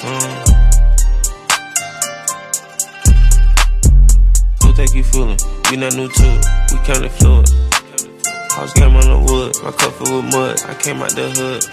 [0.00, 0.44] Uh,
[4.62, 5.38] who think you fooling?
[5.70, 6.46] We not new to it.
[6.70, 7.48] We kinda fluid.
[8.52, 10.62] House game on the wood, my cup full with mud.
[10.68, 11.64] I came out the hood.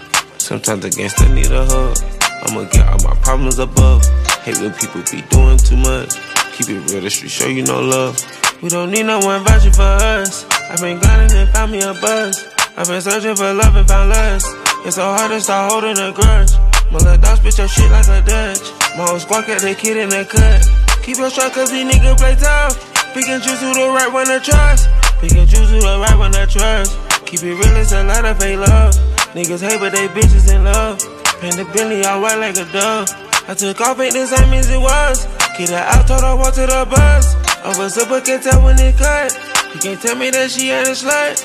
[0.41, 1.97] Sometimes the gangster need a hug.
[2.43, 4.03] I'ma get all my problems above.
[4.41, 6.17] Hate when people be doing too much.
[6.57, 8.17] Keep it real, the street show you no love.
[8.63, 10.45] We don't need no one vouching for us.
[10.69, 12.43] I've been grinding and found me a buzz.
[12.75, 14.47] I've been searching for love and found lust.
[14.85, 16.64] It's so hard to start holding a grudge.
[16.95, 18.71] My little dog spit your shit like a Dutch.
[18.95, 20.63] My whole squad got the kid in the cut.
[21.03, 22.79] Keep your shot cause these niggas play tough.
[23.11, 24.87] Pick and choose who the right one to trust.
[25.19, 26.95] Pick and choose who the right one to trust.
[27.27, 28.95] Keep it real, it's a lot of fake love.
[29.35, 31.03] Niggas hate, but they bitches in love.
[31.43, 33.11] Paint the Bentley all white like a dove.
[33.43, 35.27] I took off, ain't the same as it was.
[35.57, 37.35] Kid her out, told her walk to the bus.
[37.67, 39.35] Over super can tell when it cut.
[39.75, 41.43] You can't tell me that she ain't a slut.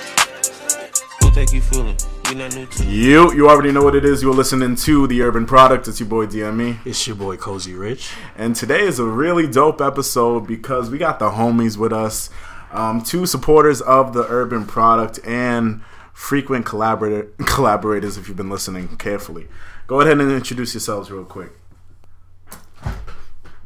[1.19, 1.99] Who think you fooling?
[2.31, 4.23] We not new to You, you already know what it is.
[4.23, 5.89] You're listening to the Urban Product.
[5.89, 8.13] It's your boy DME, It's your boy Cozy Rich.
[8.37, 12.31] and today is a really dope episode because we got the homies with us,
[12.71, 18.17] um, two supporters of the Urban Product and frequent collaborator collaborators.
[18.17, 19.49] If you've been listening carefully,
[19.89, 21.51] go ahead and introduce yourselves real quick.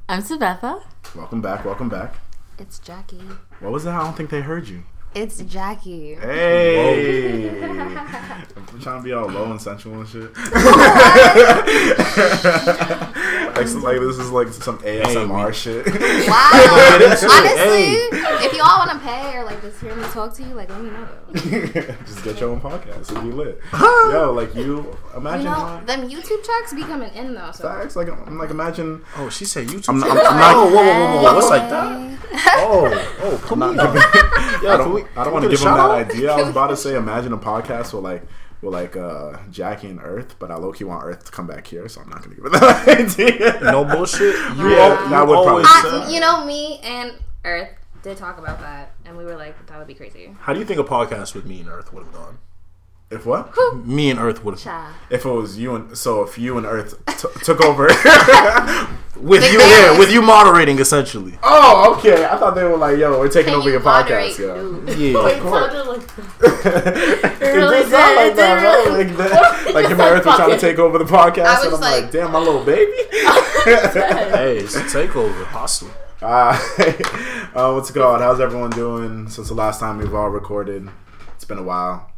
[0.08, 0.82] I'm Sabetha.
[1.14, 1.66] Welcome back.
[1.66, 2.14] Welcome back.
[2.58, 3.36] It's Jacqui.
[3.60, 3.94] What was that?
[3.94, 4.84] I don't think they heard you.
[5.14, 6.18] It's Jacqui.
[6.20, 10.22] Hey, I'm trying to be all low and sensual and shit.
[13.54, 15.86] like, so- like this is like some ASMR shit.
[16.26, 16.50] Wow.
[16.98, 17.30] Get into it.
[17.30, 17.92] Honestly,
[18.46, 20.68] if you all want to pay or like just hear me talk to you, like
[20.70, 21.06] let me know.
[22.06, 23.60] Just get your own podcast and be lit.
[23.72, 25.42] Yo, like you imagine.
[25.42, 27.50] You know, how- them YouTube checks be coming in though.
[27.52, 27.64] So.
[27.68, 29.04] Facts, like I'm like imagine.
[29.16, 29.88] Oh, she said YouTube.
[29.90, 30.26] I'm, I'm, channel?
[30.26, 30.54] I'm not.
[30.56, 32.18] oh, whoa, whoa, whoa, whoa, what's like that?
[32.56, 33.76] Oh, oh, put me I'm on.
[33.76, 34.02] not giving,
[34.70, 35.18] I can we- don't.
[35.18, 35.90] I don't want to give a them that out?
[36.10, 36.32] idea.
[36.32, 38.22] I was about to say, imagine a podcast with like,
[38.62, 41.66] with like uh, Jacqui and Earth, but I low key want Earth to come back
[41.66, 42.88] here, so I'm not gonna give it that
[43.60, 43.60] idea.
[43.62, 44.34] No bullshit.
[44.56, 47.12] You, Yeah, al- you that would always probably- I, you know, me and
[47.44, 47.68] Earth
[48.02, 50.34] did talk about that, and we were like, that would be crazy.
[50.40, 52.38] How do you think a podcast with me and Earth would have gone?
[53.10, 53.52] If what?
[53.76, 56.96] Me and Earth would have If it was you and so if you and Earth
[57.06, 57.88] t- took over.
[59.16, 59.70] with Big you, Bang.
[59.70, 61.38] yeah, with you moderating essentially.
[61.42, 62.24] oh, okay.
[62.24, 64.82] I thought they were like, "Yo, we're taking Can over you your podcast." Yo.
[64.86, 66.02] Yeah, It sounded like
[67.42, 68.86] it really did sound like that, right?
[68.86, 71.74] really- Like, that, like him and Earth were trying to take over the podcast, and
[71.74, 72.92] I'm like, like- "Damn, my little baby."
[73.64, 75.90] hey, it's a takeover, hostile.
[76.22, 76.58] Uh,
[77.54, 78.04] uh, what's going?
[78.06, 78.20] called?
[78.22, 80.88] How's everyone doing since the last time we've all recorded?
[81.34, 82.10] It's been a while.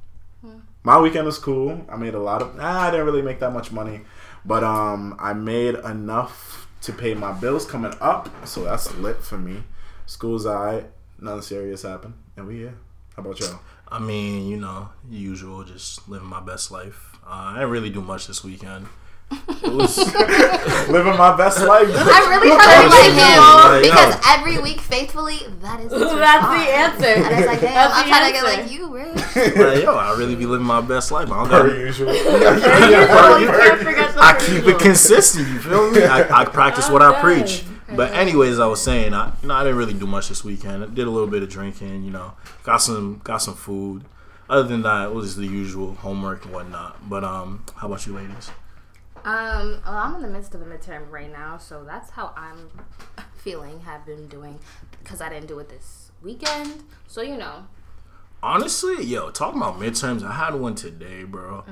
[0.85, 1.85] My weekend was cool.
[1.91, 2.55] I made a lot of.
[2.57, 4.03] Nah, I didn't really make that much money,
[4.45, 9.37] but um, I made enough to pay my bills coming up, so that's lit for
[9.37, 9.65] me.
[10.07, 10.87] School's alright.
[11.21, 12.71] Nothing serious happened, and we yeah.
[13.17, 13.59] How about y'all?
[13.89, 17.17] I mean, you know, usual, just living my best life.
[17.27, 18.87] Uh, I didn't really do much this weekend.
[19.31, 19.97] It was
[20.89, 21.89] Living my best life.
[21.93, 24.21] I'm really trying to be like him Like, because yo.
[24.27, 26.65] every week, faithfully, that is his That's response.
[26.65, 27.07] the answer.
[27.07, 29.57] And I was like, damn, That's I'm the trying to get like you, Rich.
[29.57, 31.31] like, yo, I really be living my best life.
[31.31, 32.15] I don't Per got usual.
[32.15, 35.49] You can't forget I keep it consistent.
[35.49, 36.05] You feel me?
[36.05, 37.65] I, I practice what I preach.
[37.95, 40.83] But anyways, I was saying, I you know, I didn't really do much this weekend.
[40.85, 42.05] I did a little bit of drinking.
[42.05, 42.33] You know,
[42.63, 44.05] got some got some food.
[44.49, 47.09] Other than that, it was the usual homework and whatnot.
[47.09, 48.51] But um, how about you, ladies?
[49.27, 52.71] Um, well, I'm in the midst of a midterm right now, so that's how I'm
[53.37, 54.61] feeling, have been doing,
[55.03, 56.85] because I didn't do it this weekend.
[57.09, 57.67] So, you know,
[58.43, 61.65] Honestly, yo, talking about midterms, I had one today, bro.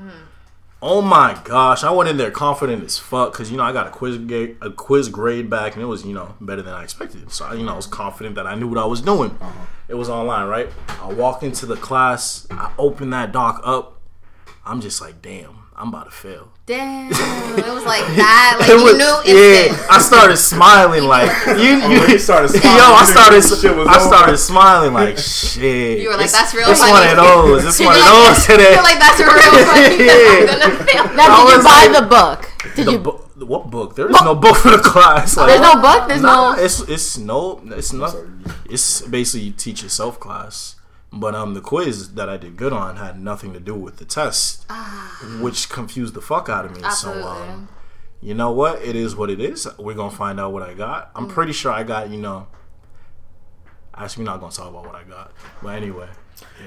[0.83, 3.87] Oh my gosh, I went in there confident as fuck because you know I got
[3.87, 6.83] a quiz ga- a quiz grade back and it was you know better than I
[6.83, 7.31] expected.
[7.31, 9.39] So I, you know I was confident that I knew what I was doing.
[9.89, 10.69] It was online, right?
[11.01, 14.01] I walk into the class, I open that doc up.
[14.67, 16.49] I'm just like, damn, I'm about to fail.
[16.67, 17.11] damn,
[17.59, 18.57] it was like that.
[18.61, 19.87] Like, It you was- knew yeah.
[19.91, 21.83] I started smiling like you.
[21.83, 22.71] Oh, you you started Yo.
[22.71, 23.43] I started.
[23.43, 24.07] Shit was I over.
[24.07, 25.99] started smiling like shit.
[25.99, 27.65] You were like, This- "That's real This funny." one of those.
[27.65, 28.73] This You're one of like- those today.
[28.75, 29.35] You're like, that's real
[29.67, 30.05] funny.
[30.07, 30.39] Yeah.
[30.39, 31.05] I'm gonna fail.
[31.19, 32.39] Now, I did you was buy like- the book?
[32.77, 32.99] Did The you?
[32.99, 33.21] book?
[33.35, 33.97] What book?
[33.97, 35.37] There is no book for the class.
[35.37, 36.09] Oh, like, There's no book.
[36.09, 36.63] There's Nah, no.
[36.63, 38.15] it's it's no, it's not.
[38.71, 40.77] It's basically teach yourself class.
[41.17, 44.05] But um, the quiz that I did good on had nothing to do with the
[44.05, 44.67] test,
[45.41, 46.81] which confused the fuck out of me.
[46.83, 46.89] Ah.
[46.89, 47.23] Absolutely.
[47.23, 47.69] So um,
[48.21, 48.83] you know what?
[48.83, 49.69] It is what it is.
[49.79, 51.11] We're gonna find out what I got.
[51.15, 52.11] I'm pretty sure I got.
[52.11, 52.49] You know.
[53.95, 55.33] Actually, we're not gonna talk about what I got.
[55.63, 56.09] But anyway,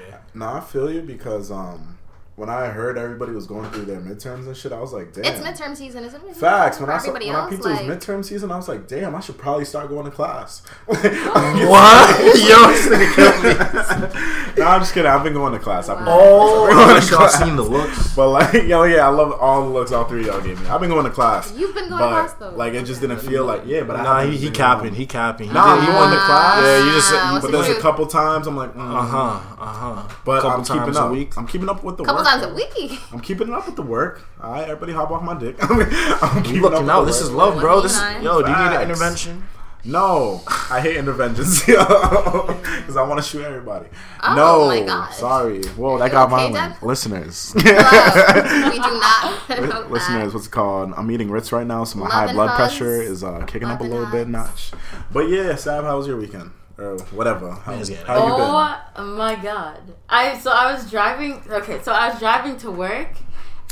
[0.08, 0.18] yeah.
[0.34, 1.97] No, I feel you because um,
[2.38, 5.24] when I heard everybody was going through their midterms and shit, I was like, damn.
[5.24, 6.36] It's midterm season, isn't it?
[6.36, 6.78] Facts.
[6.78, 8.56] When For I saw, everybody when I else, peeped like, it was midterm season, I
[8.56, 10.62] was like, damn, I should probably start going to class.
[10.86, 11.00] What?
[12.38, 14.62] Yo, this nigga killed me.
[14.62, 15.10] no, I'm just kidding.
[15.10, 15.88] I've been going to class.
[15.88, 17.38] I've been Oh, going to wish y'all class.
[17.42, 18.14] seen the looks.
[18.14, 20.68] But like, yo, yeah, I love all the looks all three of y'all gave me.
[20.68, 21.52] I've been going to class.
[21.56, 22.50] You've been going but, to class though.
[22.56, 24.94] Like, it just didn't feel like, yeah, but I Nah, haven't he, he been capping.
[24.94, 25.48] He capping.
[25.48, 26.62] He Nah, did- you went to class.
[26.64, 28.80] Yeah, you just- Wow, But there's a couple times I'm like, mm.
[28.80, 29.40] Uh huh.
[29.58, 29.66] Uh
[30.04, 30.08] huh.
[30.24, 31.38] But I'm keeping up.
[31.38, 32.27] I'm keeping up with the work.
[32.28, 33.00] Times a week.
[33.12, 34.22] I'm keeping up with the work.
[34.42, 35.56] All right, everybody hop off my dick.
[35.62, 37.00] I'm keeping You up looking with out?
[37.00, 37.24] the This work.
[37.24, 37.80] is love, bro.
[37.80, 38.42] This is, yo.
[38.42, 39.44] Do you need an intervention?
[39.84, 43.86] No, I hate interventions because I want to shoot everybody.
[44.22, 45.16] Oh no, my gosh.
[45.16, 45.62] sorry.
[45.68, 46.74] Whoa, that got okay, violent.
[46.74, 46.82] Deb?
[46.82, 48.70] Listeners, Hello.
[48.70, 50.34] we do not promote listeners, that.
[50.34, 50.92] what's it called?
[50.96, 52.56] I'm eating Ritz right now, so my Love high blood hugs.
[52.76, 54.72] pressure is uh, kicking up a Love and little bit notch.
[55.12, 57.50] But yeah, Sab, how was your weekend or whatever?
[57.50, 59.04] How, Man's getting how you been?
[59.04, 59.80] Oh my god.
[60.08, 63.10] I so I was driving okay, so I was driving to work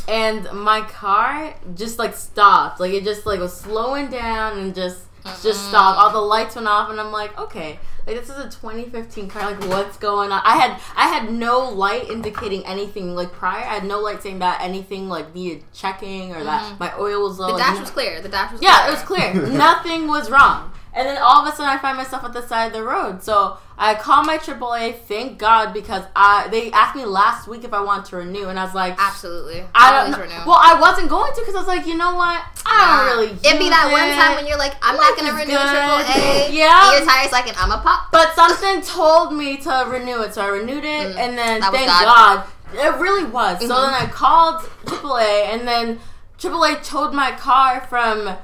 [0.08, 2.80] and my car just like stopped.
[2.80, 5.68] Like it just like was slowing down and just just mm-hmm.
[5.68, 5.98] stopped.
[5.98, 7.78] All the lights went off and I'm like, okay.
[8.06, 9.50] Like this is a 2015 car.
[9.50, 10.40] Like what's going on?
[10.44, 13.64] I had I had no light indicating anything like prior.
[13.64, 16.78] I had no light saying that anything like needed checking or that mm-hmm.
[16.78, 17.52] my oil was low.
[17.52, 18.20] The dash was clear.
[18.20, 18.88] The dash was yeah, clear.
[18.88, 19.56] it was clear.
[19.58, 20.72] Nothing was wrong.
[20.96, 23.22] And then all of a sudden, I find myself at the side of the road.
[23.22, 24.94] So I call my AAA.
[25.00, 28.58] Thank God, because I they asked me last week if I wanted to renew, and
[28.58, 29.62] I was like, Absolutely.
[29.75, 30.32] I don't renew.
[30.46, 32.43] Well, I wasn't going to because I was like, you know what?
[32.64, 33.32] I don't really.
[33.44, 35.69] It'd be that one time when you're like, I'm not gonna renew good.
[35.69, 36.48] triple A.
[36.50, 36.90] Yeah.
[36.96, 38.10] And your tire's like, and I'm a pop.
[38.10, 41.87] But something told me to renew it, so I renewed it, Mm, and then thank
[41.87, 42.04] God.
[42.04, 42.44] God.
[42.75, 43.60] it really was.
[43.60, 43.84] So Mhm.
[43.84, 46.00] then I called AAA, and then
[46.38, 48.34] AAA towed my car from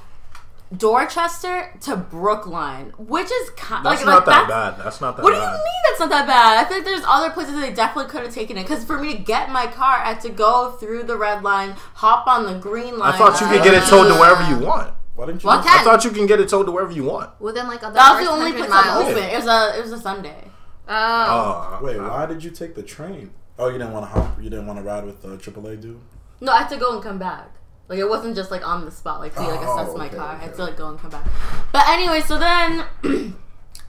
[0.76, 4.84] Dorchester to Brookline, which is kind That's like that's not like that that's, bad.
[4.84, 5.24] That's not that bad.
[5.24, 6.64] What do you mean that's not that bad?
[6.64, 8.62] I feel like there's other places they definitely could have taken it.
[8.62, 11.70] Because for me to get my car, I had to go through the red line,
[11.94, 13.12] hop on the green line.
[13.14, 14.94] I thought you could get it towed to wherever you want.
[15.14, 15.46] Why didn't you?
[15.48, 15.64] What?
[15.64, 17.38] just- I thought you can get it towed to wherever you want.
[17.40, 19.10] Within like a That was the only first place I'm miles.
[19.10, 19.22] open.
[19.24, 20.48] It was a it was a Sunday.
[20.88, 21.78] Oh.
[21.80, 23.30] Oh, Wait, why did you take the train?
[23.58, 24.42] Oh, you didn't want to hop.
[24.42, 26.00] You didn't want to ride with the AAA dude.
[26.40, 27.50] No, I had to go and come back.
[27.92, 30.16] Like it wasn't just like on the spot, like to like Oh, assess my okay,
[30.16, 30.28] car.
[30.28, 31.26] I had to like go and come back.
[31.72, 32.86] But anyway, so then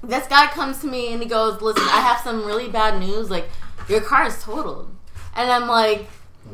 [0.04, 3.32] this guy comes to me and he goes, "Listen, I have some really bad news.
[3.32, 3.48] Like
[3.88, 4.94] your car is totaled."
[5.38, 6.10] And I'm like,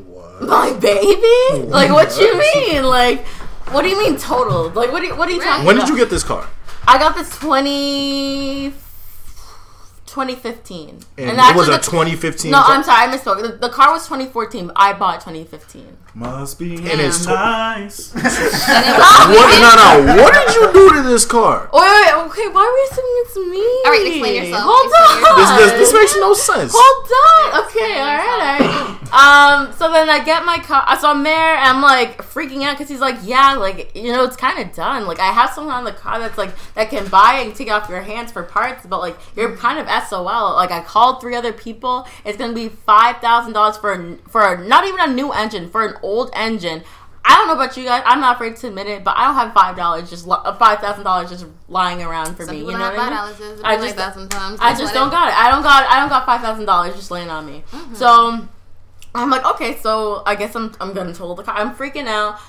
[0.05, 0.43] what?
[0.43, 1.65] "My baby?
[1.71, 2.83] Like what you mean?
[2.83, 3.25] Like
[3.73, 4.75] what do you mean totaled?
[4.75, 4.99] Like what?
[4.99, 6.47] Do you, what are you talking When about?" did you get this car?
[6.87, 8.73] I got this 20,
[10.09, 10.89] 2015.
[10.89, 12.51] And, it actually was a the- 2015.
[12.51, 12.75] No, car?
[12.75, 13.41] I'm sorry, I misspoke.
[13.41, 14.67] The, the car was 2014.
[14.67, 15.97] But I bought 2015.
[16.15, 18.13] Must be And it's to- nice.
[18.13, 19.49] What?
[19.61, 20.23] No, no.
[20.23, 21.69] What did you do to this car?
[21.71, 23.65] Wait, wait, wait, okay, why are we assuming it's me?
[23.85, 24.63] All right, explain yourself.
[24.65, 25.39] Hold Explain on.
[25.39, 26.71] This, this, this makes no sense.
[26.75, 27.63] Hold on.
[27.63, 28.95] Explain Okay, all right, all right.
[29.11, 30.85] Um, so then I get my car.
[30.99, 34.23] So I'm there, and I'm like freaking out because he's like, "Yeah, like you know,
[34.23, 35.07] it's kind of done.
[35.07, 37.67] Like I have someone on the car that's like that can buy it and take
[37.67, 40.55] it off your hands for parts, but like you're kind of SOL.
[40.55, 42.07] Like I called three other people.
[42.25, 45.85] It's gonna be five thousand dollars for a, for not even a new engine for
[45.85, 46.83] an old engine."
[47.25, 48.01] I don't know about you guys.
[48.05, 50.79] I'm not afraid to admit it, but I don't have five dollars just uh, five
[50.79, 52.61] thousand dollars just lying around for Some me.
[52.61, 53.59] You know what I mean?
[53.63, 54.59] I just like sometimes.
[54.61, 55.37] I just don't it- got it.
[55.37, 57.63] I don't got I don't got five thousand dollars just laying on me.
[57.71, 57.95] Mm-hmm.
[57.95, 58.47] So
[59.13, 61.55] I'm like, okay, so I guess I'm I'm gonna total the car.
[61.55, 62.39] I'm freaking out.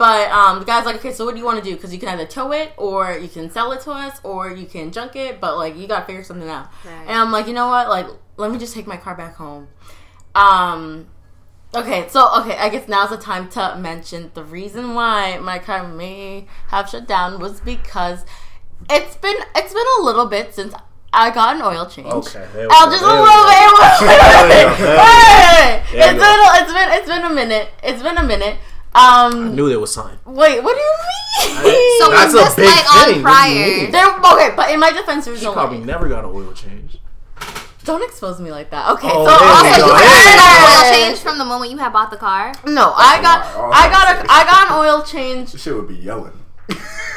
[0.00, 1.76] But um, the guy's like, okay, so what do you want to do?
[1.76, 4.64] Because you can either tow it, or you can sell it to us, or you
[4.64, 5.42] can junk it.
[5.42, 6.70] But like, you gotta figure something out.
[6.86, 7.02] Right.
[7.06, 7.90] And I'm like, you know what?
[7.90, 8.06] Like,
[8.38, 9.68] let me just take my car back home.
[10.34, 11.08] Um,
[11.74, 15.86] okay, so okay, I guess now's the time to mention the reason why my car
[15.86, 18.24] may have shut down was because
[18.88, 20.72] it's been it's been a little bit since
[21.12, 22.06] I got an oil change.
[22.06, 23.60] Okay, there we go, just a there we little bit.
[23.60, 25.82] There Wait, wait, wait.
[25.92, 27.68] It's been it's been it's been a minute.
[27.82, 28.56] It's been a minute.
[28.94, 30.18] Um, Knew there was something.
[30.24, 32.00] wait, what do you mean?
[32.00, 33.22] So That's was a this big like on thing.
[33.22, 33.90] What prior?
[33.90, 35.84] there, okay, but in my defense, there's no Probably way.
[35.84, 36.98] never got an oil change.
[37.84, 38.90] Don't expose me like that.
[38.92, 39.86] Okay, Oh, so there also we So go.
[39.86, 40.36] you you Hey!
[40.38, 42.52] an oil change from the moment you had bought the car.
[42.66, 43.72] No, I got a lot.
[43.74, 45.52] I got a I got an oil change.
[45.52, 46.32] This shit would be yelling.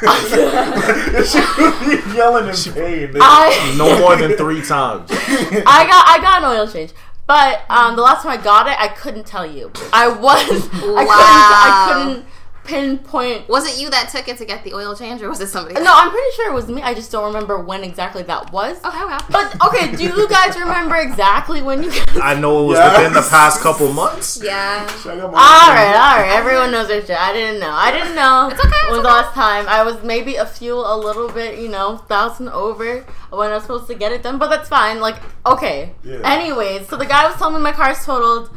[0.03, 3.11] this shit would be yelling in pain.
[3.19, 5.09] I No more than three times.
[5.11, 6.91] I got I got an oil change.
[7.25, 9.71] But um, the last time I got it, I couldn't tell you.
[9.93, 11.15] I was I Wow.
[11.15, 12.25] couldn't I couldn't
[12.63, 13.47] pinpoint.
[13.49, 15.75] Was it you that took it to get the oil change, or was it somebody?
[15.81, 16.81] No, I'm pretty sure it was me.
[16.81, 18.77] I just don't remember when exactly that was.
[18.83, 19.17] Okay, okay.
[19.29, 21.89] But okay, do you guys remember exactly when you?
[21.91, 22.19] Guys...
[22.21, 22.97] I know it was Yes.
[22.97, 24.39] within the past couple months.
[24.43, 24.85] yeah.
[24.97, 26.31] Shut up, All right, all right.
[26.35, 27.17] Everyone knows their shit.
[27.19, 27.71] I didn't know.
[27.71, 28.49] I didn't know.
[28.51, 29.17] It's okay, it's When the okay.
[29.17, 33.49] last time I was maybe a few a little bit, you know, thousand over when
[33.51, 34.99] I was supposed to get it done, but that's fine.
[34.99, 35.93] Like, okay.
[36.03, 36.19] Yeah.
[36.23, 38.49] Anyways, so the guy was telling me my car's totaled.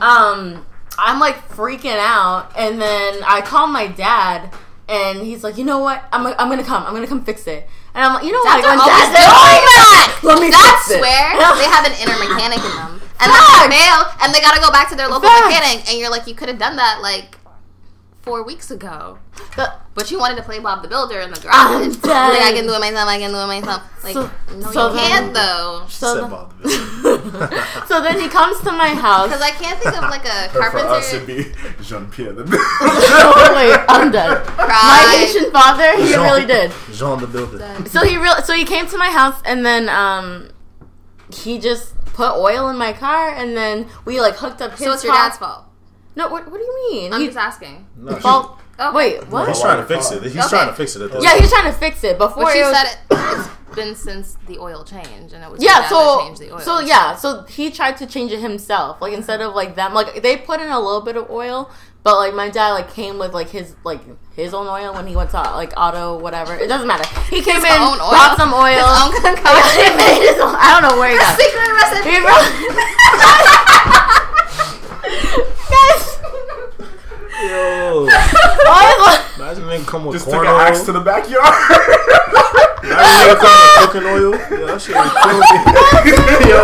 [0.00, 0.66] Um,
[0.98, 4.52] I'm like freaking out, and then I call my dad,
[4.88, 6.04] and he's like, "You know what?
[6.12, 6.84] I'm I'm gonna come.
[6.84, 8.64] I'm gonna come fix it." And I'm like, "You know what?
[8.64, 10.20] Are When always dad's oh doing that.
[10.22, 11.30] Let me That's fix it." where
[11.60, 14.70] they have an inner mechanic in them, and then they fail, and they gotta go
[14.70, 17.36] back to their local mechanic, and you're like, you could have done that like
[18.22, 19.18] four weeks ago,
[19.56, 21.96] The- but you wanted to play Bob the Builder in the garage.
[22.04, 23.08] Like I can do it myself.
[23.08, 23.82] I can do it myself.
[24.04, 25.84] Like So- no, so you can't though.
[25.88, 26.68] so, Said the- Bob the
[27.02, 27.64] Builder.
[27.88, 29.26] so then he comes to my house.
[29.28, 31.52] Because I can't think of like a For us, it'd be
[31.82, 32.32] Jean Pierre.
[32.32, 34.30] The oh, wait, I'm dead.
[34.56, 35.14] My Cry.
[35.26, 36.70] Haitian father, he Jean- really did.
[36.92, 37.58] Jean the Builder.
[37.88, 40.50] So he real so he came to my house and then um
[41.34, 44.92] he just put oil in my car and then we like hooked up his So
[44.92, 45.64] it's your dad's fault.
[46.14, 47.12] No, what, what do you mean?
[47.12, 47.86] I'm He- just asking.
[47.96, 48.94] No, she- well, Okay.
[48.96, 49.48] wait, what?
[49.48, 50.22] he's trying to fix it.
[50.22, 50.48] He's Okay.
[50.48, 51.42] trying to fix it at this Yeah, point.
[51.42, 54.58] he's trying to fix it before But it was, said it, it's been since the
[54.58, 56.60] oil change, and it was Yeah, so the oil.
[56.60, 59.00] so yeah, so he tried to change it himself.
[59.00, 61.70] Like instead of like them, like they put in a little bit of oil,
[62.02, 64.00] but like my dad like came with like his like
[64.36, 66.54] his own oil when he went to like auto whatever.
[66.54, 67.08] It doesn't matter.
[67.30, 68.10] He came His in, own oil?
[68.10, 68.74] bought some oil.
[68.74, 69.96] His own concoction.
[69.96, 71.38] made his own- I don't know where he got.
[71.38, 71.42] it.
[71.42, 72.10] Secret recipe.
[72.12, 72.52] He wrote-
[75.70, 76.18] Guys,
[77.42, 80.60] Yo, imagine nigga come with Just corn took an oil.
[80.60, 81.54] axe to the backyard.
[82.84, 84.32] Imagine nigga come with cooking oil.
[84.32, 85.12] Yeah, that shit like
[86.06, 86.50] killing me.
[86.50, 86.62] Yo,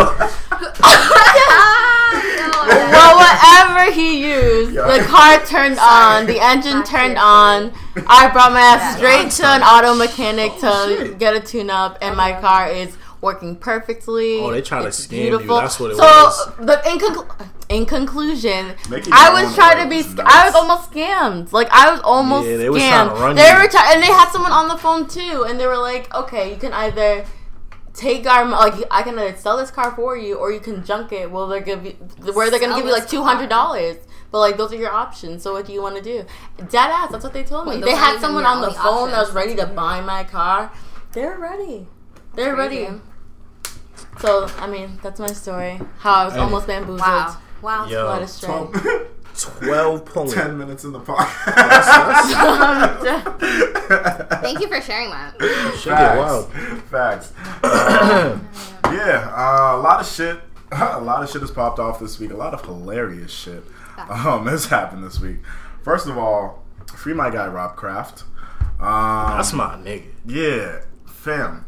[2.93, 4.87] well, whatever he used, Yeah.
[4.99, 7.73] the car turned on, the engine turned on.
[8.07, 11.19] I brought my ass straight to an auto mechanic oh, to Oh, shit.
[11.19, 14.39] get a tune up, and my car is working perfectly.
[14.41, 15.39] Oh, they try to It's scam you.
[15.47, 16.57] That's what it so, was.
[16.59, 18.75] the in, conclu- in conclusion,
[19.13, 20.03] I was trying to be.
[20.03, 21.53] sc- I was almost scammed.
[21.53, 23.15] Like I was almost Yeah, they was trying scammed.
[23.17, 23.55] to run they you.
[23.57, 26.51] were trying, and they had someone on the phone too, and they were like, "Okay,
[26.53, 27.25] you can either."
[27.95, 31.11] Take our like I can either sell this car for you or you can junk
[31.11, 31.29] it.
[31.33, 31.91] Well, they're gonna be
[32.33, 33.97] where they're gonna Sell give you like two hundred dollars.
[34.31, 35.43] But like those are your options.
[35.43, 36.25] So what do you want to do?
[36.59, 37.11] Dead ass.
[37.11, 37.73] That's what they told me.
[37.77, 40.71] Wait, they had someone on the only phone that was ready to buy my car.
[41.13, 41.89] They're ready.
[42.37, 42.85] They're crazy.
[42.85, 43.01] ready.
[44.21, 45.81] So I mean, that's my story.
[45.99, 46.41] How I was Hey.
[46.41, 47.01] almost bamboozled.
[47.01, 47.37] Wow.
[47.63, 47.87] Wow.
[47.89, 48.07] Yo.
[48.07, 48.73] What a string.
[49.39, 50.31] Twelve pulling.
[50.35, 51.85] Ten minutes in the podcast.
[54.43, 55.35] Thank you for sharing that.
[55.79, 56.53] Shit get wild.
[56.91, 57.33] Facts.
[57.63, 58.49] Um,
[58.93, 60.41] yeah, uh, a lot of shit.
[60.71, 62.31] A lot of shit has popped off this week.
[62.31, 63.65] A lot of hilarious shit
[64.11, 65.39] um, has happened this week.
[65.83, 66.63] First of all,
[66.95, 68.25] free my guy Rob Kraft.
[68.79, 70.05] Um, That's my nigga.
[70.27, 70.81] yeah,
[71.23, 71.65] fam.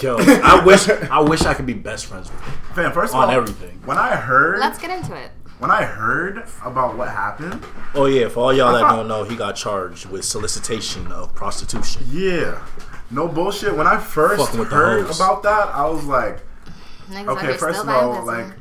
[0.00, 3.20] Yo, I wish I wish I could be best friends with him Fam, first of
[3.20, 3.80] on all, everything.
[3.84, 5.30] when I heard Let's get into it.
[5.58, 9.24] when I heard about what happened, Oh yeah, for all y'all that thought- don't know,
[9.24, 12.04] he got charged with solicitation of prostitution.
[12.10, 12.62] yeah,
[13.10, 13.76] no bullshit.
[13.76, 15.16] When I first Fucking with the heard hoes.
[15.18, 16.38] about that, I was like,
[17.10, 18.58] Niggas out okay, here first still of all, like, pussy.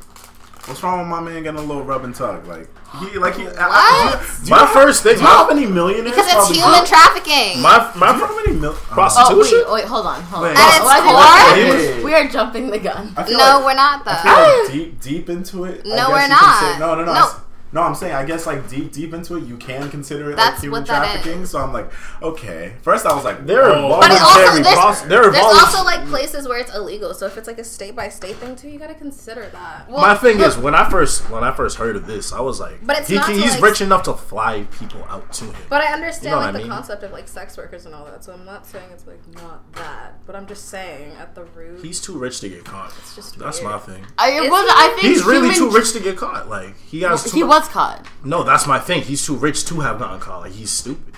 [0.65, 2.45] What's wrong with my man getting a little rub and tug?
[2.47, 2.67] Like,
[2.99, 4.19] he, like, he, What?
[4.43, 6.11] do you My first thing- do you know how many millionaires?
[6.11, 7.61] Because it's probably- human trafficking.
[7.61, 9.63] My Do my you know how many mil- Oh prostitution.
[9.67, 10.51] Oh, wait, wait, hold on, hold Wait.
[10.51, 10.57] on.
[10.57, 11.13] At its Why core?
[11.13, 11.97] why is Wait.
[11.99, 13.13] it- We are jumping the gun.
[13.15, 14.21] No, like- we're not I though.
[14.21, 15.81] feel like deep, deep into it.
[15.85, 16.59] I No, guess we're you can not.
[16.73, 17.13] say- no, no, no.
[17.13, 17.29] No.
[17.71, 20.31] I s- No, I'm saying I guess like deep, deep into it, you can consider
[20.31, 21.45] it That's like human what that trafficking.
[21.45, 21.89] So I'm like,
[22.21, 22.73] okay.
[22.81, 23.99] First, I was like, They're whoa.
[23.99, 24.63] But it also voluntary.
[24.63, 25.65] there's, pros- they're there's voluntary.
[25.65, 27.13] also like places where it's illegal.
[27.13, 29.89] So if it's like a state by state thing too, you gotta consider that.
[29.89, 32.41] Well, My thing look, is when I first when I first heard of this, I
[32.41, 35.31] was like, But it's he not can- he's like- rich enough to fly people out
[35.33, 35.55] to him.
[35.69, 36.67] But I understand You know like I the mean?
[36.69, 39.71] concept of like sex workers and all that, so I'm not saying it's like not
[39.73, 40.19] that.
[40.25, 42.93] But I'm just saying at the root, He's too rich to get caught.
[43.15, 43.71] just That's weird.
[43.71, 44.05] my thing.
[44.17, 44.71] I, it Is was.
[44.75, 46.49] I think He's really too rich to get caught.
[46.49, 47.23] Like he has.
[47.23, 48.05] Too He much- was caught.
[48.23, 49.01] No, that's my thing.
[49.03, 50.41] He's too rich to have gotten caught.
[50.41, 51.13] Like he's stupid.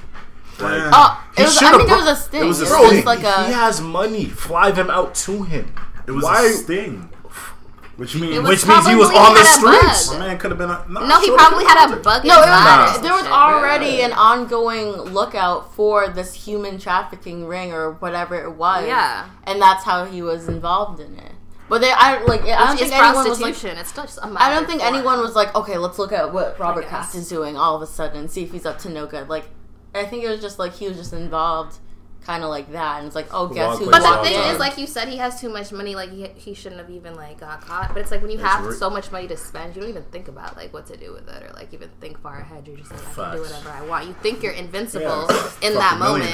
[0.60, 2.42] Like, Oh, He it was, I think bro- it was a sting.
[2.42, 3.48] it was a It bro, was he, like a.
[3.48, 4.26] he has money.
[4.26, 5.74] Fly them out to him.
[6.08, 6.46] it was Why?
[6.46, 7.10] a sting,
[7.98, 10.12] which means Which means he was on the streets.
[10.12, 10.70] my man could have been.
[10.70, 12.24] A, no, No, he probably had a bug.
[12.24, 13.34] no, it was, eyes there was and shit.
[13.34, 18.86] already an ongoing lookout for this human trafficking ring or whatever it was.
[18.86, 19.30] Yeah.
[19.46, 21.32] and that's how he was involved in it.
[21.74, 24.68] But they, I like, I don't think anyone was like, it's just a I don't
[24.68, 24.94] think form.
[24.94, 26.86] anyone was like, okay, let's look at what Robert.
[26.86, 29.28] Kraft is doing all of a sudden, see if he's up to no good.
[29.28, 29.46] Like,
[29.96, 31.80] I think it was just like he was just involved,
[32.26, 33.92] kind of like that, and it's like, oh, guess who?
[33.92, 34.54] But the thing in?
[34.54, 35.96] is, like you said, he has too much money.
[35.96, 37.90] Like he, he shouldn't have even like got caught.
[37.90, 38.74] But it's like when you That's have right.
[38.76, 41.28] so much money to spend, you don't even think about like what to do with
[41.28, 42.68] it, or like even think far ahead.
[42.68, 44.08] You're just like, I can do whatever I want.
[44.08, 46.30] You think you're invincible Yeah, in that moment,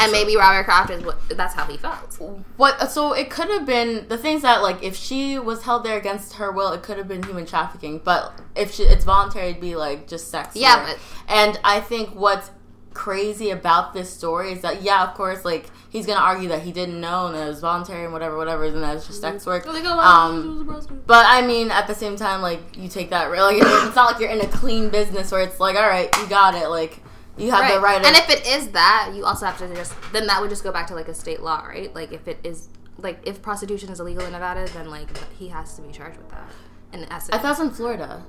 [0.00, 2.14] and maybe Robert Kraft is what that's how he felt.
[2.56, 2.90] What?
[2.90, 6.34] So it could have been the things that like if she was held there against
[6.34, 8.00] her will, it could have been human trafficking.
[8.02, 10.54] But if she, it's voluntary, it'd be like just sex.
[10.56, 10.86] Yeah, work.
[10.96, 10.98] but-
[11.32, 12.50] and I think what's
[12.94, 16.72] crazy about this story is that yeah, of course, like he's gonna argue that he
[16.72, 19.46] didn't know and that it was voluntary and whatever, whatever, and that it's just sex
[19.46, 19.64] work.
[19.66, 23.96] Oh, Um, But I mean, at the same time, like you take that like it's
[23.96, 26.68] not like you're in a clean business where it's like, all right, you got it,
[26.68, 27.00] like
[27.38, 28.04] you have the right.
[28.04, 30.72] and if it is that, you also have to just then that would just go
[30.72, 31.94] back to like a state law, right?
[31.94, 32.68] Like if it is
[32.98, 36.28] like if prostitution is illegal in Nevada, then like he has to be charged with
[36.30, 36.50] that.
[36.92, 38.24] In essence, I thought it was in Florida.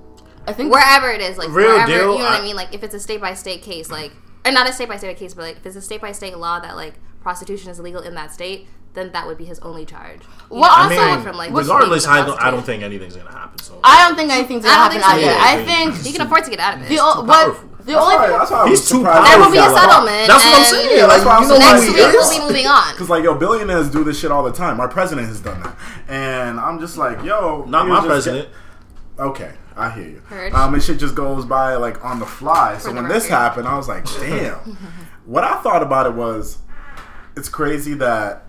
[0.48, 2.56] I think wherever it is, like Real wherever deal, you know what I I- mean.
[2.56, 4.12] Like if it's a state by state case, like
[4.46, 6.38] or not a state by state case, but like if it's a state by state
[6.38, 9.86] law that like prostitution is illegal in that state, then that would be his only
[9.86, 10.20] charge.
[10.50, 12.64] You Well, know, also- I mean, from, like, regardless, being a I don't, I don't
[12.64, 13.58] think anything's gonna happen.
[13.60, 15.40] So I don't think anything's gonna I don't happen think so either.
[15.40, 15.62] either.
[15.62, 16.90] I think he can afford to get out of it.
[16.90, 19.26] the o- what the only That's thing why, that's why I He's was too surprised.
[19.26, 19.32] powerful.
[19.32, 20.28] there will be a settlement.
[20.28, 20.98] That's what I'm saying.
[20.98, 22.14] Yeah, Like, that's why I'm you know Next week is?
[22.14, 22.96] we'll be moving on.
[22.96, 24.80] Cause like yo, billionaires do this shit all the time.
[24.82, 25.76] Our president has done that,
[26.10, 28.50] and I'm just like, yo, Not my president.
[29.18, 30.20] get- okay, I hear you.
[30.26, 30.54] Heard.
[30.54, 32.78] Um, and shit just goes by like on the fly.
[32.78, 34.58] So the when this happened, I was like, damn.
[35.26, 36.60] what I thought about it was,
[37.36, 38.46] it's crazy that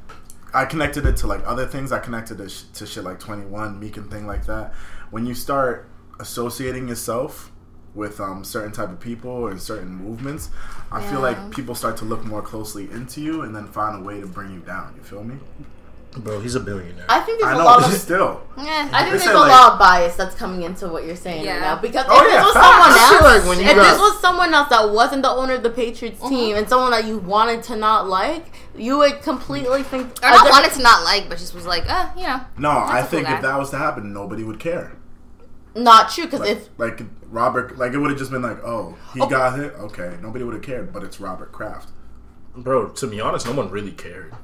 [0.55, 1.93] I connected it to like other things.
[1.93, 4.75] I connected it sh- to shit like 21, Meek and thing like that.
[5.11, 5.89] When you start
[6.21, 7.53] associating yourself
[7.95, 10.51] with um, certain type of people and certain movements,
[10.91, 14.05] I feel like people start to look more closely into you and then find a
[14.05, 14.95] way to bring you down.
[14.97, 15.37] You feel me?
[16.15, 17.07] Bro, he's a billionaire.
[17.09, 18.43] I think there's I a know, lot of still.
[18.59, 18.61] Eh.
[18.93, 21.43] I think They there's a like- lot of bias that's coming into what you're saying
[21.45, 21.53] Yeah.
[21.55, 21.77] right now.
[21.77, 22.67] Because Oh, if yeah, this was facts.
[22.67, 25.55] someone I feel else, like if got- this was someone else that wasn't the owner
[25.55, 26.29] of the Patriots Mm-hmm.
[26.35, 30.19] team and someone that you wanted to not like, you would completely think.
[30.23, 32.41] or not wanted to not like, but just was like, uh, you know.
[32.59, 33.37] No, I think guy.
[33.37, 34.93] if that was to happen, nobody would care.
[35.75, 38.97] Not true, because Like, if like Robert, like it would have just been like, oh,
[39.15, 39.27] he Oh.
[39.27, 39.73] got hit.
[39.81, 40.93] Okay, nobody would have cared.
[40.93, 41.89] But it's Robert Kraft.
[42.55, 44.35] Bro, to be honest, no one really cared.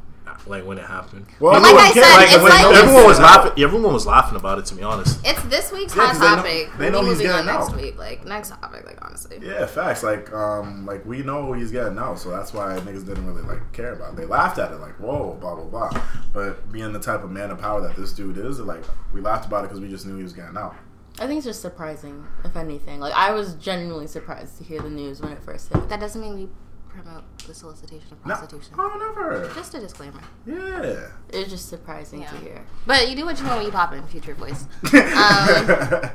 [0.46, 1.26] Like when it happened.
[1.40, 3.62] Well, Like no one I said, Like, it's when like- everyone was laughing.
[3.64, 4.66] Everyone was laughing about it.
[4.66, 6.78] To be honest, It's this week's Yeah, hot 'cause they know- topic.
[6.78, 7.98] they We'll know be he's moving on getting next week.
[7.98, 9.38] Like next topic, like honestly.
[9.42, 10.02] Yeah, facts.
[10.02, 13.72] Like, um, like we know he's getting out, so that's why niggas didn't really like
[13.72, 14.12] care about.
[14.14, 14.16] it.
[14.16, 16.02] They laughed at it, like, whoa, blah blah blah.
[16.32, 19.46] But being the type of man of power that this dude is, like, we laughed
[19.46, 20.74] about it because we just knew he was getting out.
[21.20, 23.00] I think it's just surprising, if anything.
[23.00, 25.88] Like I was genuinely surprised to hear the news when it first hit.
[25.88, 26.48] That doesn't mean we
[26.88, 28.74] promote the solicitation of No, prostitution.
[28.78, 29.50] oh, never.
[29.54, 30.20] Just a disclaimer.
[30.46, 31.08] Yeah.
[31.30, 32.64] It's just surprising to hear.
[32.86, 34.66] But you do what you want when you pop in, future voice.
[34.92, 36.10] Um,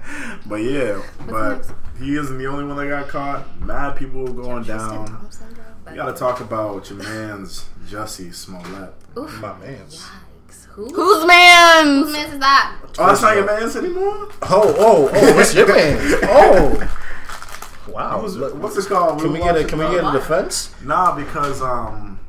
[0.46, 1.66] but yeah, but
[2.00, 3.62] he isn't the only one that got caught.
[3.62, 5.08] Mad people going down.
[5.08, 5.48] Thompson.
[5.90, 8.94] You gotta talk about your man's Jussie Smollett.
[9.18, 9.40] Oof.
[9.42, 10.02] my man's.
[10.50, 10.66] Yikes.
[10.72, 10.86] Who?
[10.86, 12.12] Who's Whose man's?
[12.12, 12.76] man is that?
[12.98, 14.30] Oh, that's not your man's anymore.
[14.44, 15.36] Oh, oh, oh!
[15.36, 16.14] What's your man's?
[16.24, 17.00] Oh, oh.
[17.88, 18.26] Wow.
[18.26, 19.22] Look, what's it called?
[19.22, 20.74] Can we get a Can we get a defense?
[20.84, 22.20] Nah, because um,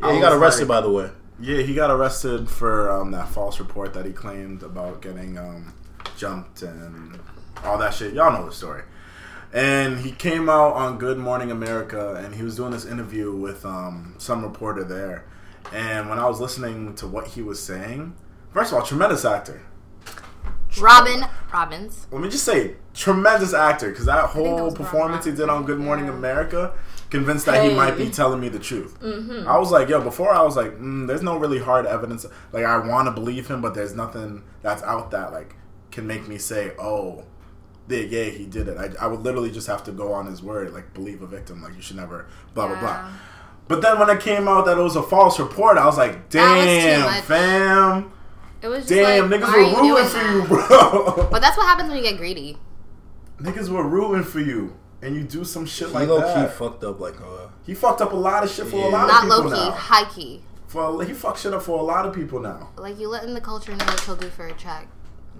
[0.00, 1.10] Yeah, I he got arrested like- by the way.
[1.38, 5.74] Yeah, he got arrested for um, that false report that he claimed about getting um,
[6.16, 7.18] jumped and
[7.62, 8.14] all that shit.
[8.14, 8.82] Y'all know the story.
[9.52, 13.66] And he came out on Good Morning America and he was doing this interview with
[13.66, 15.24] um, some reporter there.
[15.72, 18.14] And when I was listening to what he was saying,
[18.52, 19.62] first of all, tremendous actor.
[20.78, 22.06] Robin Roberts.
[22.10, 25.64] Let me just say, tremendous actor because that that whole was performance he did on
[25.64, 26.12] Good Morning Yeah.
[26.12, 26.72] America
[27.10, 28.96] convinced that he might be telling me the truth.
[29.46, 32.26] I was like, yo, before I was like, mm, there's no really hard evidence.
[32.52, 35.54] Like, I want to believe him, but there's nothing that's out that like
[35.92, 37.24] can make me say, oh,
[37.88, 38.76] yeah, yeah, he did it.
[38.76, 41.62] I, I would literally just have to go on his word, like believe a victim.
[41.62, 43.08] Like you should never, blah blah blah.
[43.68, 46.28] But then when it came out that it was a false report, I was like,
[46.30, 47.24] That was damn, much.
[47.24, 48.12] fam,
[48.66, 51.28] It was just damn, like, niggas why are you were rooting for you, bro.
[51.30, 52.58] But that's what happens when you get greedy.
[53.40, 56.50] Niggas were rooting for you, and you do some shit He like low that.
[56.50, 59.06] key fucked up like uh he fucked up a lot of shit for a lot
[59.08, 59.70] Not of low people key, now.
[59.72, 60.42] high key.
[60.66, 62.70] For he fucked shit up for a lot of people now.
[62.76, 64.88] Like you letting the culture know what he'll do for a check.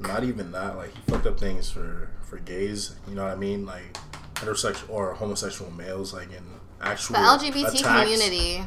[0.01, 0.77] not even that.
[0.77, 2.95] Like he fucked up things for for gays.
[3.09, 3.67] You know what I mean?
[3.67, 3.97] Like
[4.35, 6.13] heterosexual or homosexual males.
[6.15, 6.45] Like in
[6.81, 7.83] actual The LGBT attacks.
[7.83, 8.65] community.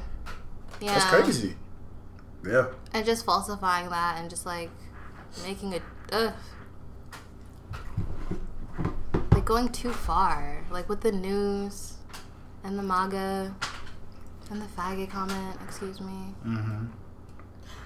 [0.82, 0.94] Yeah.
[0.94, 1.56] That's crazy.
[2.46, 2.68] Yeah.
[2.94, 4.70] And just falsifying that and just like
[5.44, 6.34] making it ugh.
[9.32, 10.64] Like going too far.
[10.72, 11.94] Like with the news
[12.64, 13.54] and the MAGA
[14.52, 16.34] and the faggot comment, excuse me.
[16.46, 16.86] Mm-hmm.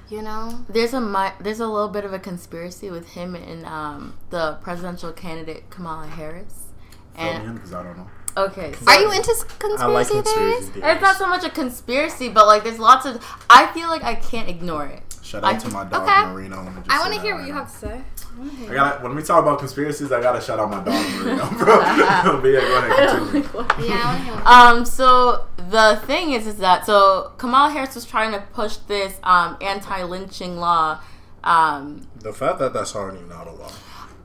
[0.10, 0.66] You know?
[0.70, 4.58] There's a mi- there's a little bit of a conspiracy with him and um, the
[4.62, 6.68] presidential candidate Kamala Harris.
[7.16, 8.10] Fill me And in because I don't know.
[8.38, 10.24] Okay, so Are you into conspiracy I like theories?
[10.24, 10.94] conspiracy theories.
[10.96, 13.24] It's not so much a conspiracy, but like there's lots of.
[13.50, 15.02] I feel like I can't ignore it.
[15.22, 16.26] Shout out I- to my dog okay.
[16.32, 16.58] Marino.
[16.64, 18.02] Let me just I want to hear what you have to say.
[18.36, 21.50] I I gotta, when we talk about conspiracies, I gotta shout out my dog Marino,
[21.52, 21.80] bro.
[22.42, 23.88] but yeah, go ahead, continue.
[23.88, 24.86] Yeah, I want to hear what Um.
[24.86, 29.58] So the thing is, is that so Kamala Harris was trying to push this um
[29.62, 31.00] anti-lynching law.
[31.44, 32.08] Um.
[32.20, 33.72] The fact that that's already not a law.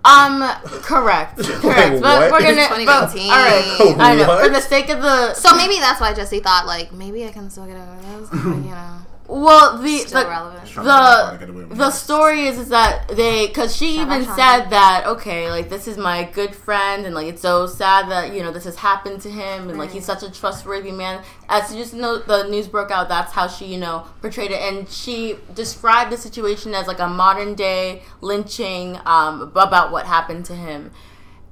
[0.05, 0.41] Um,
[0.83, 1.93] correct, correct.
[1.95, 2.33] Wait, but what?
[2.33, 2.61] we're gonna.
[2.63, 3.31] It's But, 2019.
[3.31, 4.43] all right, I know.
[4.43, 7.51] For the sake of the So maybe that's why Jesse thought like maybe I can
[7.51, 8.45] still get away with this.
[8.45, 8.97] Like, you know,
[9.29, 10.67] well, the still the, relevant.
[10.67, 13.47] Trying to figure out how to get away the the story is is that they
[13.47, 17.27] because she Shout even said that okay like this is my good friend and like
[17.27, 20.23] it's so sad that you know this has happened to him and like he's such
[20.23, 21.23] a trustworthy man.
[21.51, 24.51] As soon as you know the news broke out that's how she you know portrayed
[24.51, 30.07] it and she described the situation as like a modern day lynching um, about what
[30.07, 30.91] happened to him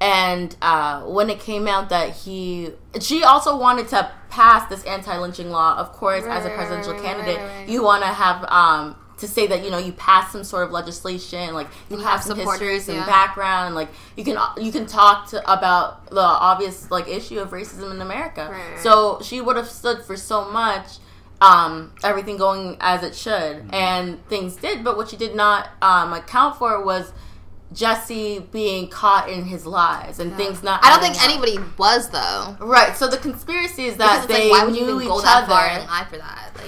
[0.01, 5.51] and uh, when it came out that he she also wanted to pass this anti-lynching
[5.51, 7.69] law of course as a Right, right, presidential right, right, candidate right, right.
[7.69, 10.73] you want to have um to say that you know you pass some sort of
[10.73, 13.07] legislation like you, You have have some supporters, history some yeah.
[13.07, 17.91] background like you can you can talk to about the obvious like issue of racism
[17.93, 18.79] in america Right.
[18.83, 20.99] so she would have stood for so much
[21.41, 23.75] um everything going as it should Mm-hmm.
[23.75, 27.13] and things did but what she did not um account for was
[27.73, 30.85] Jesse being caught in his lies and things not.
[30.85, 31.45] I don't think adding up.
[31.47, 32.57] anybody was though.
[32.61, 32.97] Right.
[32.97, 35.49] So the conspiracy is that they like why would you knew even each go that
[35.49, 35.81] far other.
[35.81, 36.53] and lie for that?
[36.57, 36.67] Like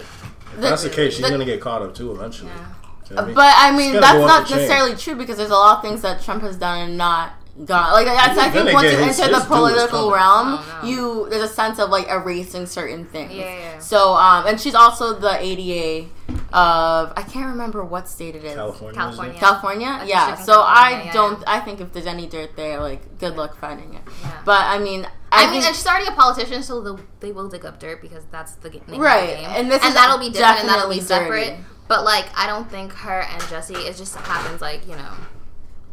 [0.55, 2.51] If that's the case, she's the- gonna get caught up too eventually.
[2.51, 2.67] Yeah.
[3.11, 3.35] You know I mean?
[3.35, 4.59] But I mean, that's not the chain.
[4.59, 7.33] necessarily true because there's a lot of things that Trump has done and not
[7.65, 7.93] gone.
[7.93, 10.89] Like that's, I think once you enter the his due is political realm, Oh, no.
[10.89, 13.33] you there's a sense of like erasing certain things.
[13.35, 13.79] Yeah, yeah.
[13.79, 16.09] So um, and she's also the ADA
[16.53, 18.55] of I can't remember what state it is.
[18.55, 18.95] California.
[18.99, 19.31] California.
[19.35, 19.41] isn't?
[19.41, 20.35] California, think yeah.
[20.37, 21.45] So California, I yeah, don't.
[21.47, 24.03] I think if there's any dirt there, like good luck finding it.
[24.23, 24.43] Yeah.
[24.45, 27.33] But I mean, I, I, mean, think, and she's already a politician, so they'll, they
[27.33, 29.51] will dig up dirt because that's the g- name Right, of the game.
[29.57, 31.51] and this is that'll be different and that'll be definitely separate.
[31.51, 31.65] dirty.
[31.87, 33.75] But like, I don't think her and Jesse.
[33.75, 35.13] It just happens like you know.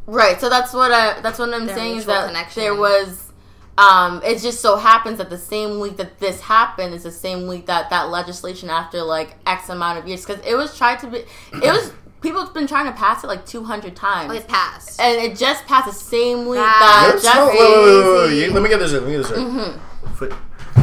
[0.07, 0.39] Right.
[0.39, 2.61] So that's what I that's what I'm Their saying is that connection.
[2.61, 3.31] there was
[3.77, 7.47] um it just so happens that the same week that this happened is the same
[7.47, 11.07] week that that legislation after like x amount of years cuz it was tried to
[11.07, 11.91] be it was
[12.21, 14.31] people have been trying to pass it like 200 times.
[14.31, 14.99] Oh, it passed.
[14.99, 18.51] and it just passed the same week That's that Let's wait, wait, wait, wait, wait.
[18.53, 18.91] Let me get this.
[18.93, 19.31] Let me get this.
[19.31, 20.33] Mm-hmm.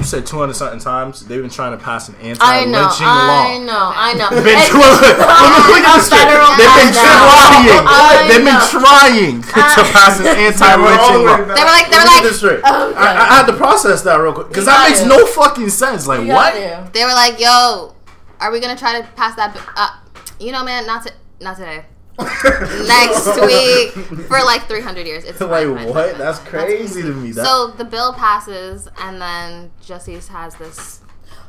[0.02, 1.24] For- You said 200 something times.
[1.26, 3.42] They've been trying to pass an I anti-lynching know, law.
[3.46, 4.28] I know, I know.
[4.34, 5.18] They've been And- trying.
[5.22, 6.26] Let this straight.
[6.58, 8.28] They've been trying.
[8.28, 11.36] They've been trying to pass an anti-lynching law.
[11.54, 12.60] they were like, they were like, this straight.
[12.64, 15.08] Oh, I, I had to process that real quick because that makes it.
[15.08, 16.06] no fucking sense.
[16.06, 16.54] Like what?
[16.54, 17.94] got they were like, yo,
[18.40, 19.56] are we gonna try to pass that?
[19.76, 19.98] Uh,
[20.40, 21.84] you know, man, not to, not today.
[22.86, 23.92] Next week
[24.26, 25.24] for like 300 years.
[25.24, 26.10] It's like fine, fine, what?
[26.10, 26.48] fine, That's fine.
[26.48, 27.32] crazy to me.
[27.32, 31.00] That, So the bill passes, and then Jesse's has this.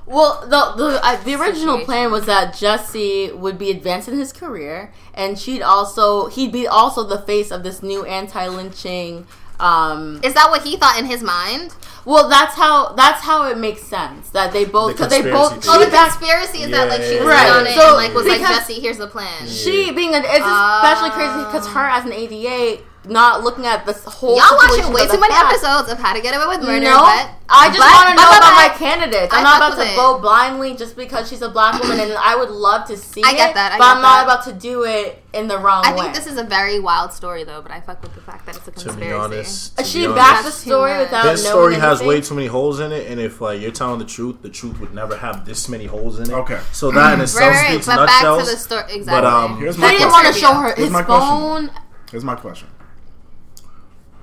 [0.05, 1.85] Well, the the uh, the original Situation.
[1.85, 7.03] plan was that Jesse would be advancing his career, and she'd also he'd be also
[7.03, 9.25] the face of this new anti-lynching.
[9.63, 11.73] Um, Is that what he thought in his mind?
[12.05, 15.63] well, that's how that's how it makes sense that they both The because they both
[15.63, 15.63] theory.
[15.75, 17.87] Oh, the back, conspiracy is that like she was Yeah, in on it yeah.
[17.87, 19.47] and like was like Jesse, here's the plan.
[19.47, 24.03] she being a it's especially crazy because her as an ADA not looking at this
[24.05, 25.61] whole Y'all watching way too many facts.
[25.63, 26.85] episodes of How to Get Away with Murder.
[26.85, 29.33] No, but I just want to know but- about my but- candidates.
[29.33, 29.95] I I'm not about to it.
[29.95, 33.33] vote blindly just because she's a black woman, and I would love to see I
[33.33, 35.83] get it, that, I but get I'm not about to do it in the wrong
[35.85, 36.01] I way.
[36.03, 38.55] think this is a very wild story though, but I fuck with the fact that
[38.55, 39.07] it's a to conspiracy.
[39.07, 42.07] be honest, to she be backed the honest, That's story without this story has anything.
[42.07, 44.79] way too many holes in it, and if like you're telling the truth, the truth
[44.79, 46.33] would never have this many holes in it.
[46.33, 46.59] Okay.
[46.71, 48.83] So that in Right, itself right, speaks but back to the story.
[48.93, 49.03] Exactly.
[49.05, 50.23] But um, Here's He my didn't question.
[50.23, 51.71] want to show her Here's his my phone.
[52.09, 52.67] Here's my question.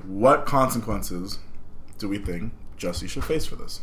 [0.05, 1.39] What consequences
[1.99, 3.81] do we think Jesse should face for this?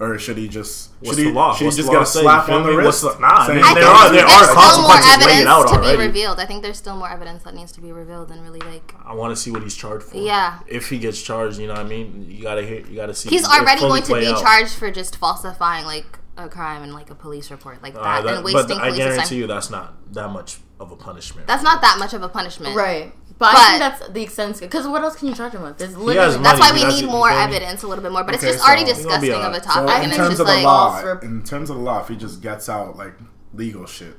[0.00, 1.54] Or should he just What's should he, the law?
[1.54, 2.20] should What's he just the get law a say?
[2.22, 2.84] slap You on the feel me?
[2.84, 3.04] wrist?
[3.04, 5.16] What's the- nah, saying, man, I there think are- there there's are still more consequences
[5.26, 6.06] laid evidence out to be already.
[6.06, 6.40] revealed.
[6.40, 8.94] I think there's still more evidence that needs to be revealed and really like.
[9.04, 10.16] I want to see what he's charged for.
[10.16, 10.58] Yeah.
[10.66, 12.26] If he gets charged, you know what I mean.
[12.28, 12.88] You gotta hit.
[12.88, 13.28] You gotta see.
[13.28, 14.42] He's it already fully going to play be out.
[14.42, 18.22] charged for just falsifying like a crime and like a police report like that, Uh,
[18.22, 19.38] that- and wasting but I police guarantee time.
[19.38, 21.46] you, that's not that much of a punishment.
[21.46, 22.74] That's not that much of a punishment.
[22.76, 23.14] Right.
[23.38, 24.60] But, I think that's the extent.
[24.60, 25.76] Because what else can you charge him with?
[25.78, 27.56] There's has literally That's why we need more you feel me?
[27.56, 28.22] evidence, a little bit more.
[28.24, 30.04] But Okay, it's just already so- He's gonna be disgusting of a topic, So and
[30.04, 32.16] in it's terms just of the like law, in terms of the law, if he
[32.16, 33.14] just gets out like
[33.54, 34.16] legal shit,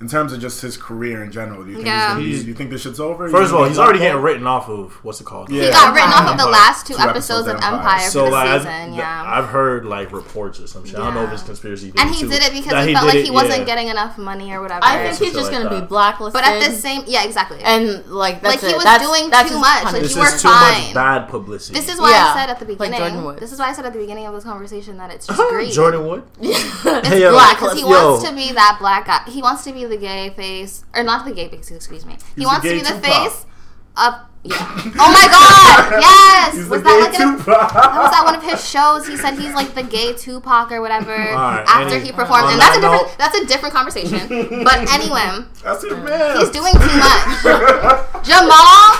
[0.00, 2.00] in terms of just his career in general, do you think Yeah.
[2.00, 3.26] he's gonna be, He's- you think this shit's over?
[3.26, 5.50] You First of all, he's he's already getting written off of what's it called?
[5.50, 5.64] Yeah.
[5.64, 8.36] he got written off of the last two Two episodes of Empire So for the
[8.36, 8.72] like, season.
[8.92, 9.24] I've, yeah.
[9.26, 10.94] I've heard like reports or some shit.
[11.00, 11.34] I don't know if Yeah.
[11.34, 11.92] it's conspiracy.
[11.98, 13.64] and he too, did it because that he, felt did like it, he wasn't yeah.
[13.64, 14.80] getting enough money or whatever.
[14.84, 16.40] I think he's just like gonna be blacklisted.
[16.40, 17.58] but at the same, yeah, exactly.
[17.64, 19.82] and like that's Like, he was that's, doing that's too much.
[19.84, 20.02] Like.
[20.02, 20.84] This you were is too fine.
[20.84, 21.78] much bad publicity.
[21.78, 23.34] this is why I said at the beginning.
[23.40, 25.72] This is why I said at the beginning of this conversation that it's just greed.
[25.72, 26.22] Jordyn Wood.
[26.40, 29.22] It's black because he wants to be that black guy.
[29.26, 31.70] He wants to be the gay face, or not the gay face.
[31.70, 32.14] Excuse me.
[32.34, 33.02] He He's wants to be the Tupac.
[33.04, 33.46] face
[33.96, 34.24] up.
[34.44, 34.54] Yeah.
[34.60, 36.00] Oh my god.
[36.00, 36.54] Yes.
[36.54, 37.72] He's was the that gay like Tupac.
[37.72, 39.06] that was that one of his shows?
[39.08, 42.52] He said he's like the gay Tupac or whatever right, after any- he performed, on
[42.52, 44.18] and that's a that different note- that's a different conversation.
[44.64, 46.38] but anyway, That's your man.
[46.38, 48.22] he's doing too much.
[48.24, 48.94] Jamal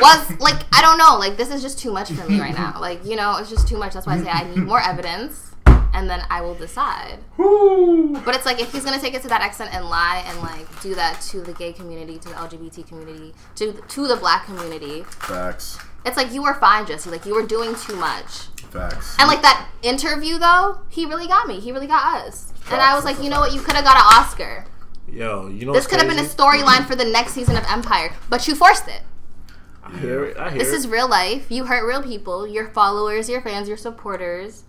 [0.00, 2.76] was like I don't know, like this is just too much for me right now.
[2.78, 3.94] Like you know, it's just too much.
[3.94, 5.52] That's why I say I need more evidence,
[5.94, 7.18] and then I will decide.
[7.36, 8.20] Woo.
[8.24, 10.66] But it's like if he's gonna take it to that extent and lie and like
[10.82, 15.02] do that to the gay community, to the LGBT community, to to the black community,
[15.04, 15.78] Facts.
[16.04, 17.08] it's like you were fine, Jesse.
[17.10, 18.48] Like you were doing too much.
[18.70, 19.16] Facts.
[19.18, 21.60] And like that interview though, he really got me.
[21.60, 22.52] He really got us.
[22.70, 23.52] And I was like, you know what?
[23.52, 24.64] You could have got an Oscar.
[25.06, 28.10] Yo, you know This could have been a storyline for the next season of Empire,
[28.30, 29.02] but you forced it.
[29.84, 30.36] I hear it.
[30.38, 30.76] I hear This it.
[30.76, 31.50] is real life.
[31.50, 34.64] You hurt real people, your followers, your fans, your supporters.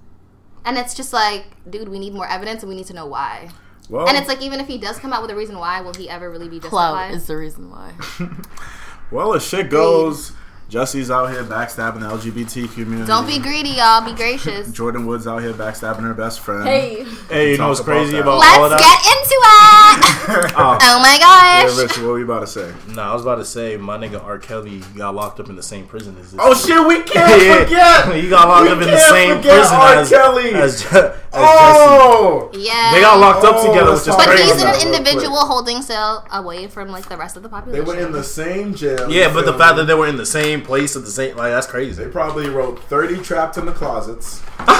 [0.65, 3.49] And it's just like, dude, we need more evidence and we need to know why.
[3.89, 5.93] Well, And it's like, even if he does come out with a reason why, will
[5.93, 7.13] he ever really be Clout justified?
[7.13, 7.93] is the reason why.
[9.11, 10.31] well, as shit goes,
[10.67, 13.05] Jesse's out here backstabbing the LGBT community.
[13.07, 14.03] Don't be greedy, y'all.
[14.03, 14.67] Be gracious.
[14.71, 16.67] Jordyn Woods out here backstabbing her best friend.
[16.67, 18.21] Hey, hey, you know what's Talk about crazy that.
[18.23, 20.51] about all of Let's get into it.
[20.57, 21.77] Oh, oh my Yeah, gosh.
[21.77, 22.73] Rich, what were you about to say?
[22.89, 24.39] nah, I was about to say my nigga R.
[24.39, 26.39] Kelly got locked up in the same prison as this.
[26.43, 27.63] Oh shit, we can't Yeah.
[27.63, 28.15] forget.
[28.23, 29.93] he got locked We up in the can't same forget prison R.
[29.95, 30.49] as, Kelly.
[30.55, 31.15] as, Je- as Jesse.
[31.33, 32.91] Oh, Yeah.
[32.93, 34.17] They got locked up Oh, together, let's which is oh.
[34.17, 34.53] But about crazy.
[34.53, 37.85] he's in an individual holding cell away from like the rest of the population.
[37.85, 39.09] They were in the same jail.
[39.11, 41.51] Yeah, but the fact that they were in the same place at the same like
[41.51, 42.03] that's crazy.
[42.03, 44.39] they probably wrote thirty trapped in the closets.
[44.65, 44.71] Too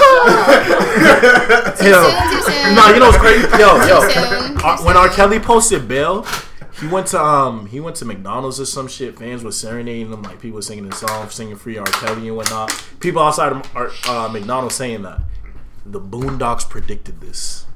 [1.90, 2.74] Yo, soon, too soon.
[2.74, 3.46] no, you know what's crazy?
[3.58, 5.08] Yo, yo, soon, too R- when R.
[5.08, 6.26] Kelly posted bail,
[6.80, 9.18] he went to um he went to McDonald's or some shit.
[9.18, 11.86] Fans were serenading him, like people singing his song, singing "Free R.
[11.86, 12.72] Kelly" and whatnot.
[13.00, 15.20] People outside of R- uh, McDonald's saying that
[15.84, 17.66] the Boondocks predicted this.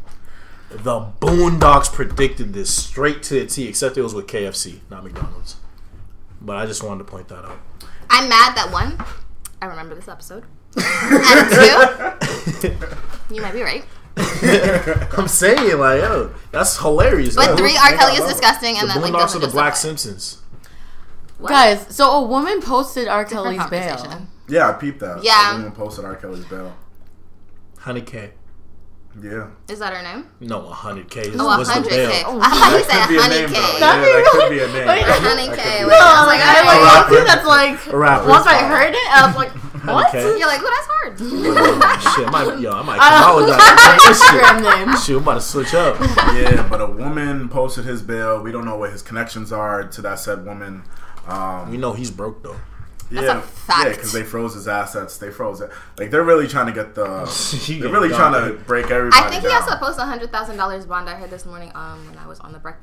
[0.71, 5.57] The Boondocks predicted this straight to the T, except it was with KFC, not McDonald's.
[6.41, 7.59] But I just wanted to point that out.
[8.11, 8.99] I'm mad that one,
[9.63, 10.45] I remember this episode.
[10.77, 11.51] and
[12.61, 12.73] two,
[13.35, 13.85] you might be right.
[15.17, 17.37] I'm saying, like, yo, that's hilarious.
[17.37, 17.57] But yo.
[17.57, 17.97] three, R.
[17.97, 19.77] Kelly is disgusting, the and then like Boondocks doesn't are the Black it.
[19.77, 20.43] Simpsons.
[21.39, 21.49] What?
[21.49, 21.87] guys.
[21.95, 23.25] So a woman posted R.
[23.25, 24.27] Different Kelly's bail.
[24.49, 25.25] Yeah, I peeped that.
[25.25, 25.53] Yeah.
[25.55, 26.17] Everyone posted R.
[26.17, 26.77] Kelly's bail.
[27.79, 28.33] Honey K.
[29.21, 29.51] Yeah.
[29.69, 30.29] Is that her name?
[30.39, 31.89] No, 100K Oh, was 100K.
[31.91, 32.39] bail.
[32.41, 33.59] I thought you said Could be a honey name, though.
[33.59, 33.81] K.
[33.81, 34.87] Yeah, that could be a name.
[34.87, 35.67] Wait, Honey That K.
[35.67, 38.29] could be Wait, was like, I I like like, one that's like A rapper.
[38.29, 39.51] once I heard it, I was like,
[39.91, 40.09] what?
[40.15, 40.39] Okay.
[40.39, 41.19] you're like, well, that's hard.
[41.19, 43.99] Shit, I might, yo, I might I come out with that.
[43.99, 44.15] Shit.
[44.15, 44.97] Instagram name.
[45.03, 45.99] Shit, I'm about to switch up.
[46.39, 48.41] yeah, but a woman posted his bail.
[48.41, 50.85] We don't know what his connections are to that said woman.
[51.27, 52.57] Um, We know he's broke though.
[53.11, 53.85] Yeah, a fact.
[53.85, 55.19] yeah, because they froze his assets.
[55.19, 55.71] They froze it.
[55.99, 57.25] Like they're really trying to get the.
[57.81, 59.23] They're really trying got to break everybody.
[59.25, 59.63] I think he down.
[59.63, 61.09] has to post a hundred thousand dollars bond.
[61.09, 62.77] I heard this morning um when I was on the break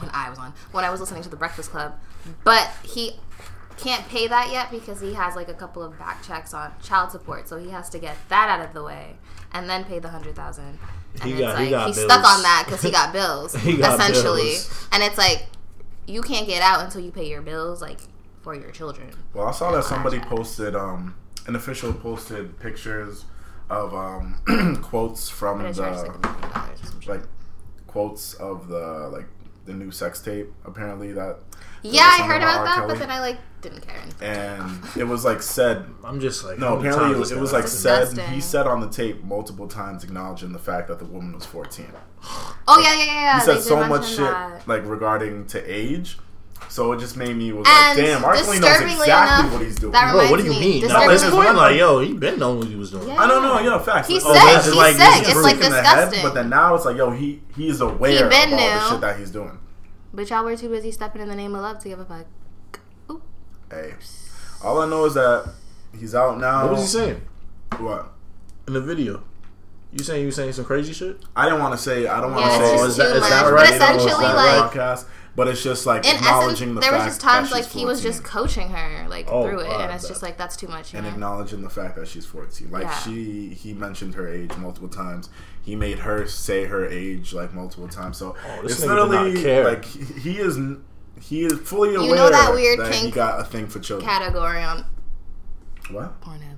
[0.00, 1.94] when I was on when I was listening to the Breakfast Club,
[2.44, 3.12] but he
[3.76, 7.10] can't pay that yet because he has like a couple of back checks on child
[7.10, 9.16] support, so he has to get that out of the way
[9.52, 10.78] and then pay the hundred thousand.
[11.14, 12.12] And He it's got- he got he's bills.
[12.12, 14.88] stuck on that because he got bills He got essentially, bills.
[14.92, 15.46] and it's like
[16.06, 17.98] you can't get out until you pay your bills like
[18.42, 19.10] for your children.
[19.34, 20.30] Well, I saw that somebody Gotcha.
[20.30, 21.14] posted, um,
[21.46, 23.24] an official posted pictures
[23.68, 27.08] of um, quotes from But like the million dollars or some shit.
[27.10, 27.22] like
[27.86, 29.26] quotes of the like
[29.66, 30.52] the new sex tape.
[30.64, 31.38] Apparently that
[31.82, 32.64] Yeah, I heard about about R.
[32.64, 32.88] that, Kelly.
[32.88, 34.00] but then I like didn't care.
[34.22, 35.86] and it was like said.
[36.04, 38.18] I'm just like No, apparently it was, it was like has said.
[38.30, 41.92] He said on the tape multiple times, acknowledging the fact that the woman was fourteen.
[42.66, 43.14] Oh yeah, yeah, yeah.
[43.20, 43.38] yeah.
[43.38, 44.66] He said so much shit that.
[44.66, 46.18] like regarding to age.
[46.68, 48.34] So it just made me was And like, damn, R.
[48.34, 49.92] Kelly knows exactly enough, what he's doing.
[49.92, 50.80] that Bro, what do you me, mean?
[50.82, 53.08] Now, disturbingly this is enough- like, yo, he been knowing what he was doing.
[53.08, 53.16] Yeah.
[53.20, 54.06] I don't know, yo, facts.
[54.08, 54.42] He's Like, sick.
[54.44, 54.98] oh, this is He's like- sick.
[55.08, 56.22] this is It's proof like in the head, disgusting.
[56.22, 59.18] but then now it's like, yo, he he's aware of been all the shit that
[59.18, 59.58] he's doing.
[60.14, 62.26] But y'all were too busy stepping in the name of love to give a fuck.
[63.10, 63.22] Oop.
[63.70, 63.94] Hey,
[64.62, 65.48] all I know is that
[65.98, 66.62] he's out now.
[66.64, 67.20] What was he saying
[67.78, 68.12] What?
[68.68, 69.22] in the video?
[69.92, 71.20] You saying you saying some crazy shit?
[71.34, 72.06] I didn't want to say.
[72.06, 72.74] I don't want to it's say.
[72.74, 73.30] Oh, just is that- too is much.
[73.30, 73.72] that But right?
[73.72, 76.90] You know, essentially, like broadcast, but it's just like in essence, acknowledging the fact.
[76.92, 79.68] there was just times like she's he was just coaching her like Oh, through it,
[79.68, 80.92] wow, and it's that- just like that's too much.
[80.94, 81.10] And know?
[81.10, 82.70] acknowledging the fact that she's 14.
[82.70, 82.98] Like Yeah.
[82.98, 85.30] she, he mentioned her age multiple times.
[85.62, 88.16] He made her say her age like multiple times.
[88.18, 89.64] So Oh, it's nigga did not literally care.
[89.64, 90.58] like he, he is.
[91.20, 94.08] He is fully aware You know that weird that he got a thing for children.
[94.08, 94.86] Category on
[95.90, 96.20] What?
[96.22, 96.56] Pornhub.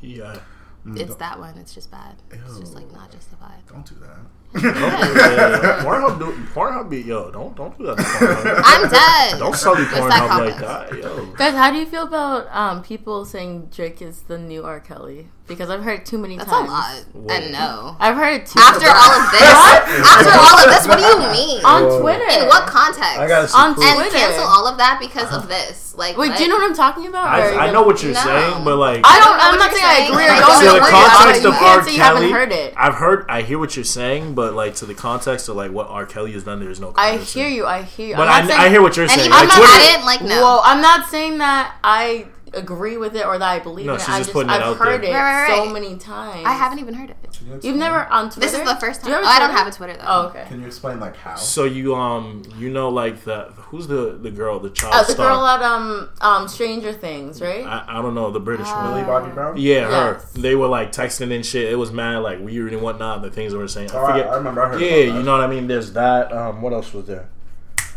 [0.00, 0.38] He uh,
[0.84, 1.56] Mm, It's that one.
[1.58, 2.16] It's just bad.
[2.32, 3.62] It's just like not justified.
[3.68, 4.18] Don't do that.
[4.54, 7.30] Yeah, Pornhub, do, Pornhub be yo.
[7.30, 7.96] Don't don't do that.
[7.96, 8.62] To Pornhub.
[8.64, 9.38] I'm dead.
[9.38, 10.90] Don't sully What's that Pornhub like comment?
[10.92, 11.26] that, yo.
[11.36, 14.80] Guys, how do you feel about um, people saying Drake is the new R.
[14.80, 15.28] Kelly?
[15.48, 17.04] Because I've heard too many That's a lot.
[17.12, 17.26] Whoa.
[17.34, 17.96] And no.
[17.98, 21.18] I've heard it too After all of this, after all of this, what do you
[21.34, 21.64] mean?
[21.64, 22.00] on Whoa.
[22.00, 22.30] Twitter.
[22.40, 23.18] In what context?
[23.18, 23.84] I gotta see On proof.
[23.86, 25.94] and cancel all of that because of this.
[25.98, 26.38] Like, Wait, what?
[26.38, 27.26] do you know what I'm talking about?
[27.26, 28.20] I, I know what you're No.
[28.22, 29.36] saying, but like I I don't.
[29.36, 31.00] don't I'm not saying I agree or don't don't know the know what what you're
[31.00, 31.66] you're context talking of talking about.
[31.66, 31.74] R.
[31.74, 32.74] You can't say you haven't heard it.
[32.76, 33.26] I've heard.
[33.28, 36.06] I hear what you're saying, but like to the context of like what R.
[36.06, 36.94] Kelly has done, there's no.
[36.96, 37.66] I hear you.
[37.66, 38.16] I hear you.
[38.16, 39.20] But I'm I, not saying, I hear what you're saying.
[39.26, 40.28] even Like, if Twitter- I didn't like no.
[40.40, 43.98] Well, I'm not saying that I agree with it or that I believe No, in
[43.98, 44.02] it.
[44.02, 45.10] she's I just just putting it I've out heard there.
[45.10, 46.44] it Right, right, so many times.
[46.46, 47.16] I haven't even heard it.
[47.64, 48.40] You've never on Twitter.
[48.40, 49.10] This is the first time.
[49.12, 50.04] have Oh, a I don't have a Twitter though.
[50.06, 50.44] Oh, okay.
[50.48, 51.34] Can you explain like how?
[51.34, 55.12] So you um you know like the who's the the girl the child Uh, the
[55.12, 57.64] star girl at um um Stranger Things, right?
[57.66, 59.56] I, I don't know the British Uh, one Millie Bobby Brown.
[59.56, 63.22] yeah her they were like texting and shit it was mad like weird and whatnot
[63.22, 64.62] the things they were saying I Oh, I, forget I remember.
[64.62, 67.28] I heard yeah you know what I mean there's that um what else was there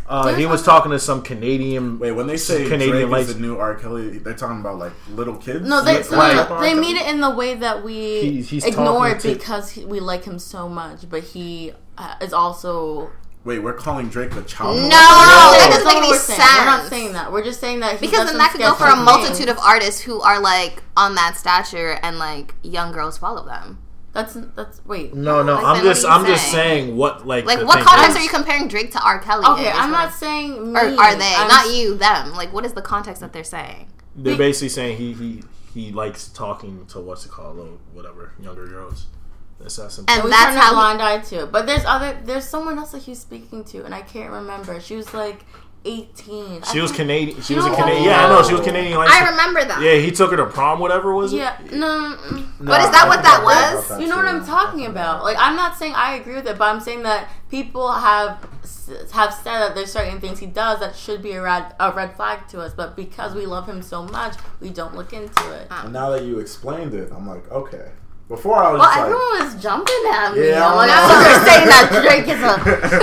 [0.08, 3.40] uh, he was talking to some Canadian Wait, when they say Canadian Drake is the
[3.40, 3.74] new R.
[3.74, 5.66] Kelly, they're talking about like little kids.
[5.68, 6.34] No, they so right.
[6.36, 9.70] no, no, they mean it in the way that we He- he's ignore it because
[9.70, 13.10] he, we like him so much, but he uh, is also
[13.44, 14.76] Wait, we're calling Drake a child.
[14.76, 14.88] No, molester?
[14.90, 16.40] that That's doesn't make any we're saying.
[16.40, 17.30] We're not saying that.
[17.32, 19.50] We're just saying that he Because then that could go for a multitude things.
[19.50, 23.78] of artists who are like on that stature and like young girls follow them.
[24.16, 25.14] That's that's wait.
[25.14, 26.86] no no Like, I'm just I'm just saying?
[26.86, 28.16] saying what like Like, the what thing context is.
[28.16, 29.18] are you comparing Drake to R.
[29.20, 29.44] Kelly?
[29.46, 29.76] Okay, in?
[29.76, 30.80] I'm not what- saying me.
[30.80, 31.34] Or are they?
[31.36, 32.32] I'm not s- you, them.
[32.32, 33.88] Like, what is the context that they're saying?
[34.18, 35.42] they're basically saying he he
[35.74, 39.04] he likes talking to what's it called little whatever younger girls
[39.60, 40.68] that's that simple And We that's turned a how.
[40.70, 41.52] He, blind eye to it.
[41.52, 42.18] But there's other.
[42.24, 44.80] There's someone else that he's speaking to, and I can't remember.
[44.80, 45.44] She was like
[45.86, 46.62] 18.
[46.62, 48.98] she I was think- Canadian she was a Canadian yeah I know she was Canadian
[48.98, 49.80] like I remember that.
[49.80, 51.36] Yeah, he took her to prom, whatever was it?
[51.38, 52.16] Yeah, no.
[52.16, 54.00] mm, But is that what that That's was?
[54.00, 55.22] You know what I'm talking about?
[55.22, 58.38] Like, I'm not saying I agree with it, but I'm saying that people have
[59.12, 62.14] have said that there's certain things he does that should be a red a red
[62.16, 65.66] flag to us, but because we love him so much, we don't look into it.
[65.70, 67.90] And now that you explained it, I'm like, okay.
[68.28, 70.48] Before I was Well, just like, everyone was jumping at me.
[70.48, 71.22] Yeah, I'm like, I know.
[71.22, 72.58] they're saying that Drake is a.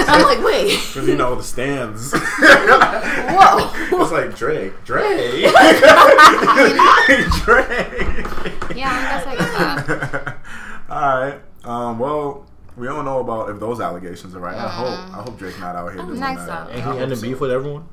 [0.12, 2.12] I'm like, wait, because you know the stands.
[2.14, 4.02] whoa.
[4.04, 5.46] it's like Drake, Drake,
[7.44, 8.76] Drake.
[8.76, 10.38] Yeah, I guess I get that.
[10.90, 11.40] All right.
[11.64, 14.56] Um, well, we don't know about if those allegations are right.
[14.56, 15.00] I hope.
[15.18, 16.68] I hope Drake not out here doing nice that.
[16.68, 16.74] though.
[16.74, 17.24] And he ended so.
[17.28, 17.88] beef with everyone.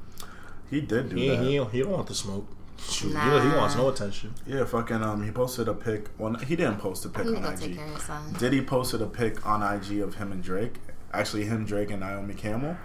[0.68, 1.38] He did do He, that.
[1.42, 2.46] he, he don't want the smoke.
[2.88, 3.40] Shoot, he, Nah.
[3.40, 4.34] he wants no attention.
[4.46, 5.02] Yeah, fucking.
[5.02, 6.08] Um, he posted a pic.
[6.18, 7.76] Well, he didn't post a pic You on need to go take IG.
[7.76, 8.38] care of your.
[8.38, 10.74] Diddy posted a pic on IG of him and Drake.
[11.12, 12.76] Actually, him, Drake, and Naomi Campbell.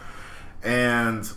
[0.63, 1.29] And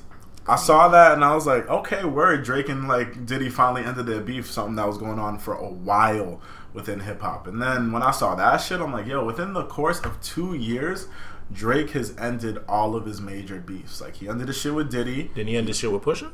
[0.47, 2.42] I saw that and I was like, okay, word.
[2.44, 5.68] Drake and like Diddy finally ended their beef, something that was going on for a
[5.68, 6.40] while
[6.73, 7.47] within hip hop.
[7.47, 10.55] And then when I saw that shit, I'm like, yo, within the course of two
[10.55, 11.09] years,
[11.53, 14.01] Drake has ended all of his major beefs.
[14.01, 15.25] Like he ended the shit with Diddy.
[15.35, 16.31] Didn't he end this shit with Pusha?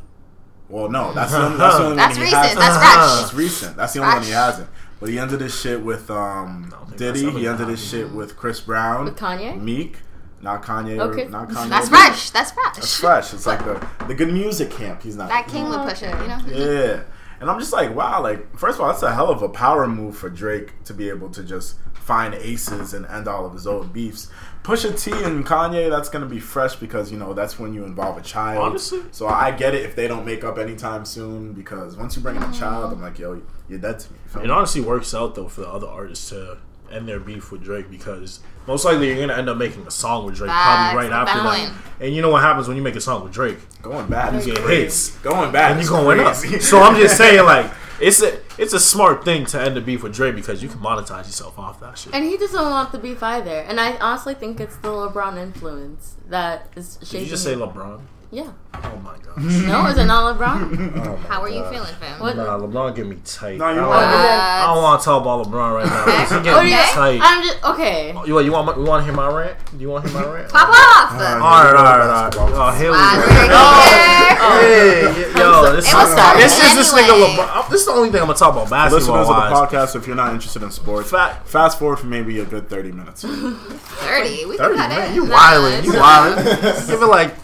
[0.69, 2.59] Well, no, that's the only, that's the only That's one he hasn't.
[2.59, 3.21] That's fresh.
[3.21, 3.77] That's recent.
[3.77, 4.69] That's the only one he hasn't.
[4.99, 7.31] But he ended his shit with um, I Diddy.
[7.31, 9.61] He ended his shit with Chris Brown, With Kanye?
[9.61, 9.99] Meek,
[10.41, 10.99] not Kanye.
[10.99, 11.29] Okay.
[11.29, 11.69] Not Kanye.
[11.69, 12.01] That's Meek.
[12.01, 12.31] fresh.
[12.31, 12.77] That's fresh.
[12.77, 13.35] That's fresh.
[13.35, 15.03] It's like the the good music camp.
[15.03, 15.29] He's not.
[15.29, 16.41] That King would push it, you know?
[16.47, 17.03] Yeah.
[17.41, 19.87] And I'm just like, wow, like, first of all, that's a hell of a power
[19.87, 23.67] move for Drake to be able to just find aces and end all of his
[23.67, 24.31] old beefs.
[24.65, 27.85] Pusha T and Kanye, that's going to be fresh because, you know, that's when you
[27.85, 28.65] involve a child.
[28.65, 29.03] Honestly.
[29.13, 32.37] So I get it if they don't make up anytime soon because once you bring
[32.37, 34.19] in a child, I'm like, yo, you're dead to me.
[34.37, 34.51] You It me?
[34.51, 36.57] honestly works out though for the other artists to
[36.91, 40.25] end their beef with Drake because most likely you're gonna end up making a song
[40.27, 40.93] with Drake Facts.
[40.93, 41.69] probably right after Good that.
[41.71, 41.83] point.
[42.01, 43.59] And you know what happens when you make a song with Drake?
[43.83, 44.35] Going bad.
[44.35, 44.83] is You get crazy.
[44.83, 45.11] hits.
[45.19, 45.73] Going bad.
[45.73, 46.35] and is you're going up.
[46.37, 46.61] crazy.
[46.61, 50.03] So I'm just saying, like, it's a it's a smart thing to end the beef
[50.03, 52.15] with Drake because you can monetize yourself off that shit.
[52.15, 53.61] And he doesn't want the beef either.
[53.61, 57.21] And I honestly think it's the LeBron influence that is shaking.
[57.21, 57.55] Did you just say.
[57.55, 58.01] LeBron?
[58.35, 58.51] Yeah.
[58.75, 59.23] Oh my gosh.
[59.71, 61.07] No, is it not LeBron?
[61.07, 62.19] Oh How are you feeling, fam?
[62.21, 62.37] What?
[62.37, 63.59] Nah, LeBron get me tight.
[63.59, 66.05] No, you I don't, want- I don't want to talk about LeBron right now.
[66.05, 67.21] 'cause He What get me you- tight.
[67.23, 68.13] I'm just okay.
[68.27, 68.67] You, what, you want?
[68.67, 69.57] my- You want to hear my rant?
[69.71, 70.49] Do you want to hear my rant?
[70.51, 71.13] Pop off!
[71.13, 72.35] All right, all right, all right.
[72.59, 73.23] Oh, here we Wow, go.
[73.23, 74.61] Drake, Oh.
[74.61, 75.03] Hey,
[75.39, 77.37] yo, this, It was is, started this is this nigga anyway.
[77.43, 77.71] LeBron.
[77.71, 79.71] This is the only thing I'm gonna talk about basketball Listeners of the wise.
[79.71, 81.47] podcast, if you're not interested in sports, Fact.
[81.49, 83.23] fast forward for maybe a good 30 minutes.
[83.29, 84.45] 30.
[84.47, 85.15] We 30, can cut man, it.
[85.15, 86.33] you Nah, wildin', you fine.
[86.37, 86.87] wildin'.
[86.89, 87.35] Give it like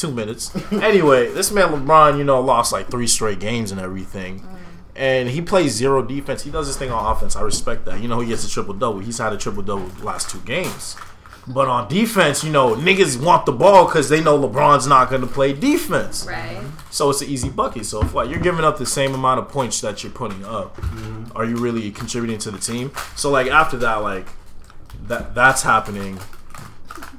[0.00, 0.50] two minutes.
[0.72, 4.40] Anyway, this man LeBron, you know, lost like three straight games and everything.
[4.40, 4.56] Mm.
[4.96, 6.42] And he plays zero defense.
[6.42, 7.36] He does his thing on offense.
[7.36, 8.00] I respect that.
[8.00, 9.00] You know, he gets a triple double.
[9.00, 10.96] He's had a triple double the last two games.
[11.46, 15.22] But on defense, you know, niggas want the ball because they know LeBron's not going
[15.22, 16.26] to play defense.
[16.28, 16.60] Right.
[16.90, 17.86] So it's an easy bucket.
[17.86, 20.76] So if like you're giving up the same amount of points that you're putting up,
[20.76, 21.36] mm-hmm.
[21.36, 22.92] are you really contributing to the team?
[23.16, 24.26] So like after that, like
[25.06, 26.18] that that's happening.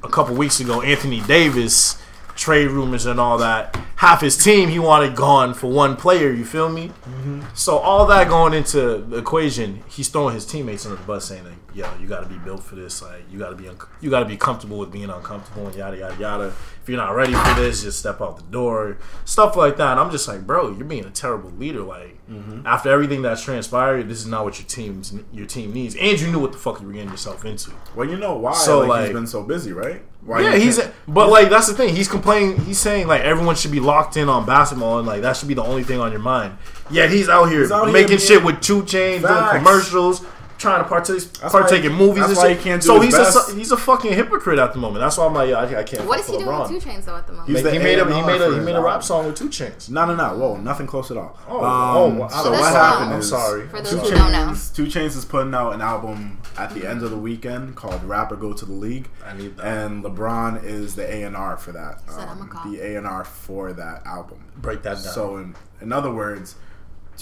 [0.04, 2.01] a couple weeks ago, Anthony Davis
[2.34, 3.76] trade rumors and all that.
[3.96, 6.32] Half his team he wanted gone for one player.
[6.32, 6.88] You feel me?
[6.88, 7.42] Mm-hmm.
[7.54, 11.44] So all that going into the equation, he's throwing his teammates under the bus, saying
[11.44, 13.00] like, "Yo, you got to be built for this.
[13.00, 15.76] Like, you got to be un- you got to be comfortable with being uncomfortable and
[15.76, 16.54] yada yada yada.
[16.82, 18.98] If you're not ready for this, just step out the door.
[19.24, 21.82] Stuff like that." And I'm just like, "Bro, you're being a terrible leader.
[21.82, 22.66] Like, mm-hmm.
[22.66, 25.94] after everything that's transpired, this is not what your team's your team needs.
[25.94, 28.54] And you knew what the fuck you were getting yourself into." Well, you know why?
[28.54, 30.02] So, like, like- he's been so busy, right?
[30.24, 31.94] Why Yeah, he's but like that's the thing.
[31.96, 32.58] He's complaining.
[32.64, 35.54] He's saying like everyone should be locked in on basketball and like that should be
[35.54, 36.56] the only thing on your mind.
[36.90, 40.24] Yet he's out here He's out making being- shit with 2 Chainz, doing commercials,
[40.62, 42.56] trying to partake That's partake why- in movies that's and why shit.
[42.58, 43.50] he can't do so his he's best.
[43.52, 45.00] a he's a fucking hypocrite at the moment.
[45.02, 46.06] That's why I'm like, yo, I, I can't.
[46.06, 46.70] What is he doing LeBron.
[46.72, 47.50] with 2 Chainz though at the moment?
[47.58, 49.90] He's he made a he made a he made a rap song with 2 Chainz.
[49.90, 50.36] No, no, no.
[50.38, 51.38] Whoa, nothing close at all.
[51.48, 52.28] Oh, Um, oh, wow.
[52.28, 53.66] so This what happened I'm sorry.
[53.68, 54.46] For those Two who don't know.
[54.46, 58.02] Chains, 2 Chainz is putting out an album at the end of the weekend called
[58.04, 59.66] "Rap or Go to the League," I need that.
[59.66, 62.00] and LeBron is the A and R for that.
[62.08, 64.38] Said I'm a Um, the A and R for that album.
[64.56, 65.12] Break that down.
[65.14, 66.54] So, in, in other words,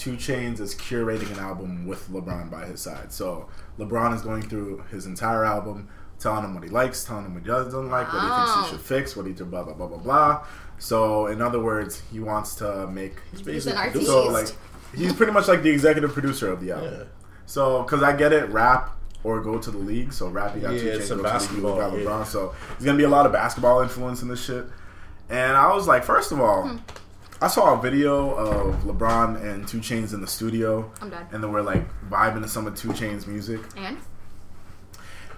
[0.01, 3.11] 2 Chainz is curating an album with LeBron by his side.
[3.13, 3.47] So,
[3.77, 7.43] LeBron is going through his entire album, telling him what he likes, telling him what
[7.43, 8.63] he doesn't like, what he thinks Wow.
[8.65, 10.45] he should fix, what he did, blah, blah, blah, blah, blah.
[10.79, 13.13] So, in other words, he wants to make.
[13.45, 14.03] He's an.
[14.03, 14.47] So, like,
[14.95, 16.93] he's pretty much like the executive producer of the album.
[16.97, 17.03] Yeah.
[17.45, 18.89] So, because I get it, rap
[19.23, 20.11] or go to the league.
[20.13, 21.81] So, rap, you got Yeah, two it's chains, a go to the league, basketball, you
[21.81, 22.05] got yeah.
[22.05, 22.25] LeBron.
[22.25, 24.65] So, there's going to be a lot of basketball influence in this shit.
[25.29, 26.77] And I was like, first of all, Hmm.
[27.41, 30.91] I saw a video of LeBron and 2 Chainz in the studio.
[31.01, 31.25] I'm done.
[31.31, 33.61] And they were like vibing to some of 2 Chainz music.
[33.75, 33.97] And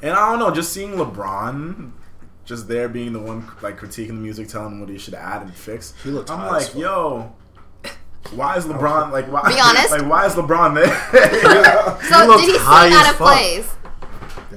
[0.02, 1.92] And I don't know, just seeing LeBron
[2.46, 5.44] just there being the one like critiquing the music, telling him what he should add
[5.44, 5.94] and fix.
[6.04, 6.76] He looked I'm like, fuck.
[6.76, 7.34] yo,
[8.32, 9.92] why is LeBron like why Be honest.
[9.92, 12.02] like why is LeBron there?
[12.10, 13.34] so looked did he high as out of fuck.
[13.34, 13.70] plays?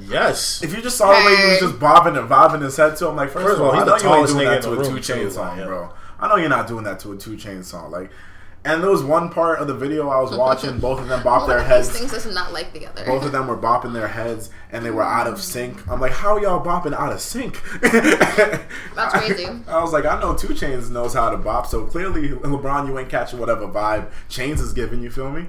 [0.08, 0.62] Yes.
[0.62, 3.08] if you just saw the way he was just bobbing and bobbing his head to
[3.08, 4.50] him, like first, First of all, he's I the know you ain't tallest doing nigga
[4.50, 5.64] that in to the a room, two chain too, song, yeah.
[5.64, 5.92] bro.
[6.18, 8.10] I know you're not doing that to a two chain song, like.
[8.64, 10.78] And there was one part of the video I was watching.
[10.80, 11.88] Both of them bopped One their heads.
[11.88, 13.04] these things does not like the other.
[13.04, 15.20] Both of them were bopping their heads and they were mm.
[15.20, 15.88] out of sync.
[15.88, 17.62] I'm like, how are y'all bopping out of sync?
[17.80, 19.46] That's crazy.
[19.68, 22.98] I, was like, I know 2 Chainz knows how to bop, so clearly LeBron, you
[22.98, 25.00] ain't catching whatever vibe Chainz is giving.
[25.00, 25.46] You feel me?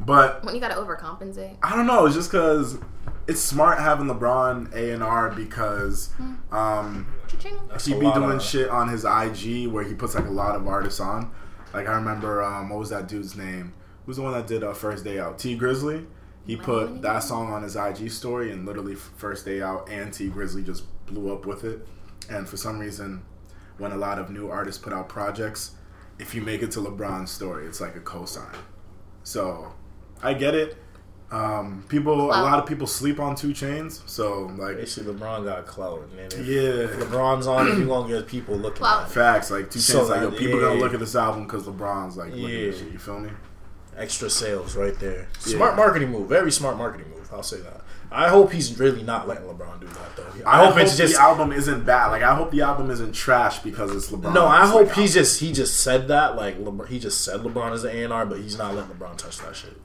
[0.00, 1.56] But When you gotta overcompensate.
[1.62, 2.06] I don't know.
[2.06, 2.78] It's just because
[3.26, 6.10] it's smart having LeBron A and R because
[6.50, 7.58] um, Cha-ching.
[7.84, 10.66] he be doing of- shit on his IG where he puts like a lot of
[10.66, 11.30] artists on.
[11.74, 13.74] Like I remember, um, what was that dude's name?
[14.06, 15.38] Who's the one that did uh, First Day Out?
[15.38, 16.06] Tee Grizzley.
[16.46, 20.30] He put that song on his IG story, and literally First Day Out and Tee
[20.30, 21.86] Grizzley just blew up with it.
[22.30, 23.22] And for some reason,
[23.76, 25.72] when a lot of new artists put out projects,
[26.18, 28.54] if you make it to LeBron's story, it's like a cosign.
[29.24, 29.74] So
[30.22, 30.76] I get it.
[31.30, 34.00] Um, people, a lot of people sleep on 2 Chainz.
[34.08, 36.00] So like, Basically, LeBron got clout.
[36.10, 36.84] And then if, Yeah.
[36.84, 39.02] if LeBron's on it, you gonna get people looking Clout.
[39.04, 39.12] at it.
[39.12, 40.68] Facts like two So chains like yo, people yeah.
[40.68, 42.68] gonna look at this album because LeBron's like looking Yeah.
[42.70, 42.92] at shit.
[42.92, 43.30] You feel me?
[43.96, 45.28] Extra sales right there.
[45.44, 45.56] Yeah.
[45.56, 46.28] Smart marketing move.
[46.30, 47.28] Very smart marketing move.
[47.32, 47.82] I'll say that.
[48.10, 50.24] I hope he's really not letting LeBron do that though.
[50.46, 52.06] I, hope, it's just the album isn't bad.
[52.06, 54.32] Like I hope the album isn't trash because it's LeBron.
[54.32, 54.46] no.
[54.46, 57.40] I It's hope like, he just he just said that like LeBron, he just said
[57.42, 59.76] LeBron is the A and R, but he's not letting LeBron touch that shit.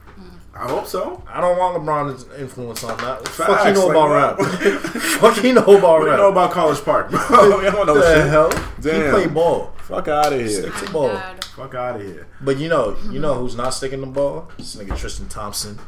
[0.55, 1.23] I hope so.
[1.27, 3.27] I don't want LeBron's influence on that.
[3.27, 4.61] Fuck Facts, you know like, about what?
[4.61, 4.73] rap.
[5.01, 6.19] Fuck you know about What do you rap.
[6.19, 7.19] know about College Park, bro?
[7.57, 8.27] we don't know what the shit.
[8.29, 8.51] hell?
[8.75, 9.13] He Damn.
[9.13, 9.73] play ball.
[9.77, 10.47] Fuck out of here.
[10.49, 11.07] Stick to ball.
[11.09, 11.43] God.
[11.43, 12.27] Fuck out of here.
[12.39, 14.51] But you know, you know who's not sticking the ball?
[14.57, 15.79] This nigga Tristan Thompson.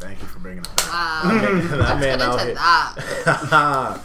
[0.00, 0.88] Thank you for bringing it back.
[0.88, 1.76] Wow.
[1.76, 2.54] that man out here.
[2.54, 4.04] that.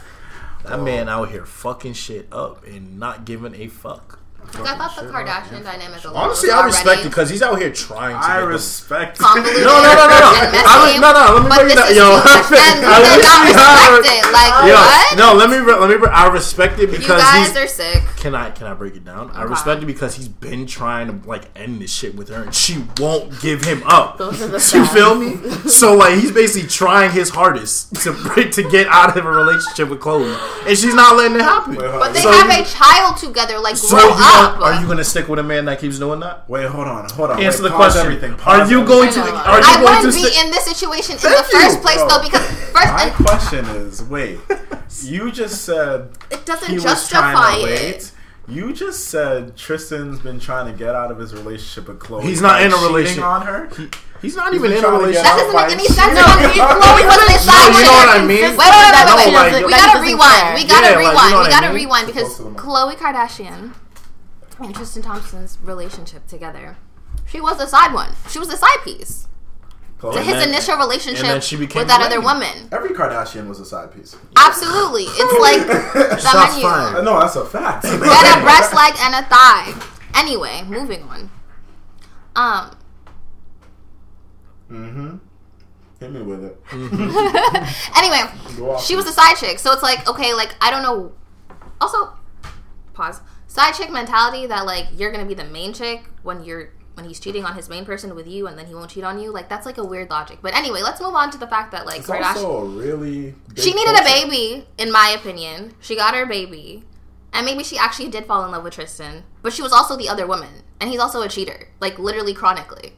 [0.64, 1.12] that man oh.
[1.22, 4.20] out here fucking shit up and not giving a fuck.
[4.52, 7.42] 'Cause I thought the Kardashian dynamic alone Honestly, was I already respect it because he's
[7.42, 8.22] out here trying to.
[8.26, 9.18] I get respect.
[9.18, 10.30] convoluted No, no, no, no, no.
[10.66, 11.34] I was, no, no.
[11.34, 11.90] Let me but bring this that.
[11.90, 12.46] is Yo, too much.
[12.56, 14.32] And you I did not respect it.
[14.32, 15.18] Like, Yo, what?
[15.18, 16.06] no, let me let me.
[16.08, 17.56] I respect it because You guys he's.
[17.56, 18.02] are sick.
[18.16, 19.30] Can I can I break it down?
[19.32, 22.54] I respect it because he's been trying to like end this shit with her, and
[22.54, 24.18] she won't give him up.
[24.18, 25.36] Those are the You feel me?
[25.68, 28.12] So like he's basically trying his hardest to
[28.52, 30.34] to get out of a relationship with Khloe,
[30.66, 31.74] and she's not letting it happen.
[31.74, 32.12] But on.
[32.12, 33.58] they So have a child together.
[33.58, 34.35] Like, So grow you up.
[34.36, 36.44] Gonna- are you gonna stick with a man that keeps doing that?
[36.48, 37.42] Wait, hold on, hold on.
[37.42, 38.00] Answer Wait, the question.
[38.02, 38.34] Everything.
[38.44, 39.20] Are you going to?
[39.20, 40.44] Are you I going wouldn't to be stick?
[40.44, 42.08] in this situation in Thank the first place, bro.
[42.08, 44.38] though, because first, My and question is, wait,
[45.02, 47.80] you just said it doesn't he justify trying to it.
[47.94, 48.12] wait.
[48.48, 52.22] You just said Tristan's been trying to get out of his relationship with Khloe.
[52.22, 53.68] He's not in a relationship relation- on her.
[54.22, 55.24] He's not He's even in a trying to get relationship.
[55.24, 56.14] That doesn't make any sense.
[56.14, 56.46] No, her.
[56.46, 58.42] Khloe wasn't No, inside you know what I mean?
[58.46, 59.64] Wait, wait, wait, No, wait, wait, like- wait.
[59.66, 60.38] We That gotta rewind.
[60.38, 60.54] care.
[60.54, 61.30] We gotta Yeah, like, you rewind.
[61.32, 61.74] know we what gotta mean?
[61.82, 62.58] rewind because Close to the mic.
[62.62, 63.62] Khloe Kardashian
[64.58, 66.76] and Tristan Thompson's relationship together.
[67.26, 68.12] She was a side one.
[68.30, 69.28] She was a side piece.
[69.98, 70.12] Khloe.
[70.12, 72.68] to his then- initial relationship she with that a other woman.
[72.70, 74.14] Every Kardashian was a side piece.
[74.36, 76.62] Absolutely, it's like the Shots menu.
[76.68, 76.96] fired.
[76.96, 77.82] Uh, No, that's a fact.
[77.84, 79.72] Get a breast, leg, and a thigh.
[80.14, 81.30] Anyway, moving on.
[82.36, 82.76] Um,
[84.70, 85.16] Mm-hmm.
[86.00, 86.60] Hit me with it.
[87.96, 88.20] anyway,
[88.58, 88.84] Go off.
[88.84, 91.12] she was a side chick, so it's like okay, like I don't know.
[91.80, 92.12] Also,
[92.92, 93.20] pause.
[93.56, 97.18] Side chick mentality that like you're gonna be the main chick when you're when he's
[97.18, 99.32] cheating on his main person with you, and then he won't cheat on you.
[99.32, 100.40] Like that's like a weird logic.
[100.42, 102.36] But anyway, let's move on to the fact that like It's Kardashian.
[102.36, 103.34] also really.
[103.56, 105.72] she needed a baby, in my opinion.
[105.80, 106.84] She got her baby.
[107.32, 109.24] And maybe she actually did fall in love with Tristan.
[109.40, 110.62] But she was also the other woman.
[110.78, 111.68] And he's also a cheater.
[111.80, 112.92] Like, literally chronically.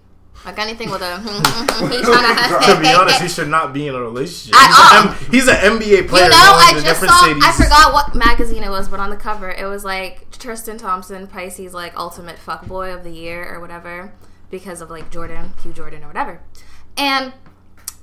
[0.45, 1.19] Like, anything with a.
[2.69, 4.55] To be honest, he should not be in a relationship.
[4.57, 5.03] At He's, all.
[5.03, 6.25] an M- he's an NBA player.
[6.25, 7.25] You know, I just saw.
[7.25, 7.43] cities.
[7.45, 11.27] I forgot what magazine it was, but on the cover, it was like Tristan Thompson,
[11.27, 14.13] Pisces, like ultimate fuckboy of the year or whatever,
[14.51, 16.41] because of like Jordyn, Q Jordan or whatever.
[16.97, 17.33] And,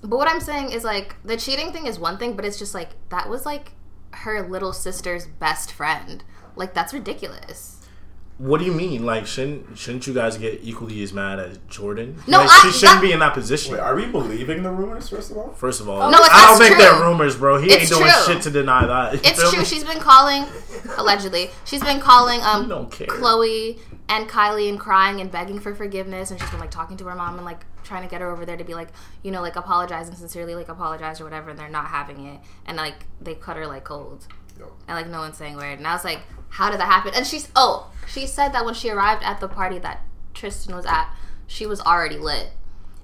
[0.02, 2.74] but what I'm saying is like the cheating thing is one thing, but it's just
[2.74, 3.72] like that was like
[4.12, 6.24] her little sister's best friend.
[6.56, 7.75] Like that's ridiculous.
[8.38, 9.06] What do you mean?
[9.06, 12.16] Like, shouldn't shouldn't you guys get equally as mad as Jordyn?
[12.28, 13.72] No, Like, I- she shouldn't that- be in that position.
[13.74, 15.54] Wait, are we believing the rumors, first of all?
[15.54, 17.62] First of all, No, it's- I don't think they're rumors, bro.
[17.62, 18.34] He It's ain't doing true.
[18.34, 19.26] shit to deny that.
[19.26, 19.60] It's true.
[19.60, 19.64] me?
[19.66, 20.46] She's been calling,
[20.98, 23.08] allegedly, she's been calling um don't care.
[23.08, 23.80] Khloe
[24.10, 27.16] and Kylie and crying and begging for forgiveness, and she's been like talking to her
[27.16, 28.90] mom and like trying to get her over there to be like,
[29.24, 32.40] you know, like apologize and sincerely like apologize or whatever, and they're not having it,
[32.66, 34.28] and like they cut her like cold,
[34.58, 34.72] Yo.
[34.88, 37.12] and like no one's saying word, and I was like, how did that happen?
[37.16, 40.02] And she's oh, she said that when she arrived at the party that
[40.34, 41.10] Tristan was at,
[41.48, 42.52] she was already lit.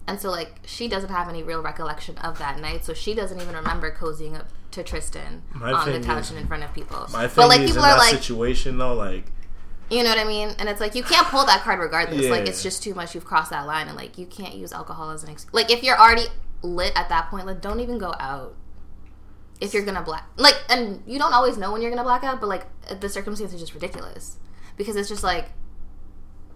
[0.07, 3.39] And so, like, she doesn't have any real recollection of that night, so she doesn't
[3.39, 6.73] even remember cozying up to Tristan My on the couch is- and in front of
[6.73, 7.07] people.
[7.11, 9.25] My thing but like, is people in are that like, situation though, like
[9.91, 10.55] you know what I mean?
[10.57, 12.27] And it's like you can't pull that card regardless.
[12.27, 13.13] Like, it's just too much.
[13.13, 15.53] You've crossed that line, and like, you can't use alcohol as an excuse.
[15.53, 16.27] Like, if you're already
[16.61, 18.55] lit at that point, like, don't even go out.
[19.62, 22.41] If you're gonna black, like, and you don't always know when you're gonna black out,
[22.41, 22.66] but like,
[22.99, 24.38] the circumstance is just ridiculous
[24.76, 25.51] because it's just like,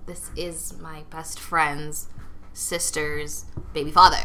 [0.08, 2.10] this is my best friend's
[2.54, 4.24] sister's baby father.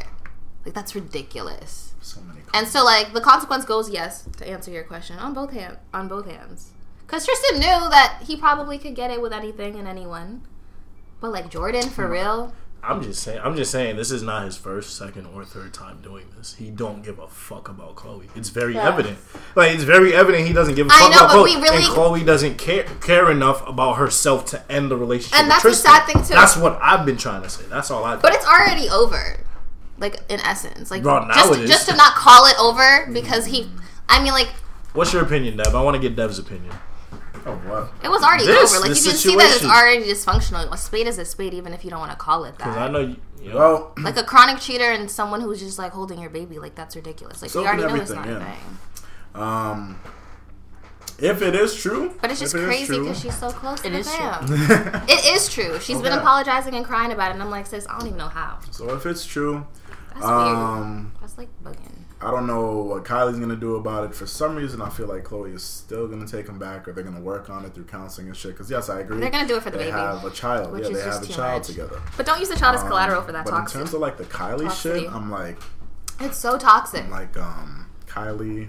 [0.64, 1.95] Like, that's ridiculous.
[2.01, 2.41] So many.
[2.55, 6.09] And so, like, the consequence goes yes to answer your question on both hand on
[6.09, 6.72] both hands.
[7.07, 10.43] Because Tristan knew that he probably could get it with anything and anyone,
[11.20, 13.41] but like Jordyn, for real, I'm just saying.
[13.45, 13.97] I'm just saying.
[13.97, 16.55] This is not his first, second, or third time doing this.
[16.55, 18.28] He don't give a fuck about Khloe.
[18.35, 19.18] It's very evident.
[19.55, 21.57] Like it's very evident he doesn't give a I fuck know, about but Khloe.
[21.57, 25.39] we really- and Khloe doesn't care care enough about herself to end the relationship.
[25.41, 26.35] And that's the sad thing, too.
[26.35, 27.64] That's what I've been trying to say.
[27.68, 28.16] That's all I.
[28.16, 29.41] but it's already over.
[29.99, 33.70] Like in essence, like Bro, just just to not call it over because he.
[34.09, 34.49] I mean, like
[34.95, 35.74] What's your opinion, Deb?
[35.74, 36.74] I want to get Deb's opinion.
[37.47, 37.93] Oh, what?
[38.05, 38.80] it was already This- over.
[38.80, 40.70] Like you this can see that it's already dysfunctional.
[40.72, 42.64] A spade is a spade, even if you don't want to call it that.
[42.64, 42.93] Because I that.
[42.93, 43.16] know you.
[43.43, 46.59] you know, Well, Like a chronic cheater and someone who's just like holding your baby,
[46.59, 47.41] like that's ridiculous.
[47.43, 48.43] Like So we already know it's not everything,
[49.34, 49.43] a thing.
[49.43, 50.01] um,
[51.18, 53.84] if it is true, But it's just if it is crazy because she's so close
[53.84, 54.47] It to is him.
[54.47, 54.57] true.
[55.09, 55.78] It is true.
[55.80, 58.28] She's been apologizing and crying about it, and I'm like, sis, I don't even know
[58.28, 58.59] how.
[58.70, 59.66] so if it's true,
[60.14, 60.30] That's weird.
[60.32, 61.99] um, That's like bugging.
[62.22, 64.14] I don't know what Kylie's gonna do about it.
[64.14, 67.02] For some reason, I feel like Khloe is still gonna take him back, or they're
[67.04, 68.52] gonna work on it through counseling and shit.
[68.52, 69.18] Because yes, I agree.
[69.20, 69.96] They're gonna do it for the they baby.
[69.96, 70.72] have a child.
[70.72, 71.66] which yeah, they have a child much.
[71.68, 71.98] together.
[72.18, 73.74] But don't use the child as Um, collateral for that But toxic.
[73.74, 75.00] in terms of like the Kylie Toxicity.
[75.02, 75.58] shit, I'm like,
[76.20, 77.04] it's so toxic.
[77.04, 78.68] I'm like, um, Kylie.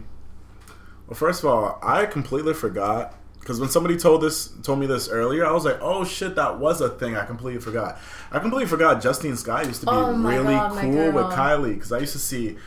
[1.07, 5.09] Well, first of all, I completely forgot because when somebody told this, told me this
[5.09, 7.17] earlier, I was like, oh shit, that was a thing.
[7.17, 7.97] I completely forgot.
[8.31, 9.01] I completely forgot.
[9.01, 11.25] Justine Skye used to be Oh really God, cool with.
[11.33, 12.57] Kylie because I used to see.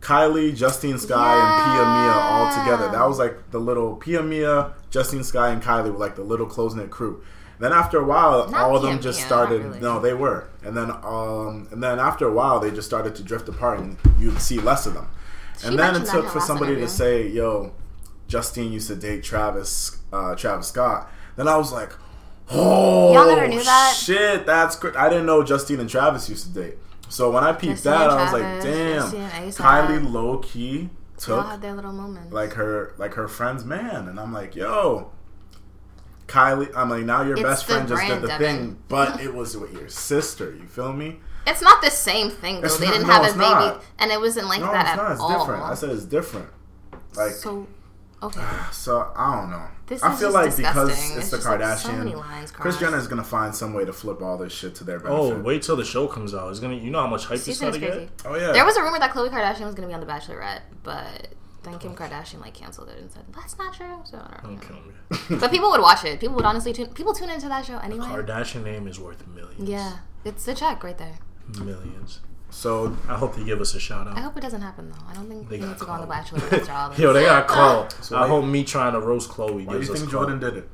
[0.00, 2.90] Kylie, Justine Skye, and Pia Mia all together.
[2.96, 6.46] That was like the little Pia Mia, Justine Skye, and Kylie were like the little
[6.46, 7.22] close knit crew.
[7.60, 9.64] Then after a while, Not all of Pia them just started.
[9.64, 9.80] really.
[9.80, 13.22] No, they were, and then um, and then after a while, they just started to
[13.24, 15.08] drift apart, and you'd see less of them.
[15.60, 16.86] She and then it mentioned that in took for somebody interview.
[16.86, 17.72] to say, "Yo,
[18.28, 21.90] Justine used to date Travis, uh, Travis Scott." Then I was like,
[22.50, 23.96] "Oh, Y'all never knew that?
[23.96, 26.78] Shit, that's cr- I didn't know Justine and Travis used to date."
[27.08, 31.92] So when I peeped that, I was like, "Damn, Kylie low key took their little
[31.92, 32.32] moments.
[32.32, 35.10] like her like her friend's man," and I'm like, "Yo."
[36.26, 39.56] Kylie, I'm like, now your It's best friend just did the thing, but it was
[39.56, 40.54] with your sister.
[40.54, 41.20] You feel me?
[41.46, 42.66] it's not the same thing though.
[42.66, 43.82] It's They not- didn't no, have a baby, not.
[43.98, 45.12] and it wasn't like No, that it's at not.
[45.12, 45.38] It's all.
[45.38, 45.62] different.
[45.62, 46.48] I said it's different.
[47.16, 47.66] Like, so
[48.22, 48.44] okay.
[48.72, 49.66] So I don't know.
[49.88, 52.78] This I is feel just like because it's, It's the just, like, Kardashian, so Kris.
[52.78, 55.62] Jenner is gonna find some way to flip all this shit to their oh, wait
[55.62, 56.50] till the show comes out.
[56.50, 56.74] It's gonna.
[56.74, 58.10] You know how much hype it's Season gonna is crazy.
[58.16, 58.26] get.
[58.26, 58.52] Oh yeah.
[58.52, 61.28] There was a rumor that Khloe Kardashian was going to be on The Bachelorette, but
[61.62, 61.94] then Kim oh.
[61.94, 64.00] Kardashian like canceled it and said that's not true.
[64.04, 64.58] So I don't know.
[64.58, 65.40] Don't kill me.
[65.40, 66.20] But people would watch it.
[66.20, 66.88] People would honestly tune.
[66.88, 68.04] People tune into that show anyway.
[68.06, 69.68] Kardashian name is worth millions.
[69.68, 71.18] Yeah, it's a check right there.
[71.64, 72.20] millions.
[72.50, 74.16] So I hope they give us a shout out.
[74.16, 75.04] I hope it doesn't happen though.
[75.08, 76.24] I don't think They we need got to go on the called.
[76.24, 76.98] Bachelor after all this.
[76.98, 77.92] Yo, they got called.
[78.02, 80.24] So I why- hope me trying to roast Khloe why do you us think call.
[80.26, 80.68] Jordyn did it?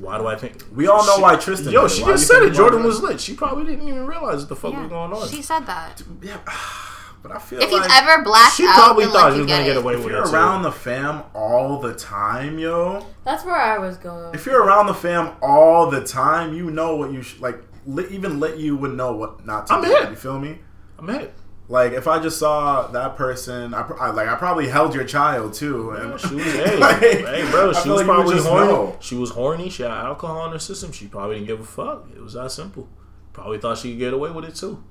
[0.00, 1.72] Why do I think We all know She- why Tristan.
[1.72, 2.52] Yo, did she Why just said it.
[2.54, 3.20] Jordyn Jordyn- was lit.
[3.20, 5.28] She probably didn't even realize what the fuck was going on.
[5.28, 6.02] She said that.
[6.22, 6.38] Yeah,
[7.22, 9.46] but I feel If like you've ever blacked She out, probably thought like, she was
[9.48, 10.32] gonna get get away if with you're it.
[10.32, 10.70] around too.
[10.70, 13.04] the fam all the time, yo.
[13.24, 14.34] That's where I was going.
[14.34, 17.60] If you're around the fam all the time, you know what you should, like.
[17.86, 19.96] Li- even let you would know what not to I'm do.
[19.96, 20.10] in.
[20.10, 20.58] You feel me?
[20.98, 21.34] I'm in it.
[21.70, 25.52] Like if I just saw that person, I, I like I probably held your child
[25.52, 27.72] too, and She was, hey, Like, hey, bro.
[27.74, 28.66] She was like probably horny.
[28.72, 28.96] know.
[29.00, 29.68] She was horny.
[29.68, 30.92] She had alcohol in her system.
[30.92, 32.06] She probably didn't give a fuck.
[32.14, 32.88] It was that simple.
[33.34, 34.82] Probably thought she could get away with it too.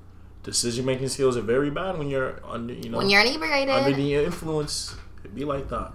[0.44, 3.92] Decision making skills are very bad when you're under, you know, When you're inebriated, under
[3.92, 4.94] the influence.
[5.20, 5.92] It'd be like that.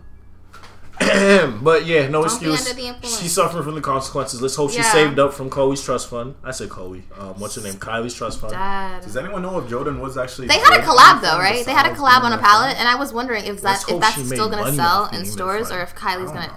[1.61, 2.67] but yeah, no be excuse.
[2.67, 3.19] under the influence.
[3.21, 4.41] She's suffering from the consequences.
[4.41, 4.91] Let's hope she Yeah.
[4.91, 6.35] saved up from Khloe's trust fund.
[6.43, 7.01] I said Khloe.
[7.19, 7.73] Um, what's her name?
[7.75, 8.53] Kylie's trust fund.
[8.53, 9.01] Dad.
[9.03, 10.47] Does anyone know if Jordyn was actually?
[10.47, 11.65] They had a collab though, film right?
[11.65, 13.93] They had a collab on a a palette, and I was wondering if Let's that
[13.93, 16.47] if that's still gonna sell in stores or if Kylie's gonna.
[16.47, 16.53] know.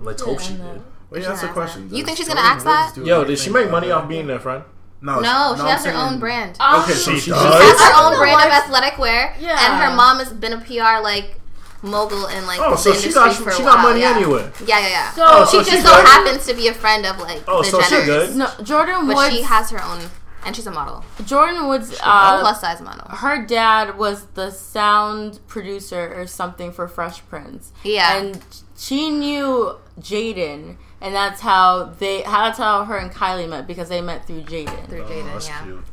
[0.00, 0.82] Let's Yeah, hope she I did.
[1.10, 1.88] Wait, She's that's a gonna question.
[1.94, 2.82] You think she's gonna Jordyn axe that?
[2.96, 4.62] Woods do Yo, did she make money off being their friend?
[5.02, 6.56] No, No, she I'm has her saying- own brand.
[6.60, 7.42] Okay, so she she does.
[7.42, 9.56] She has her own brand of athletic wear, Yeah.
[9.58, 11.39] and her mom has been a PR like
[11.82, 13.74] mogul in like Oh, the so she industry got for a while.
[13.74, 14.16] got money yeah.
[14.16, 14.50] anyway.
[14.66, 15.12] Yeah, yeah, yeah.
[15.12, 16.06] So- Oh, she so just so good?
[16.06, 18.06] happens to be a friend of like Oh, the so she Jenners.
[18.06, 18.36] good?
[18.36, 19.34] No, Jordyn But Woods.
[19.34, 20.00] she has her own,
[20.44, 21.94] and she's a model, Jordyn Woods.
[22.02, 23.06] Uh, plus size model.
[23.16, 27.72] her dad was the sound producer or something for Fresh Prince.
[27.82, 28.16] Yeah.
[28.16, 28.42] and
[28.76, 32.22] she knew Jaden, and that's how they.
[32.22, 34.88] That's how her and Kylie met because they met through Jaden.
[34.88, 35.62] Through Oh, Jaden, that's yeah.
[35.64, 35.84] cute.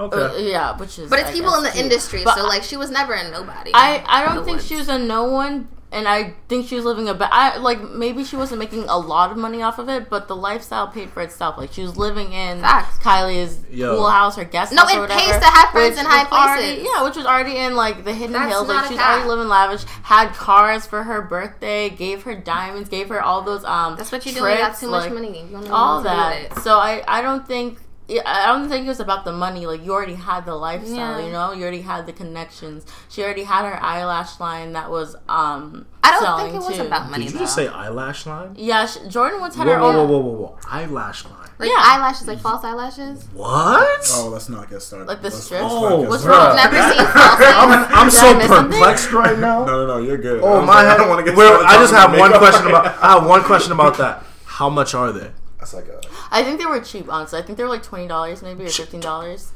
[0.00, 1.10] Uh, yeah, which is.
[1.10, 1.84] But it's I people guess, in the cute.
[1.84, 3.70] industry, But so like she was never a nobody.
[3.74, 4.66] I I don't think woods.
[4.66, 7.28] she was a no one, and I think she was living a bad.
[7.32, 10.36] I like maybe she wasn't making a lot of money off of it, but the
[10.36, 11.58] lifestyle paid for itself.
[11.58, 12.96] Like she was living in Facts.
[12.98, 13.96] Kylie's Yo.
[13.96, 16.22] cool house, her guest No, house, it or whatever, pays to have friends in high
[16.24, 16.88] was already- places.
[16.94, 18.68] yeah, which was already in like the hidden That's hills.
[18.68, 19.84] not Like a she was already living lavish.
[20.04, 23.96] Had cars for her birthday, gave her diamonds, gave her all those um.
[23.96, 25.44] That's what you do when you have trips, too much like, money.
[25.50, 26.42] You all what to do that.
[26.56, 26.62] it.
[26.62, 27.78] So I I don't think.
[28.10, 29.66] Yeah, I don't think it was about the money.
[29.66, 31.24] Like you already had the lifestyle, Yeah.
[31.26, 31.52] you know.
[31.52, 32.84] You already had the connections.
[33.08, 35.86] She already had her eyelash line that was um.
[36.02, 36.86] I don't think it was too.
[36.86, 37.44] about money Did you though.
[37.44, 38.54] just say eyelash line?
[38.58, 39.94] Yeah, sh Jordyn Woods had Whoa, her whoa, own.
[39.96, 40.58] whoa, whoa, whoa, whoa!
[40.68, 41.34] Eyelash line.
[41.60, 41.76] like yeah.
[41.78, 43.28] eyelashes, like false eyelashes.
[43.32, 44.00] What?
[44.14, 45.06] Oh, let's not get started.
[45.06, 45.62] Like the Let's- strips?
[45.62, 46.46] let's Oh, not get what's started.
[46.46, 46.56] wrong?
[46.56, 47.70] Never seen false I'm.
[47.98, 48.72] I'm so miss something?
[48.80, 49.64] perplexed right now.
[49.66, 50.40] No, no, no, you're good.
[50.42, 50.94] Oh I'm my sorry, head!
[50.94, 52.86] I don't want to get Well, I just have one question about.
[53.04, 54.24] I have one question about that.
[54.46, 55.30] How much are they?
[55.60, 56.00] That's like a.
[56.32, 57.38] I think they were cheap, honestly.
[57.38, 59.52] I think they were like twenty dollars, maybe or fifteen dollars.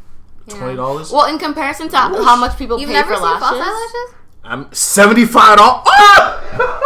[0.49, 1.11] Twenty dollars.
[1.11, 3.63] Well, in comparison to how much people You've pay never for seen false lashes.
[3.67, 4.15] eyelashes?
[4.45, 5.89] I'm seventy five dollars.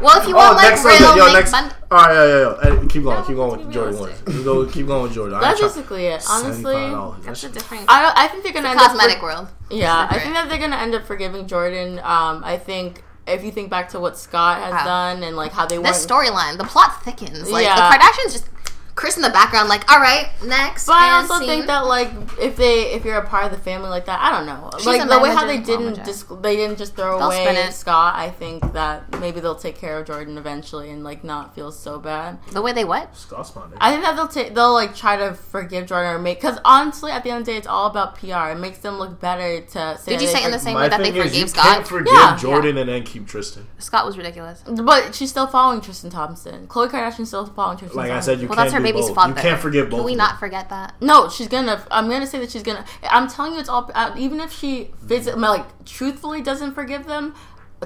[0.00, 1.16] Well, if you want like real subject.
[1.16, 1.50] Yo, make next.
[1.50, 2.80] fun- All right, yeah, yeah, yeah.
[2.80, 4.26] Hey, keep going, No, keep going with Jordyn realistic.
[4.26, 4.38] Woods.
[4.38, 5.40] You go, keep going with Jordyn.
[5.42, 6.24] That's basically it.
[6.28, 8.12] Honestly, That's That's a different I.
[8.16, 9.22] I think they're gonna end cosmetic up.
[9.22, 9.48] world.
[9.70, 12.02] Yeah, I think that they're gonna end up forgiving Jordyn.
[12.02, 13.02] Um, I think
[13.32, 15.78] if you think back to what Scott has done and like how they.
[15.78, 17.50] This storyline, the plot thickens.
[17.50, 17.76] Like Yeah.
[17.76, 18.59] the Kardashians just
[19.00, 20.84] Kris in the background, like, all right, next.
[20.84, 21.46] But I also scene.
[21.48, 24.30] think that like if they if you're a part of the family like that, I
[24.30, 24.68] don't know.
[24.76, 26.04] She's like the way how they didn't Momager.
[26.04, 27.70] dis- they didn't just throw They'll away.
[27.70, 28.14] Scott.
[28.16, 31.98] I think that maybe they'll take care of Jordyn eventually and like not feel so
[31.98, 32.38] bad.
[32.52, 33.16] the way they what?
[33.16, 33.78] Scott's my nigga.
[33.80, 37.10] I think that they'll take they'll like try to forgive Jordyn or make because honestly
[37.10, 38.50] at the end of the day it's all about PR.
[38.50, 40.12] It makes them look better to say.
[40.12, 41.46] Did you that say they in the same My way that they thing is, you
[41.46, 41.88] forgave can't Scott?
[41.88, 42.36] forgive Yeah.
[42.38, 43.66] Jordyn and then keep Tristan.
[43.78, 44.62] Scott was ridiculous.
[44.66, 46.66] But she's still following Tristan Thompson.
[46.66, 47.96] Khloe Kardashian's still following Tristan.
[47.96, 48.34] Like I Thompson.
[48.34, 49.14] said, you Well, can't that's her do baby's both.
[49.14, 49.28] fault.
[49.28, 49.98] You can't forgive both.
[50.00, 50.38] Can we of not them.
[50.38, 50.94] forget that?
[51.00, 51.84] No, she's gonna.
[51.90, 52.84] I'm gonna say that she's gonna.
[53.10, 53.90] I'm telling you, it's all.
[53.94, 57.34] Uh, even if she physically, like, truthfully doesn't forgive them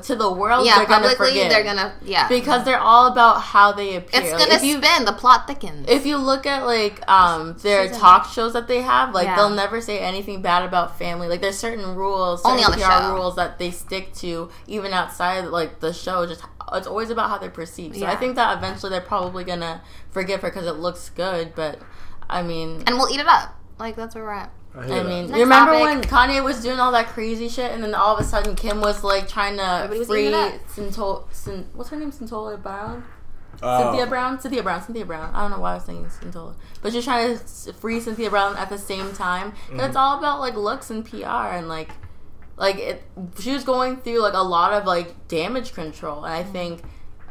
[0.03, 1.51] to the world, Yeah, they're gonna publicly forgive.
[1.51, 2.27] they're gonna yeah.
[2.27, 4.23] because they're all about how they appear.
[4.23, 5.05] it's Like, gonna if you, spin.
[5.05, 5.87] The plot thickens.
[5.89, 8.01] If you look at like um their Season.
[8.01, 9.37] talk shows that they have, like Yeah.
[9.37, 11.29] they'll never say anything bad about family.
[11.29, 13.15] Like there's certain rules, certain Only on the show.
[13.15, 16.27] rules that they stick to, even outside like the show.
[16.27, 16.43] Just
[16.73, 17.97] it's always about how they're perceived.
[17.97, 21.55] So I think that eventually they're probably gonna forgive her because it looks good.
[21.55, 21.79] But
[22.29, 23.55] I mean, and we'll eat it up.
[23.79, 24.51] Like that's where we're at.
[24.77, 25.83] I, I mean, you remember topic.
[25.85, 28.81] when Kanye was doing all that crazy shit, and then all of a sudden Kim
[28.81, 30.69] was like trying to Everybody free eating it up.
[30.69, 33.05] Cyntoia, Cyn, what's her name, Cyntoia Brown,
[33.63, 33.83] Oh.
[33.93, 35.33] Cynthia Brown, Cynthia Brown, Cynthia Brown.
[35.33, 38.57] I don't know why I was saying Cyntoia, but she's trying to free Cynthia Brown
[38.57, 39.53] at the same time.
[39.71, 39.81] And Mm-hmm.
[39.81, 41.91] it's all about like looks and PR and like,
[42.57, 43.03] like it.
[43.41, 46.53] She was going through like a lot of like damage control, and I mm-hmm.
[46.53, 46.83] think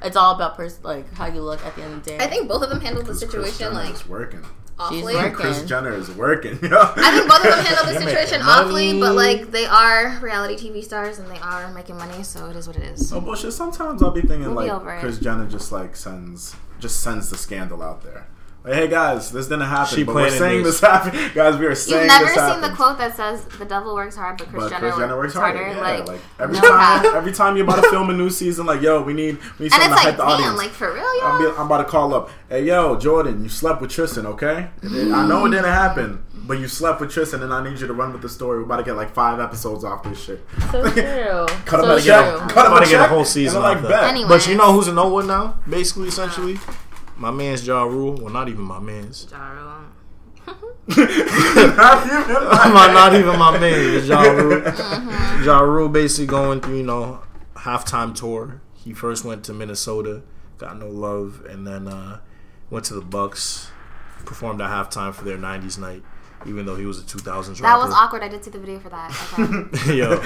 [0.03, 2.17] it's all about pers- like how you look at the end of the day.
[2.17, 4.41] I think both of them handled the situation Jenner like is working.
[4.41, 4.49] she's
[4.80, 5.15] awfully.
[5.15, 5.34] working.
[5.34, 6.51] Kris Jenner is working.
[6.63, 10.84] I think both of them handled the situation awfully, but like they are reality TV
[10.84, 13.13] stars and they are making money, so it is what it is.
[13.13, 13.53] Oh bullshit.
[13.53, 14.99] Sometimes I'll be thinking We'll be like over it.
[14.99, 18.28] Kris Jenner just like sends just sends the scandal out there.
[18.64, 19.93] Like, hey guys, this didn't happen.
[19.93, 20.80] She but we're saying this.
[20.80, 21.57] this happened, guys.
[21.57, 22.64] We are saying You've never this seen happened.
[22.64, 25.34] the quote that says "the devil works hard, but Kris, But Jenner, Kris Jenner works
[25.34, 25.68] harder.
[25.68, 27.05] Yeah, Like, like, every no time, cap.
[27.16, 29.74] every time you're about to film a new season, like yo, we need we need
[29.74, 30.57] and something to like, hype the damn, audience.
[30.57, 31.51] like for real, I'm, y'all.
[31.51, 32.30] be, I'm about to call up.
[32.47, 34.70] Hey, yo, Jordyn, you slept with Tristan, okay?
[34.82, 37.93] I know it didn't happen, but you slept with Tristan, and I need you to
[37.93, 38.59] run with the story.
[38.59, 40.41] We're about to get like five episodes off this shit.
[40.72, 41.45] So true.
[41.66, 42.30] Cut him so a check.
[42.38, 42.47] true.
[42.47, 44.01] Cut him About to get a whole season and they're off like, that.
[44.03, 44.09] bet.
[44.11, 44.30] Anyway.
[44.30, 45.59] But you know who's a no one now?
[45.70, 46.57] Basically, essentially,
[47.18, 48.14] my man's Ja Rule.
[48.16, 49.28] Well, not even my man's.
[49.32, 49.70] Ja Rule.
[50.88, 53.95] Not even- my, not even my man.
[53.95, 54.59] It's Ja Rule.
[54.72, 55.43] Mm-hmm.
[55.45, 57.22] Ja Rule basically going through, you know,
[57.55, 58.61] halftime tour.
[58.74, 60.22] He first went to Minnesota,
[60.57, 62.20] got no love, and then uh,
[62.70, 63.72] went to the Bucks,
[64.26, 66.03] performed at halftime for their '90s night,
[66.48, 67.86] even though he was a 2000s That rapper.
[67.86, 68.24] was awkward.
[68.24, 69.12] I did see the video for that.
[69.39, 69.96] Okay.
[69.98, 70.20] Yo,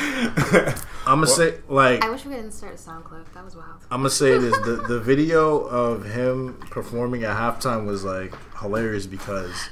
[1.05, 3.31] I'm gonna say like I wish we could insert a sound clip.
[3.33, 3.81] That was wild.
[3.91, 9.05] I'm gonna say this: the the video of him performing at halftime was like hilarious
[9.07, 9.69] because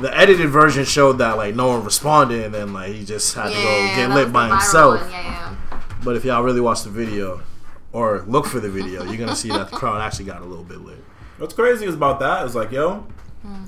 [0.00, 3.48] the edited version showed that like no one responded, and then like he just had
[3.48, 5.00] to go get lit by himself.
[5.00, 5.10] one.
[5.10, 5.22] Yeah,
[5.70, 5.80] yeah.
[6.04, 7.42] But if y'all really watch the video
[7.92, 10.64] or look for the video, you're gonna see that the crowd actually got a little
[10.64, 11.02] bit lit.
[11.38, 13.06] What's crazy is about that is like, yo,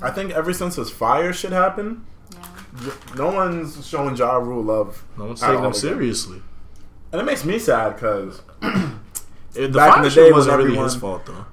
[0.01, 2.91] I think ever since his Fyre shit happened, Yeah.
[3.15, 5.03] no one's showing Ja Rule love.
[5.17, 6.41] No one's taking all him seriously.
[7.11, 10.67] And it makes me sad because The Back in Fyre the shit day wasn't when
[10.67, 11.45] really his fault though.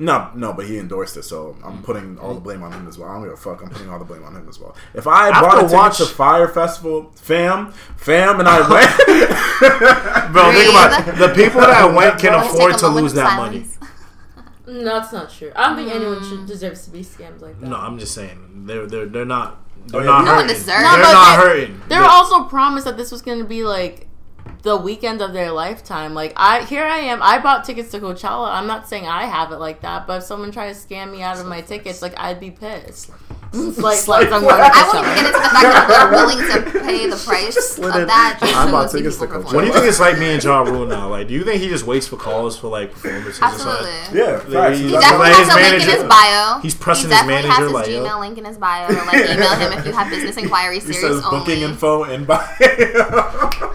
[0.00, 1.82] No, no, but he endorsed it, so I'm mm.
[1.82, 3.08] putting all the blame on him as well.
[3.08, 3.62] I don't give a fuck.
[3.62, 4.76] I'm putting all the blame on him as well.
[4.94, 10.32] If I had After bought a watch- to Fyre Festival, fam, fam, and I went,
[10.32, 11.14] Bro, think about it.
[11.18, 13.54] The people that went can afford to lose that silence.
[13.56, 13.66] money.
[14.68, 15.50] No, that's not true.
[15.56, 16.46] I don't think anyone should mm.
[16.46, 17.68] deserves to be scammed like that.
[17.68, 20.48] No, I'm just saying they're they're they're not they're not you- No one hurting.
[20.48, 20.82] deserves They're.
[20.82, 21.82] No, but not they- hurting.
[21.88, 24.08] They were also promised that this was going to be like
[24.62, 26.14] the weekend of their lifetime.
[26.14, 27.22] Like I, here I am.
[27.22, 28.50] I bought tickets to Coachella.
[28.52, 31.22] I'm not saying I have it like that, but if someone tried to scam me
[31.22, 33.10] out of my tickets, like I'd be pissed.
[33.50, 35.26] Slight, slight, I'm going to I won't even get Coachella.
[35.26, 38.66] into the fact that they're willing to pay the price slid of that just I
[38.66, 39.46] so bought see tickets people to perform.
[39.46, 39.54] Coachella.
[39.54, 41.08] What do you think it's like me and Ja Rule now?
[41.08, 43.90] Like, do you think he just waits for calls for like performances or Absolutely.
[43.90, 44.18] something?
[44.18, 44.78] yeah, facts.
[44.78, 46.58] He He Like, definitely his has a link in manager- his bio.
[46.60, 48.04] he's pressing he his manager, has like, his yo.
[48.04, 48.86] Gmail link in his bio.
[48.92, 50.86] Like email him if you have business inquiries.
[50.86, 52.44] He Serious says booking info in bio.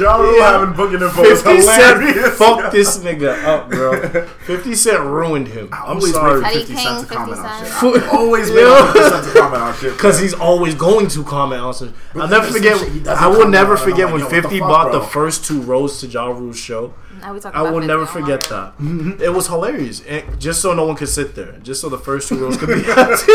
[0.00, 0.52] Ja Rule Yeah.
[0.58, 2.38] having booking info is 50 Cent hilarious.
[2.38, 3.92] fucked this nigga up, bro.
[4.46, 5.68] 50 Cent ruined him.
[5.72, 6.40] I'm always sorry.
[6.40, 7.94] wait for Eddie 50 King, Cent to 50 comment on Cent.
[7.94, 8.02] shit.
[8.02, 9.92] I always wait for 50 Cent to comment on shit.
[9.92, 11.94] Because he's always going to comment on some.
[12.14, 12.78] I'll never forget.
[12.78, 15.00] shit I will never on, forget like, when yo, what the 50 fuck, bought the
[15.02, 16.94] first two rows to Ja Rule's show.
[17.20, 18.72] Now we talking I will never forget that.
[19.20, 20.00] It was hilarious.
[20.06, 21.52] And just so no one could sit there.
[21.62, 23.32] Just so the first two rows could be empty.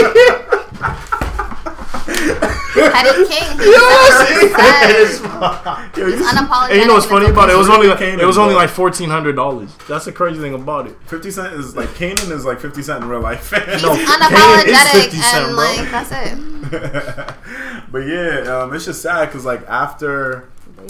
[2.78, 3.60] Eddie King.
[3.60, 5.22] He Yo, said,
[5.98, 7.54] Yo, you- unapologetic and you know what's funny about it?
[7.54, 9.74] It was only like, Kanan, it was only like fourteen hundred dollars.
[9.88, 10.96] That's the crazy thing about it.
[11.08, 13.52] 50 Cent is like Kanan is like 50 Cent in real life.
[13.52, 13.60] No,
[13.94, 15.64] He's is unapologetic 50 Cent, and bro.
[15.66, 17.86] like that's it.
[17.92, 20.50] but yeah, um, it's just sad because like after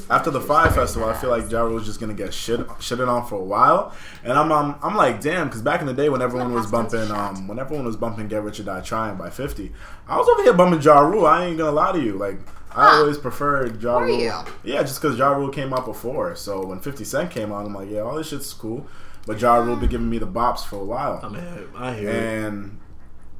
[0.09, 3.25] after the Fyre Festival, I feel like Ja Rule's just gonna get shit shitted on
[3.27, 3.93] for a while,
[4.23, 7.11] and I'm I'm, I'm like damn because back in the day when everyone was bumping
[7.11, 9.71] um when everyone was bumping Get Rich or Die Trying by 50,
[10.07, 11.25] I was over here bumping Ja Rule.
[11.25, 12.39] I ain't gonna lie to you, like.
[12.77, 14.19] I always preferred Ja Rule.
[14.19, 14.33] you?
[14.65, 16.35] Yeah, just because Ja Rule came out before.
[16.35, 18.85] So when 50 Cent came on, I'm like, yeah, all this shit's cool.
[19.25, 21.21] But Ja Rule been giving me the bops for a while.
[21.23, 21.43] I mean,
[21.77, 22.15] I hear it.
[22.15, 22.79] And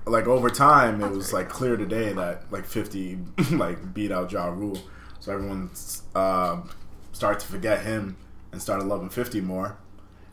[0.08, 3.18] like over time, it was like clear today that like 50
[3.51, 4.80] like beat out Ja Rule,
[5.26, 5.71] so everyone
[6.13, 6.61] uh,
[7.11, 8.15] started to forget him
[8.51, 9.76] and started loving 50 more.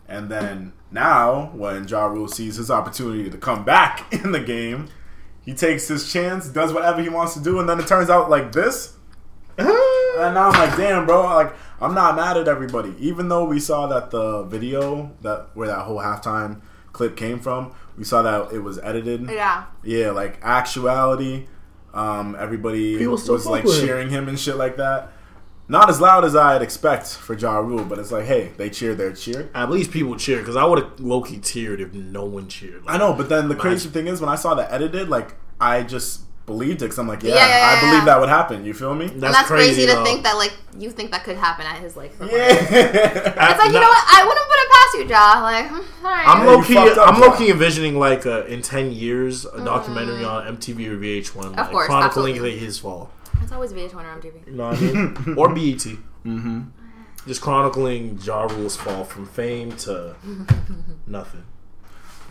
[0.07, 4.91] And then now, when Ja Rule sees his opportunity to come back in the game,
[5.41, 8.29] he takes his chance, does whatever he wants to do, and then it turns out
[8.29, 8.97] like this.
[10.15, 11.23] And now I'm like, damn, bro.
[11.23, 12.95] Like, I'm not mad at everybody.
[12.99, 16.61] Even though we saw that the video that where that whole halftime
[16.93, 19.31] clip came from, we saw that it was edited.
[19.31, 19.65] Yeah.
[19.83, 21.47] Yeah, like actuality.
[21.95, 25.13] Um, everybody still was like cheering him and shit like that.
[25.69, 28.99] Not as loud as I'd expect for Ja Rule, but it's like, hey, they cheered
[28.99, 29.49] their cheer.
[29.55, 32.83] At least people cheer because I would have low key teared if no one cheered.
[32.87, 35.83] I know, but then the crazy thing is, when I saw that edited, like I
[35.83, 38.05] just believed it because I'm like, yeah, Yeah, yeah, I believe yeah.
[38.07, 38.65] that would happen.
[38.65, 39.07] You feel me?
[39.07, 41.97] That's, and that's crazy, to think that like you think that could happen at his
[41.97, 42.13] like.
[42.21, 42.27] Yeah.
[42.29, 44.05] It's like you know what?
[44.09, 45.43] I wouldn't put it past you, Ja.
[45.43, 46.27] Like, hmm, all right.
[46.29, 46.77] I'm Yeah, low key.
[46.77, 47.21] up, I'm John.
[47.21, 51.71] low key envisioning like uh, in ten years a documentary on MTV or VH1, like,
[51.71, 52.59] course, chronicling absolutely.
[52.59, 53.11] his fall.
[53.43, 54.47] it's always VH1 or MTV.
[54.47, 55.35] You know what I mean?
[55.39, 55.87] or BET.
[56.25, 56.61] Mm-hmm.
[57.27, 60.17] Just chronicling Ja Rule's fall from fame to
[61.07, 61.45] nothing.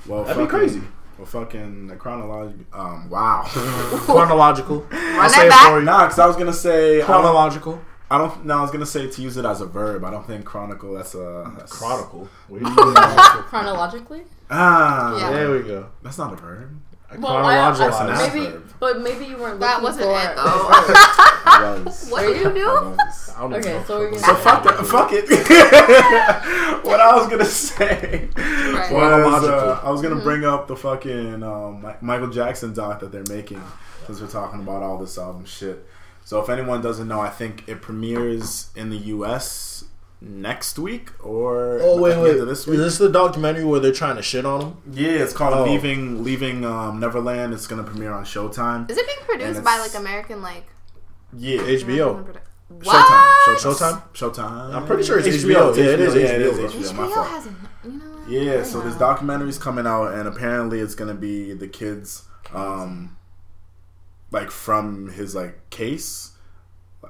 [0.05, 0.81] well, That'd be fucking- crazy.
[1.21, 2.65] Well, fucking the chronological.
[2.73, 3.43] Um, wow.
[3.45, 4.87] Chronological.
[4.91, 5.69] I'll say it back.
[5.69, 5.85] for you.
[5.85, 7.03] nah, because I was gonna say.
[7.03, 7.79] Chronological.
[8.09, 8.43] I don't.
[8.43, 10.03] No, I was gonna say to use it as a verb.
[10.03, 10.95] I don't think chronicle.
[10.95, 12.27] That's a that's, Chronicle.
[12.47, 12.95] What do you mean?
[12.95, 14.23] Chronologically?
[14.49, 15.29] Ah, Yeah.
[15.31, 15.89] There we go.
[16.01, 16.81] that's not a verb.
[17.17, 18.63] Well, I, Chronological I, That's maybe, verb.
[18.79, 19.59] but maybe you weren't.
[19.59, 21.83] That wasn't for, it though.
[21.85, 22.09] Was.
[22.09, 22.59] what did you do?
[22.59, 23.33] It was.
[23.35, 24.85] I don't Okay, so we're gonna- So fuck that.
[24.85, 25.25] Fuck it.
[26.85, 28.91] what I was gonna say Right.
[28.91, 33.23] was uh, I was gonna bring up the fucking um, Michael Jackson doc that they're
[33.29, 33.61] making
[34.07, 35.85] since we're talking about all this album shit.
[36.23, 39.70] So if anyone doesn't know, I think it premieres in the U.S.
[40.23, 42.31] next week or Oh wait, wait.
[42.31, 44.77] end of this Is this the documentary where they're trying to shit on him?
[44.91, 45.63] Yeah, it's called Oh.
[45.71, 47.53] Leaving Leaving um, Neverland.
[47.53, 48.89] It's gonna premiere on Showtime.
[48.89, 50.65] Is it being produced by like American like
[51.35, 52.37] Yeah, HBO.
[52.69, 52.85] What?
[53.57, 53.57] Showtime.
[53.57, 54.03] Showtime?
[54.13, 54.73] Showtime.
[54.75, 55.75] I'm pretty sure it's It's HBO.
[55.75, 56.67] Yeah, it is Yeah, it is HBO.
[56.69, 56.93] HBO.
[56.95, 57.27] My HBO fault.
[57.27, 57.57] hasn't.
[57.83, 58.05] You know.
[58.29, 58.85] Yeah, so Yeah.
[58.85, 63.17] this documentary's coming out, and apparently it's gonna be the kids, um,
[64.29, 66.31] like from his like case,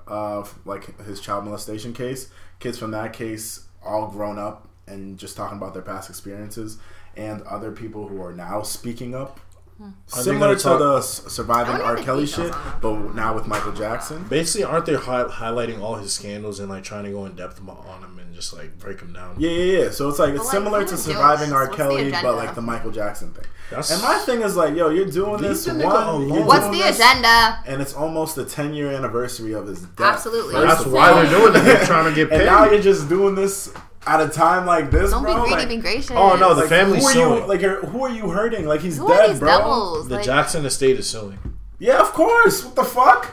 [0.07, 2.29] uh, like his child molestation case.
[2.61, 6.77] Kids from that case, all grown up and just talking about their past experiences,
[7.17, 9.39] and other people who are now speaking up.
[9.81, 11.95] Are Similar gonna talk- the surviving R.
[11.97, 14.23] Kelly shit, but now with Michael Jackson.
[14.29, 17.59] Basically, aren't they hi- highlighting all his scandals and like trying to go in depth
[17.67, 19.35] on him and just like break them down?
[19.39, 19.89] Yeah, yeah, yeah.
[19.91, 21.53] So it's like it's like, similar to surviving?
[21.53, 21.67] R.
[21.67, 23.45] Kelly, but like the Michael Jackson thing.
[23.69, 25.79] That's And my thing is like, yo, you're doing this one.
[25.81, 26.45] alone.
[26.45, 27.59] What's the this- agenda?
[27.65, 30.15] And it's almost the 10 year anniversary of his death.
[30.15, 30.53] Absolutely.
[30.55, 31.15] First that's why all.
[31.21, 31.59] they're doing it.
[31.63, 32.45] They're trying to get And paid.
[32.47, 33.73] now you're just doing this
[34.05, 35.35] at a time like this, Don't bro.
[35.35, 36.11] be greedy, like, be gracious.
[36.11, 37.41] Oh, no, the like, family's who are suing.
[37.43, 37.47] you?
[37.47, 38.65] Like, who are you hurting?
[38.65, 39.57] Like, he's Who dead, are these bro.
[39.57, 40.09] devils?
[40.09, 41.37] the Like, Jackson estate is suing.
[41.79, 42.65] Yeah, of course.
[42.65, 43.31] What the fuck?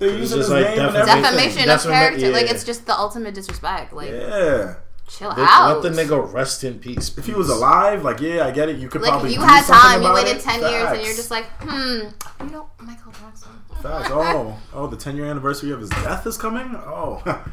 [0.00, 1.08] They're It's using his just like name and defamation.
[1.08, 1.22] everything.
[1.22, 2.32] defamation of That's what I meant- character.
[2.40, 3.92] Like it's just the ultimate disrespect.
[3.92, 4.74] Like Yeah.
[5.08, 5.82] chill They- out.
[5.82, 7.16] Let the nigga rest in peace.
[7.18, 8.76] If he was alive, like, yeah, I get it.
[8.78, 10.42] You could like probably you do had time, you about waited it.
[10.42, 12.08] ten years, and you're just like, hmm,
[12.44, 13.50] you know, Michael Jackson.
[13.82, 14.10] Facts.
[14.12, 16.74] Oh, oh, the 10 year anniversary of his death is coming?
[16.76, 17.22] Oh.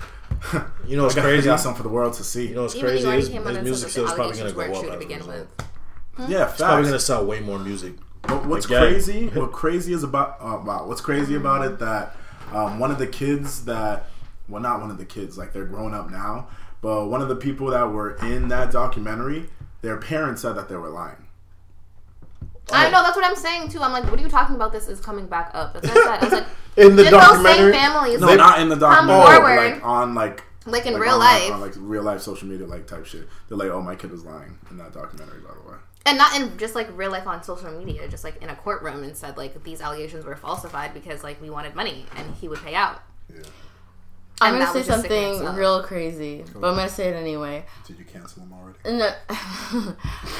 [0.87, 1.45] You know what's I I crazy?
[1.47, 2.47] got something for the world to see.
[2.49, 4.51] You know what's Even crazy though he is his music said that sales probably gonna
[4.51, 5.47] go weren't up to begin result.
[6.19, 6.29] with.
[6.29, 6.87] yeah, It's probably facts.
[6.89, 7.93] gonna sell way more music.
[8.21, 8.81] But what's Again.
[8.81, 9.27] crazy?
[9.29, 10.85] What crazy is about uh, wow?
[10.85, 12.15] What's crazy about it that
[12.53, 14.05] um, one of the kids that
[14.49, 16.47] well, not one of the kids, like they're grown up now,
[16.81, 19.49] but one of the people that were in that documentary,
[19.81, 21.27] their parents said that they were lying.
[22.71, 23.81] I know that's what I'm saying too.
[23.81, 24.71] I'm like, what are you talking about?
[24.73, 25.73] This is coming back up.
[25.73, 26.21] That's what I said.
[26.21, 28.19] I was like, In the did those documentary, same families?
[28.19, 29.73] No, not in the documentary, forward.
[29.73, 32.67] like on like like in like real on, life, on like real life social media
[32.67, 33.27] like type shit.
[33.49, 35.77] They're like, oh, my kid was lying in that documentary, by the way.
[36.07, 39.03] And not in just like real life on social media, just like in a courtroom,
[39.03, 42.59] and said like these allegations were falsified because like we wanted money and he would
[42.59, 43.01] pay out.
[44.39, 47.15] I'm gonna say was just sick in something real crazy, but I'm gonna say it
[47.15, 47.65] anyway.
[47.85, 48.66] Did you cancel them already?
[48.87, 49.11] No,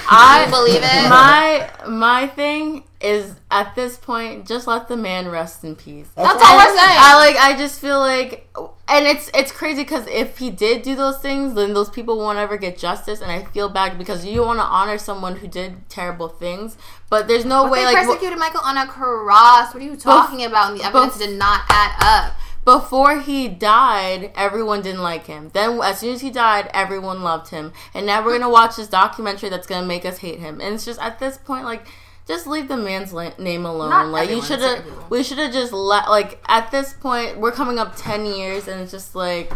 [0.09, 1.09] I believe it.
[1.09, 6.07] My my thing is at this point, just let the man rest in peace.
[6.15, 6.97] That's all we're saying.
[6.99, 7.35] I like.
[7.35, 8.47] I just feel like,
[8.87, 12.37] and it's it's crazy because if he did do those things, then those people won't
[12.37, 13.21] ever get justice.
[13.21, 16.77] And I feel bad because you want to honor someone who did terrible things,
[17.09, 19.73] but there's no But way they like wh- persecuted Michael on a cross.
[19.73, 20.71] What are you talking about?
[20.71, 22.35] And the evidence did not add up.
[22.67, 25.49] Before he died, everyone didn't like him.
[25.53, 27.71] Then, as soon as he died, everyone loved him.
[27.93, 30.59] And now we're gonna watch this documentary that's gonna make us hate him.
[30.59, 31.87] And it's just at this point, like,
[32.27, 33.89] just leave the man's la- name alone.
[33.91, 34.83] Not like, you should have.
[35.09, 36.09] We should have just let.
[36.09, 39.49] Like, at this point, we're coming up ten years, and it's just like.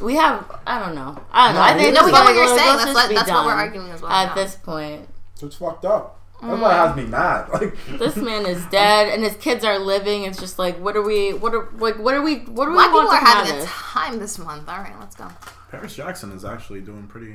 [0.00, 1.60] We have, I don't know, I don't know.
[1.62, 2.78] I think no, it's we get what like, you're let's saying.
[2.78, 4.34] just That's what- be that's what we're done arguing as well At now.
[4.34, 5.08] this point,
[5.40, 6.18] it's fucked up.
[6.48, 7.48] That's why it has me mad.
[7.54, 10.24] Like, this man is dead, and his kids are living.
[10.24, 11.32] It's just like, what are we?
[11.32, 11.98] What are like?
[11.98, 12.40] What are we?
[12.40, 14.68] What do we Black people want to are having a time this month.
[14.68, 15.28] All right, let's go.
[15.70, 17.34] Paris Jackson is actually doing pretty.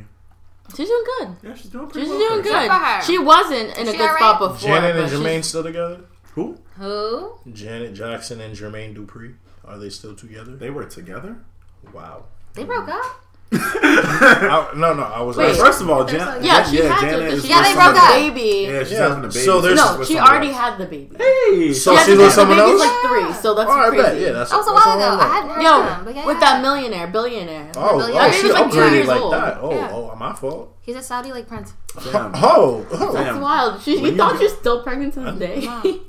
[0.75, 1.35] She's doing good.
[1.41, 2.07] Yeah, she's doing pretty.
[2.07, 2.11] Good.
[2.11, 2.71] She's well doing for good.
[2.71, 3.01] her.
[3.01, 4.17] She wasn't in a good alright?
[4.17, 4.69] spot before.
[4.69, 6.01] Janet and but Jermaine still together?
[6.33, 6.57] Who?
[6.75, 7.39] Who?
[7.51, 9.35] Janet Jackson and Jermaine Dupri
[9.65, 10.55] are they still together?
[10.55, 11.37] They were together.
[11.93, 12.25] Wow.
[12.53, 13.23] They broke up.
[13.51, 15.35] I, no, no, I was.
[15.35, 15.55] Wait.
[15.55, 17.25] First of all, There's Jan- like- Yeah, she yeah, had Janet to.
[17.29, 18.35] 'cause is she Yeah, they had broke somebody- up.
[18.35, 18.49] Baby.
[18.71, 19.39] Yeah, she's Yeah, having a baby.
[19.39, 20.57] so there's- No, she somebody already else.
[20.57, 21.15] had the baby.
[21.17, 22.81] Hey, So She she's with someone baby's else?
[22.81, 24.19] like three, so that's Oh, I bet.
[24.19, 25.17] Yeah, that's That was a while ago.
[25.19, 26.39] I hadn't heard Yo, them, but yeah, with yeah.
[26.41, 27.71] that millionaire, billionaire.
[27.75, 28.13] Oh, Really?
[28.13, 29.33] oh she baby's like two upgraded years like old.
[29.33, 29.57] that.
[29.61, 29.89] Oh, Yeah.
[29.93, 30.75] oh, my fault.
[30.81, 31.73] He's a Saudi like prince.
[32.11, 32.31] Damn.
[32.35, 33.13] Oh, oh.
[33.13, 33.81] That's wild.
[33.81, 35.95] She, you you thought get- you're still pregnant to this day.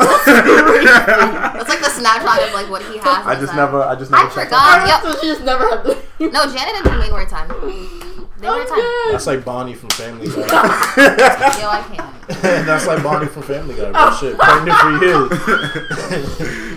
[0.00, 3.26] That's like the snapshot of like what he has.
[3.26, 4.78] I just his never, I just never I checked forgot.
[4.80, 4.88] out.
[4.88, 5.02] Yep.
[5.14, 5.98] so she just never had the.
[6.20, 7.48] No, Janet and Jermaine were a time.
[7.48, 8.78] They were a time.
[8.78, 10.34] I'm That's like Bonnie from Family Guy.
[10.36, 12.66] Yo, I can't.
[12.66, 13.90] That's like Bonnie from Family Guy.
[13.90, 14.12] Bro.
[14.20, 15.30] Shit, pregnant for years.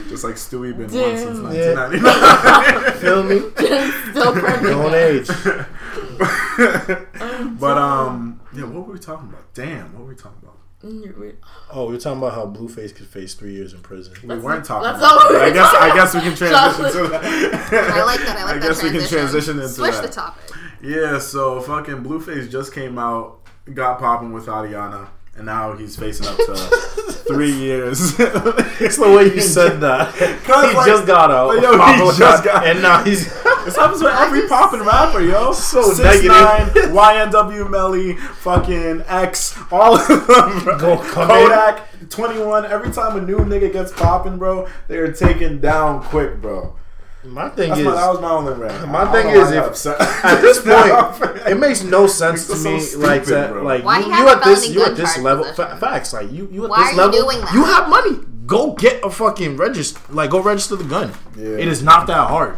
[0.10, 1.12] Just like Stewie been Damn.
[1.12, 1.74] on since Yeah.
[1.90, 2.94] 1999.
[3.02, 3.40] Feel me?
[4.12, 4.74] still pregnant.
[4.74, 5.28] Don't age.
[7.60, 9.54] but um, yeah, what were we talking about?
[9.54, 10.53] Damn, what were we talking about?
[10.86, 14.14] Oh, we were talking about how Blueface could face three years in prison.
[14.24, 14.84] We weren't talking.
[14.84, 15.44] that's about all we that.
[15.44, 17.24] I were guess, I guess we can transition to that.
[17.74, 18.38] I like that.
[18.38, 20.02] I like I that guess we can transition into Switch that.
[20.04, 20.44] the topic.
[20.82, 23.40] Yeah, so fucking Blueface just came out
[23.74, 26.56] got popping with Ariana, and now he's facing up to
[27.28, 28.14] three years.
[28.80, 30.14] It's the way you said that.
[30.16, 31.48] he like- just got out.
[31.56, 31.72] like, yo,
[32.12, 33.26] he just got- and now he's
[33.64, 35.54] This happens with every popping rapper, yo.
[35.54, 36.32] So Six negative.
[36.32, 40.64] Nine, YNW Melly, fucking X, all of them.
[40.66, 40.78] Bro.
[40.80, 42.66] Go Kodak, Twenty One.
[42.66, 46.76] Every time a new nigga gets popping, bro, they are taken down quick, bro.
[47.26, 47.86] My thing That's is.
[47.86, 48.90] my, that was my only rant.
[48.90, 52.48] My I thing is why I got if- at this point, it makes no sense
[52.48, 52.80] to It's so me.
[52.80, 55.44] stupid, like, to, like Why you, he you have at this, you at this level.
[55.46, 55.72] possession?
[55.72, 57.22] Fa- facts, like you, you at Why this are you level.
[57.22, 57.54] doing that?
[57.54, 58.20] You have money.
[58.46, 60.00] Go get a fucking register.
[60.10, 61.12] Like, go register the gun.
[61.38, 61.46] Yeah.
[61.64, 62.58] It is not that hard.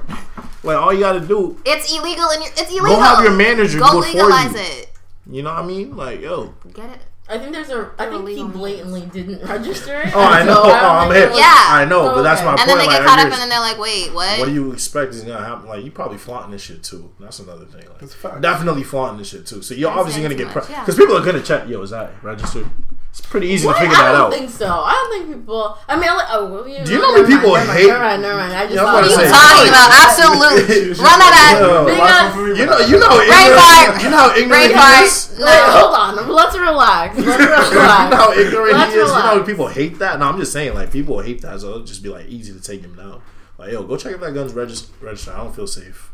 [0.64, 2.88] Like, all you got to do, It's illegal and you're, it's illegal.
[2.96, 4.60] Go have your manager Go do it for legalize you.
[4.60, 4.90] it.
[5.30, 5.96] you know what I mean?
[5.96, 7.02] Like, yo, Get it.
[7.28, 7.92] I think there's a.
[7.98, 10.16] I think he illegal blatantly didn't register it.
[10.16, 10.54] Oh, I know.
[10.54, 11.30] so Oh, don't I'm think hip.
[11.32, 11.66] was- Yeah.
[11.70, 12.68] I know, but that's my And point.
[12.70, 14.40] then they like, get caught up and then they're like, wait, what?
[14.40, 15.68] What do you expect is gonna happen?
[15.68, 17.12] Like you probably flaunting this shit too.
[17.20, 17.82] That's another thing.
[17.90, 19.64] Like, That's definitely flaunting this shit too.
[19.64, 21.04] So you're That's obviously gonna get much, because yeah.
[21.04, 21.68] people are gonna check.
[21.68, 22.68] Yo, is that registered?
[23.16, 23.80] It's pretty easy What?
[23.80, 24.12] to figure that out.
[24.12, 24.34] I don't out.
[24.36, 24.68] think so.
[24.68, 25.78] I don't think people.
[25.88, 26.28] I mean, I like.
[26.36, 28.22] Oh, well, you Do you know know how many people mind, hate- Mind, never mind,
[28.28, 28.52] never mind.
[28.52, 29.90] I just Yeah, thought What are you say- talking about?
[30.04, 31.00] Absolutely.
[31.00, 31.56] Run that out.
[31.64, 34.20] Yo, Big Watch ass- out for me, you know, you know, how ignorant, you know
[34.20, 35.04] how ignorant he fart.
[35.08, 35.16] is.
[35.32, 35.80] Wait, No.
[35.80, 36.12] hold on.
[36.28, 37.10] Let's relax.
[37.16, 37.40] Let's
[37.72, 39.08] you know how ignorant Let's he is.
[39.08, 40.20] You know how people hate that.
[40.20, 42.60] No, I'm just saying, like people hate that, so it'll just be like easy to
[42.60, 43.22] take him down.
[43.58, 45.36] Like, yo, go check if that gun's regis- registered.
[45.36, 46.12] I don't feel safe.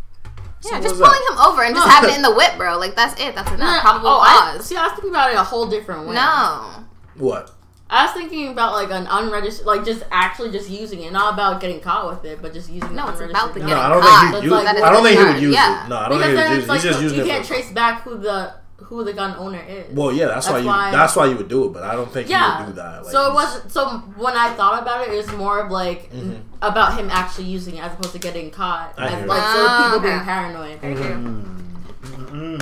[0.61, 1.05] Yeah, Simple just as that.
[1.09, 2.77] pulling him over and just having it in the whip, bro.
[2.77, 3.33] Like that's it.
[3.33, 3.59] That's enough.
[3.59, 4.67] No, Probable oh, I, cause.
[4.67, 6.13] see, I was thinking about it a whole different way.
[6.13, 6.85] No.
[7.21, 7.51] What?
[7.89, 11.59] I was thinking about like an unregistered, like just actually just using it, not about
[11.61, 12.95] getting caught with it, but just using.
[12.95, 13.69] No, it's unregistered about the gun.
[13.69, 14.21] No, getting I don't caught.
[14.31, 14.49] think he.
[14.49, 15.85] That's Use, like- I don't think he would use Yeah.
[15.85, 15.89] it.
[15.89, 16.69] No, I don't Because think he would use it.
[16.69, 17.27] like He's just using you it.
[17.27, 19.93] can't for- trace back who the who the gun owner is.
[19.95, 20.67] Well, yeah, that's, why That's you.
[20.69, 22.57] why- that's why you would do it, but I don't think yeah.
[22.57, 23.03] he would do that.
[23.03, 25.69] Like, so it he's- was so when I thought about it, it was more of
[25.69, 26.35] like Mm-hmm.
[26.63, 28.93] about him actually using it as opposed to getting caught.
[28.97, 29.53] I As, hear like you.
[29.53, 30.07] so Ah, people okay.
[30.15, 30.81] being paranoid.
[30.81, 32.59] Thank you.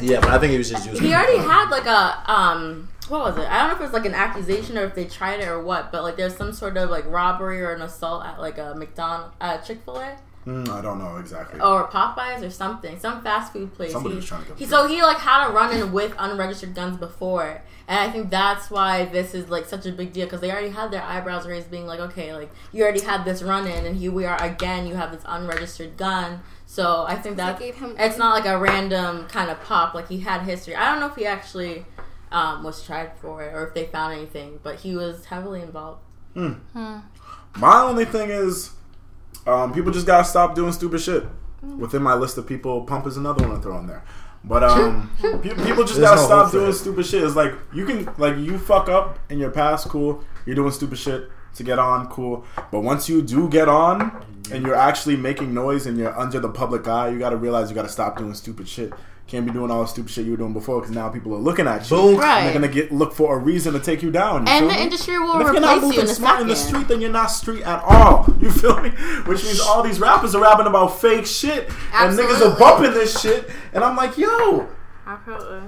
[0.00, 1.04] Yeah, but I think he was just using.
[1.06, 3.48] He already had like a um what was it?
[3.48, 5.62] I don't know if it was like an accusation or if they tried it or
[5.62, 8.74] what, but like there's some sort of like robbery or an assault at like a
[8.74, 10.16] McDonald uh Chick fil A.
[10.46, 11.60] Mm, I don't know exactly.
[11.60, 13.92] or Popeyes or something, some fast food place.
[13.92, 16.74] Somebody he, was trying to he so he like had a run in with unregistered
[16.74, 20.40] guns before, and I think that's why this is like such a big deal because
[20.40, 23.68] they already had their eyebrows raised, being like, okay, like you already had this run
[23.68, 24.86] in, and here we are again.
[24.86, 26.40] You have this unregistered gun.
[26.66, 29.92] So I think that gave him- it's not like a random kind of pop.
[29.94, 30.74] Like he had history.
[30.74, 31.84] I don't know if he actually
[32.32, 36.00] um, was tried for it or if they found anything, but he was heavily involved.
[36.34, 38.70] My only thing is,
[39.46, 41.24] um, people just gotta stop doing stupid shit.
[41.78, 44.02] Within my list of people, pump is another one to throw in there.
[44.44, 46.72] But um, pe- people just There's gotta no stop doing it.
[46.72, 47.22] stupid shit.
[47.22, 50.24] It's like you can like you fuck up in your past, cool.
[50.46, 52.44] You're doing stupid shit to get on, cool.
[52.72, 56.48] But once you do get on and you're actually making noise and you're under the
[56.48, 58.92] public eye, you gotta realize you gotta stop doing stupid shit.
[59.32, 61.38] Can't be doing all the stupid shit you were doing before because now people are
[61.38, 61.96] looking at you.
[61.96, 62.08] Boom.
[62.10, 62.42] And Right.
[62.44, 64.46] they're gonna get look for a reason to take you down.
[64.46, 64.82] you And the me?
[64.82, 67.08] industry will And if you're not replace you in smart in the street, then you're
[67.10, 68.26] not street at all.
[68.42, 68.90] You feel me?
[69.24, 73.18] Which means all these rappers are rapping about fake shit, and niggas are bumping this
[73.22, 74.66] shit, and I'm like, yo,
[75.06, 75.60] Absolutely.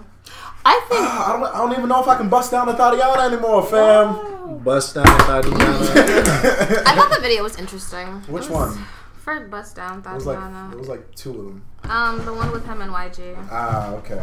[0.66, 2.74] I think ah, I don't, I don't even know if I can bust down the
[2.74, 4.58] Thotiana anymore, fam.
[4.62, 6.82] Bust down, Thotiana.
[6.86, 8.08] I thought the video was interesting.
[8.28, 8.84] Which was one?
[9.24, 10.38] For Bust Down It was like
[10.72, 11.62] it was like two of them.
[11.90, 13.34] um, the one with him and YG.
[13.50, 14.22] Ah, okay.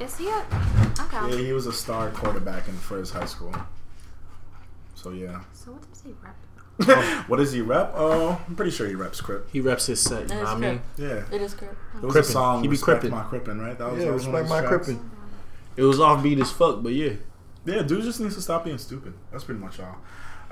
[0.00, 0.44] Is he a
[1.00, 1.30] okay?
[1.30, 3.54] Yeah, he was a star quarterback in first high school.
[4.96, 5.40] So yeah.
[5.52, 7.24] So what does he rep?
[7.28, 7.92] what does he rep?
[7.94, 9.48] Oh, I'm pretty sure he reps Crip.
[9.52, 10.22] he reps his set.
[10.22, 10.80] You That know is what I mean?
[10.96, 11.22] Yeah.
[11.30, 11.76] it is correct.
[11.94, 12.62] There was a song.
[12.62, 13.10] He be Respect crippin'.
[13.10, 13.78] my Crippin', right?
[13.78, 14.86] That was Yeah, that was one of respect my tracks.
[14.88, 15.10] crippin'.
[15.76, 17.12] It was offbeat as fuck, but yeah.
[17.64, 19.14] Yeah, dude just needs to stop being stupid.
[19.30, 19.98] That's pretty much all.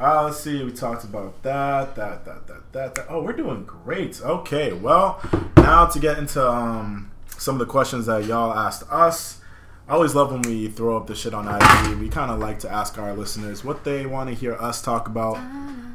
[0.01, 0.65] Uh, let's see.
[0.65, 3.07] We talked about that, that, that, that, that, that.
[3.11, 4.19] Oh, we're doing great.
[4.23, 5.21] Okay, well,
[5.59, 9.41] now to get into um, some of the questions that y'all asked us.
[9.87, 11.99] I always love when we throw up the shit on IG.
[11.99, 15.07] We kind of like to ask our listeners what they want to hear us talk
[15.07, 15.39] about.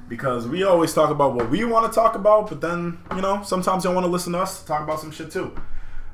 [0.08, 3.41] Because we always talk about what we want to talk about, but then, you know,
[3.43, 5.56] sometimes they want to listen to us talk about some shit too.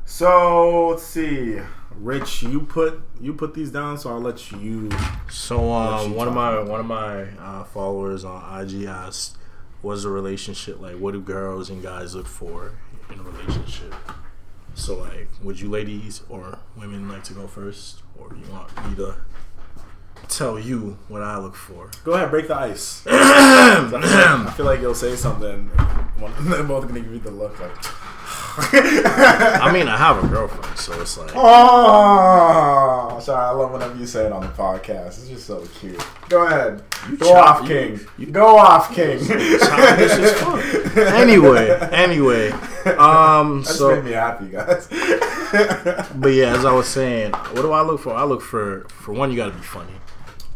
[0.06, 1.60] So let's see.
[1.98, 4.90] Rich, you put you put these down, so I'll let you
[5.30, 9.38] So um, you one of my one of my uh, followers on IG asked,
[9.82, 10.96] "What's a relationship like?
[10.96, 12.74] What do girls and guys look for
[13.12, 13.94] in a relationship?"
[14.74, 18.96] So like, would you ladies or women like to go first, or you want me
[18.96, 19.16] to
[20.28, 21.90] tell you what I look for?
[22.04, 23.04] Go ahead, break the ice.
[23.08, 25.68] I feel like you'll say something.
[26.18, 27.76] One, they're both gonna give you the look like.
[28.58, 33.46] I mean, I have a girlfriend, so it's like, Oh, sorry.
[33.46, 35.08] I love whenever you say it on the podcast.
[35.20, 36.04] It's just so cute.
[36.30, 36.84] Go ahead.
[37.18, 38.00] Go chop- off, you- King.
[38.18, 39.20] you- Go off, King.
[39.20, 40.98] childish as fuck.
[41.14, 42.52] anyway, anyway,
[42.98, 44.88] Um, That so made me happy, guys.
[46.16, 48.14] but yeah, as I was saying, what do I look for?
[48.14, 49.94] I look for for one, you got to be funny.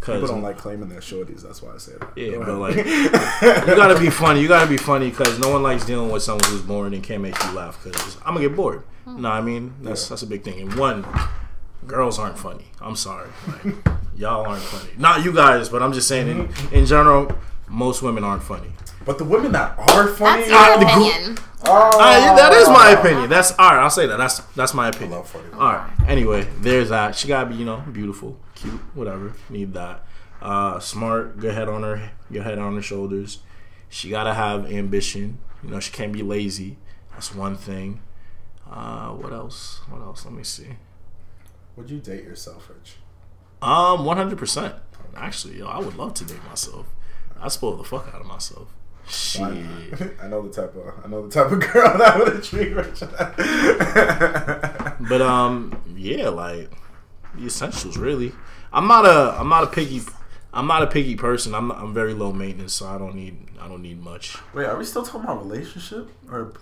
[0.05, 1.41] People Cause don't like claiming their shorties.
[1.41, 2.15] That's why I say that.
[2.15, 2.75] Yeah, but like,
[3.67, 4.39] you gotta be funny.
[4.39, 7.23] You gotta be funny because no one likes dealing with someone who's boring and can't
[7.23, 7.83] make you laugh.
[7.83, 8.83] Because I'm gonna get bored.
[9.05, 9.21] Hmm.
[9.21, 10.09] No, I mean that's Yeah.
[10.09, 10.59] that's a big thing.
[10.61, 11.07] And one,
[11.87, 12.65] girls aren't funny.
[12.79, 13.75] I'm sorry, like,
[14.15, 14.91] y'all aren't funny.
[14.97, 16.75] Not you guys, but I'm just saying in, mm-hmm.
[16.75, 17.35] in general,
[17.67, 18.69] most women aren't funny.
[19.05, 21.37] But the women that are funny, That's your the group- opinion.
[21.67, 23.29] oh, Uh, that is my opinion.
[23.29, 23.81] That's all right.
[23.83, 24.17] I'll say that.
[24.17, 25.11] That's that's my I opinion.
[25.11, 25.45] love funny.
[25.53, 25.89] All right.
[26.07, 27.15] Anyway, there's that.
[27.15, 29.33] She gotta be, you know, beautiful, cute, whatever.
[29.49, 30.05] Need that.
[30.41, 33.39] Uh, smart, good head on her, good head on her shoulders.
[33.89, 35.39] She gotta have ambition.
[35.63, 36.77] You know, she can't be lazy.
[37.13, 38.01] That's one thing.
[38.69, 39.79] Uh, what else?
[39.89, 40.25] What else?
[40.25, 40.67] Let me see.
[41.75, 42.95] Would you date yourself, Rich?
[43.61, 44.75] Um, one hundred percent.
[45.15, 46.87] Actually, yo, I would love to date myself.
[47.41, 48.67] I spoil the fuck out of myself.
[49.07, 49.41] Shit.
[50.21, 53.01] I know the type of I know the type of girl that would intrigue Rich.
[55.09, 56.71] But um, yeah, like
[57.35, 58.33] the essentials really.
[58.73, 60.01] I'm not a I'm not a picky
[60.53, 61.53] I'm not a picky person.
[61.53, 64.37] I'm I'm very low maintenance, so I don't need I don't need much.
[64.53, 66.53] Wait, are we still talking about relationship or?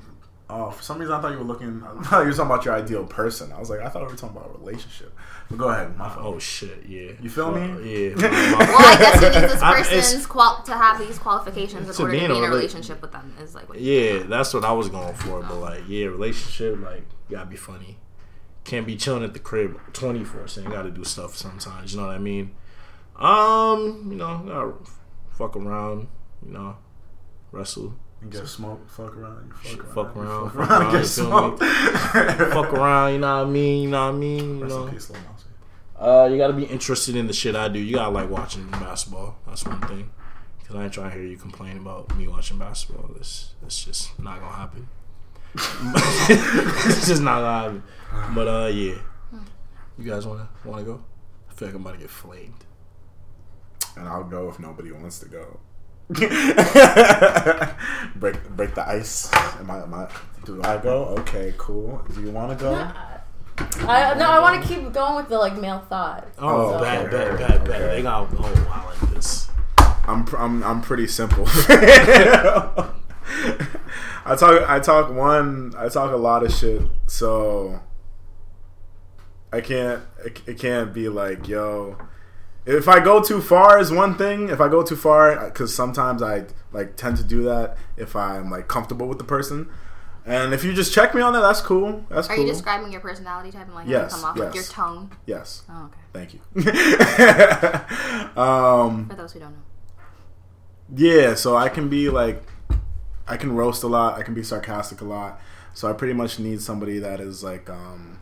[0.49, 1.83] Oh, for some reason I thought you were looking.
[1.99, 3.51] I thought you were talking about your ideal person.
[3.51, 5.15] I was like, I thought we were talking about a relationship.
[5.57, 5.97] But go ahead.
[5.97, 6.25] My fault.
[6.35, 7.11] Oh shit, yeah.
[7.21, 7.61] You feel me?
[8.09, 8.15] Yeah.
[8.17, 12.11] Well, I guess you need this person's qual- to have these qualifications in To order
[12.13, 13.33] be to in be a in a rela- relationship with them.
[13.41, 15.41] Is like what you yeah, that's what I was going for.
[15.41, 17.97] But like, yeah, relationship, like, you gotta be funny.
[18.63, 20.71] Can't be chilling at the crib twenty four seven.
[20.71, 21.93] Gotta do stuff sometimes.
[21.93, 22.55] You know what I mean?
[23.17, 24.73] Um, you know, gotta
[25.37, 26.07] fuck around.
[26.45, 26.77] You know,
[27.51, 27.93] wrestle.
[28.21, 30.91] You get smoked, fuck around, you fuck around, Fuck you around, fuck fuck around, around,
[30.93, 31.57] get you feel me?
[31.57, 32.53] smoked.
[32.53, 33.83] fuck around, you know what I mean?
[33.83, 34.57] You know what I mean?
[34.59, 35.32] You Rest know, peace, Lil Nas.
[36.03, 37.79] Uh, you gotta be interested in the shit I do.
[37.79, 39.37] You gotta like watching basketball.
[39.47, 40.11] That's one thing.
[40.67, 43.09] Cause I ain't trying to hear you complain about me watching basketball.
[43.13, 44.87] That's that's just not gonna happen.
[45.55, 47.83] it's just not gonna happen.
[48.35, 48.95] But uh, yeah.
[49.97, 51.03] You guys wanna wanna go?
[51.49, 52.65] I feel like I'm about to get flamed.
[53.95, 55.59] And I'll go if nobody wants to go.
[58.15, 59.31] break break the ice.
[59.33, 60.09] Am I, am I,
[60.43, 61.05] do I go?
[61.19, 62.01] Okay, cool.
[62.13, 62.91] Do you want to go?
[63.57, 66.27] I, no, I want to keep going with the like male thought.
[66.39, 67.17] Oh, Oh, bad, okay.
[67.17, 67.91] bad, bad, bad.
[67.91, 69.49] They got oh, I like this.
[70.05, 71.45] I'm I'm I'm pretty simple.
[74.25, 77.79] I talk I talk one I talk a lot of shit, so
[79.51, 81.97] I can't it, it can't be like yo.
[82.65, 84.47] If I go too far is one thing.
[84.49, 88.49] If I go too far, because sometimes I like tend to do that if I'm
[88.49, 89.69] like comfortable with the person.
[90.25, 92.05] And if you just check me on that, that's cool.
[92.09, 92.45] That's Are cool.
[92.45, 95.11] you describing your personality type and like Yes, come off like your tone?
[95.25, 95.63] yes.
[95.69, 95.99] Oh, okay.
[96.13, 96.39] Thank you.
[98.41, 99.63] um, For those who don't know.
[100.95, 102.43] Yeah, so I can be like,
[103.27, 104.17] I can roast a lot.
[104.17, 105.39] I can be sarcastic a lot.
[105.73, 108.19] So I pretty much need somebody that is like, um,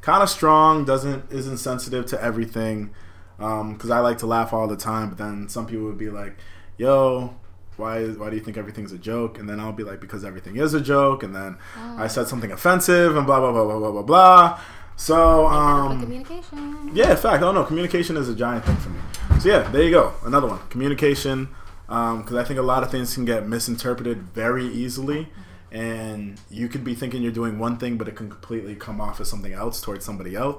[0.00, 2.90] kind of strong, doesn't isn't sensitive to everything.
[3.36, 6.36] Because I like to laugh all the time, but then some people would be like,
[6.76, 7.36] "Yo,
[7.78, 10.56] why why do you think everything's a joke?" And then I'll be like, "Because everything
[10.56, 13.90] is a joke." And then I said something offensive, and blah blah blah blah blah
[13.92, 14.60] blah blah.
[14.96, 16.90] So Um, um, communication.
[16.92, 18.98] yeah, in fact, oh no, communication is a giant thing for me.
[19.40, 21.48] So yeah, there you go, another one, communication,
[21.86, 25.28] because I think a lot of things can get misinterpreted very easily,
[25.70, 29.20] and you could be thinking you're doing one thing, but it can completely come off
[29.20, 30.56] as something else towards somebody else,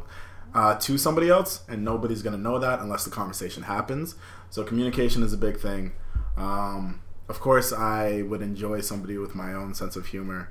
[0.56, 4.16] uh, to somebody else, and nobody's gonna know that unless the conversation happens.
[4.50, 5.92] So communication is a big thing.
[6.38, 10.50] Um, of course, I would enjoy somebody with my own sense of humor,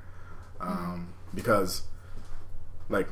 [0.61, 1.83] um, because
[2.87, 3.09] like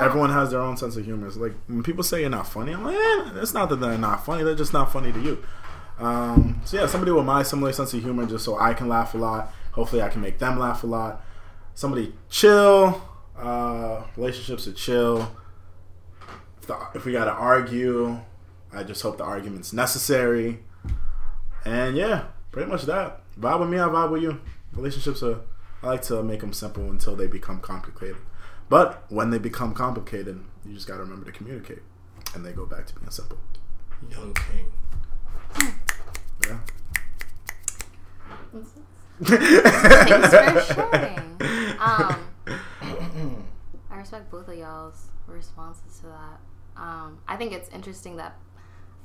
[0.00, 1.26] everyone has their own sense of humor.
[1.26, 3.98] It's like when people say you're not funny, I'm like, eh, it's not that they're
[3.98, 5.44] not funny; they're just not funny to you.
[5.98, 9.14] Um, so yeah, somebody with my similar sense of humor, just so I can laugh
[9.14, 9.52] a lot.
[9.72, 11.22] Hopefully, I can make them laugh a lot.
[11.74, 13.08] Somebody chill.
[13.38, 15.36] Uh, relationships are chill.
[16.60, 18.20] If, the, if we gotta argue,
[18.72, 20.60] I just hope the argument's necessary.
[21.64, 23.22] And yeah, pretty much that.
[23.38, 24.40] Vibe with me, I vibe with you.
[24.72, 25.40] Relationships are.
[25.82, 28.16] I like to make them simple until they become complicated.
[28.68, 31.80] But when they become complicated, you just got to remember to communicate,
[32.34, 33.38] and they go back to being simple.
[34.10, 34.72] Young King.
[36.46, 36.58] Yeah.
[39.22, 41.18] Thanks for sharing.
[41.78, 42.16] Um,
[43.90, 46.40] I respect both of y'all's responses to that.
[46.76, 48.36] Um, I think it's interesting that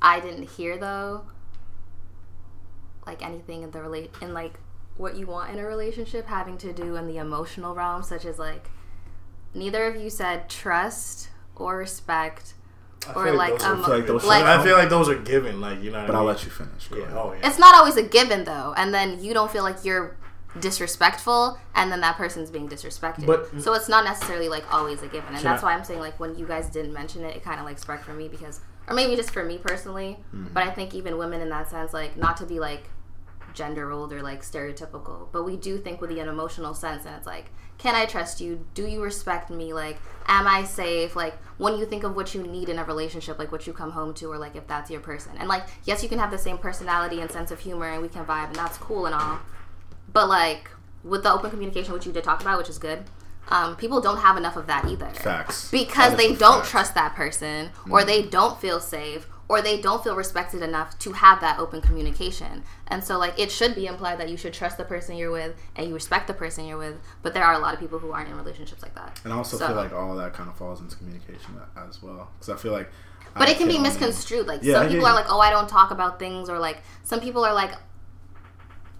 [0.01, 1.23] I didn't hear though,
[3.07, 4.59] like anything in the relate in like
[4.97, 8.37] what you want in a relationship having to do in the emotional realm, such as
[8.39, 8.69] like
[9.53, 12.53] neither of you said trust or respect
[13.15, 15.61] or like, like those- I feel like those like I feel like those are given,
[15.61, 15.99] like you know.
[15.99, 16.33] What But I I'll mean?
[16.35, 16.89] let you finish.
[16.91, 17.17] Yeah.
[17.17, 17.47] Oh yeah.
[17.47, 20.15] it's not always a given though, and then you don't feel like you're
[20.59, 23.25] disrespectful and then that person's being disrespected.
[23.25, 25.33] But- so it's not necessarily like always a given.
[25.35, 27.59] And that's I- why I'm saying like when you guys didn't mention it, it kind
[27.59, 30.53] of like sparked for me because or maybe just for me personally, Mm-hmm.
[30.53, 32.89] but I think even women in that sense like not to be like
[33.57, 37.15] gender rolled or like stereotypical, but we do think with the an emotional sense and
[37.15, 38.65] it's like can I trust you?
[38.73, 39.73] Do you respect me?
[39.73, 39.97] Like,
[40.27, 41.15] am I safe?
[41.15, 43.91] Like, when you think of what you need in a relationship, like what you come
[43.91, 45.33] home to, or like if that's your person.
[45.37, 48.09] And like, yes, you can have the same personality and sense of humor, and we
[48.09, 49.39] can vibe, and that's cool and all.
[50.11, 50.71] But like,
[51.03, 53.03] with the open communication, which you did talk about, which is good,
[53.49, 55.09] um, people don't have enough of that either.
[55.11, 55.69] Facts.
[55.69, 56.69] Because That they don't fact.
[56.69, 61.13] trust that person, or they don't feel safe, or they don't feel respected enough to
[61.13, 62.63] have that open communication.
[62.87, 65.55] And so, like, it should be implied that you should trust the person you're with
[65.75, 66.97] and you respect the person you're with.
[67.21, 69.19] But there are a lot of people who aren't in relationships like that.
[69.23, 72.01] And I also So- feel like all of that kind of falls into communication as
[72.03, 72.29] well.
[72.39, 72.91] Because I feel like.
[73.35, 74.47] But I it can be misconstrued.
[74.47, 77.19] Like Yeah, some people are like, "Oh, I don't talk about things," or like some
[77.19, 77.71] people are like,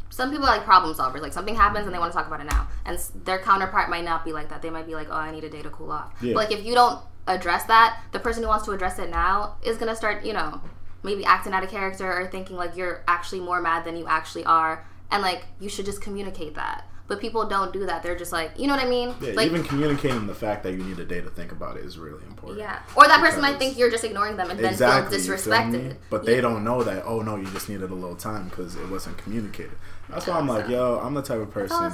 [0.10, 1.22] some people are like problem solvers.
[1.22, 4.03] Like something happens and they want to talk about it now, and their counterpart might
[4.03, 4.61] not be like that.
[4.61, 6.34] They might be like, "Oh, I need a day to cool off." Yeah.
[6.34, 9.55] But like if you don't address that, the person who wants to address it now
[9.63, 10.61] is gonna start, you know,
[11.03, 14.45] maybe acting out of character or thinking like you're actually more mad than you actually
[14.45, 16.85] are, and like you should just communicate that.
[17.07, 18.03] But people don't do that.
[18.03, 19.15] They're just like, you know what I mean?
[19.21, 21.85] Yeah, like, even communicating the fact that you need a day to think about it
[21.85, 22.59] is really important.
[22.59, 22.79] yeah.
[22.97, 25.17] Or that person might think you're just ignoring them and then Exactly.
[25.17, 25.95] feel you feel disrespected.
[26.09, 28.89] But they don't know that, oh no, you just needed a little time because it
[28.89, 29.77] wasn't communicated.
[30.09, 31.91] That's why I'm like, yo, I'm the type of person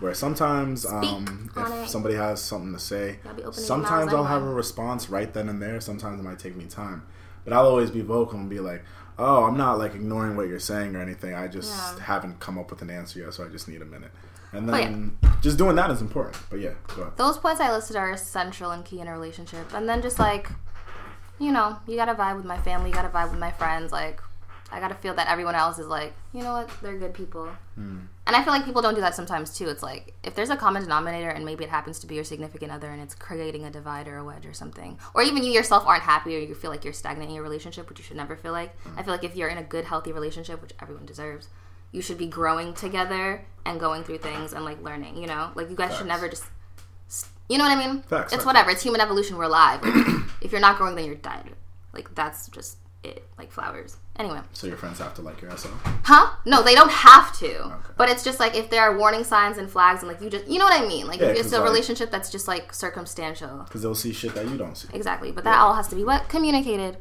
[0.00, 1.88] where sometimes um, if it.
[1.88, 5.32] somebody has something to say, Gotta be opening your sometimes I'll have a response right
[5.32, 5.80] then and there.
[5.80, 7.02] Sometimes it might take me time.
[7.44, 8.84] But I'll always be vocal and be like,
[9.18, 11.34] oh, I'm not like ignoring what you're saying or anything.
[11.34, 12.04] I just Yeah.
[12.04, 14.10] haven't come up with an answer yet, so I just need a minute.
[14.52, 14.88] And But yeah.
[14.88, 16.36] then just doing that is important.
[16.50, 17.16] But yeah, go ahead.
[17.16, 19.72] Those points I listed are essential and key in a relationship.
[19.74, 20.50] And then just like,
[21.38, 23.92] you know, you gotta vibe with my family, you gotta vibe with my friends.
[23.92, 24.20] Like,
[24.70, 27.48] I gotta feel that everyone else is like, you know what, they're good people.
[27.76, 27.98] Hmm.
[28.26, 29.68] And I feel like people don't do that sometimes too.
[29.68, 32.72] It's like, if there's a common denominator and maybe it happens to be your significant
[32.72, 35.86] other and it's creating a divide or a wedge or something, or even you yourself
[35.86, 38.36] aren't happy or you feel like you're stagnant in your relationship, which you should never
[38.36, 38.74] feel like.
[38.96, 41.48] I feel like if you're in a good, healthy relationship, which everyone deserves,
[41.92, 45.52] you should be growing together and going through things and like learning, you know?
[45.54, 46.44] Like, you guys should never just
[47.48, 48.02] you know what I mean?
[48.02, 48.46] Facts, it's facts.
[48.46, 48.70] whatever.
[48.70, 49.36] It's human evolution.
[49.36, 49.80] We're alive.
[50.40, 51.50] if you're not growing, then you're dead.
[51.92, 53.26] Like that's just it.
[53.38, 53.96] Like flowers.
[54.18, 55.68] Anyway, So your friends have to like your SO.
[56.04, 56.30] huh?
[56.46, 57.72] No, they don't have to.
[57.98, 60.46] But it's just like if there are warning signs and flags, and like you just,
[60.48, 61.06] you know what I mean?
[61.06, 63.58] Like Yeah, if it's a like- relationship that's just like circumstantial.
[63.64, 64.88] Because they'll see shit that you don't see.
[64.94, 65.32] Exactly.
[65.32, 66.96] But that all has to be what communicated.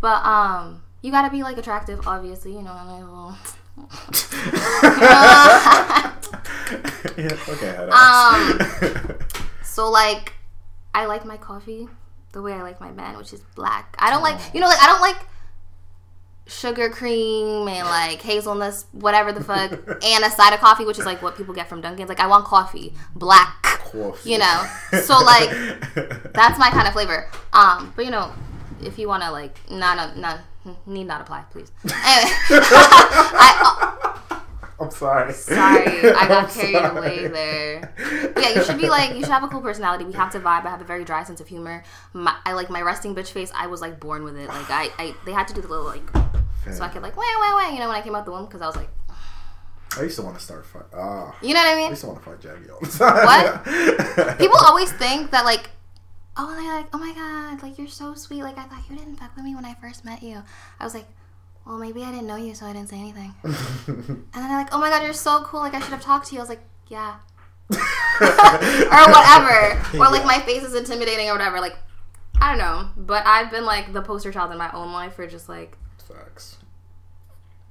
[0.00, 2.52] But um, you gotta be like attractive, obviously.
[2.52, 2.72] You know.
[2.72, 3.36] and I
[7.16, 7.76] yeah, okay.
[7.90, 9.18] Um,
[9.64, 10.32] So like,
[10.94, 11.86] I like my coffee
[12.32, 13.94] the way I like my man, which is black.
[13.98, 15.16] I don't like, you know, like I don't like
[16.46, 19.72] sugar cream and like hazelnuts, whatever the fuck,
[20.04, 22.08] and a side of coffee, which is like what people get from Dunkin's.
[22.08, 23.62] Like I want coffee, black.
[23.62, 24.30] Coffee.
[24.30, 24.66] You know,
[25.02, 25.50] so like
[26.32, 27.28] that's my kind of flavor.
[27.52, 28.32] Um, but you know,
[28.82, 30.38] if you want to like, nah, nah,
[30.86, 31.70] need not apply, please.
[31.84, 34.05] Anyway, I,
[34.78, 35.32] I'm sorry.
[35.32, 36.98] Sorry, I got I'm carried sorry.
[36.98, 37.94] away there.
[38.36, 40.04] Yeah, you should be like, you should have a cool personality.
[40.04, 40.66] We have to vibe.
[40.66, 41.82] I have a very dry sense of humor.
[42.12, 43.50] My, I like my resting bitch face.
[43.54, 44.48] I was like born with it.
[44.48, 46.02] Like I, I they had to do the little like,
[46.70, 47.70] so I could like, wah wah wah.
[47.72, 48.90] You know, when I came out the womb, because I was like,
[49.96, 50.82] I used to want to start fight.
[50.94, 51.86] Ah, you know what I mean.
[51.86, 54.26] I used to want to fight Jacqui all the time.
[54.26, 54.38] What?
[54.38, 55.70] People always think that like,
[56.36, 58.42] oh, they're like, oh my god, like you're so sweet.
[58.42, 60.42] Like I thought you didn't fuck with me when I first met you.
[60.78, 61.06] I was like.
[61.66, 63.34] Well, maybe I didn't know you, so I didn't say anything.
[63.44, 63.54] and
[64.32, 65.60] then they're like, "Oh my god, you're so cool!
[65.60, 67.16] Like I should have talked to you." I was like, "Yeah."
[67.70, 67.76] or
[69.10, 69.82] whatever.
[69.98, 71.60] Or like my face is intimidating or whatever.
[71.60, 71.76] Like
[72.40, 72.88] I don't know.
[72.96, 76.58] But I've been like the poster child in my own life for just like Facts.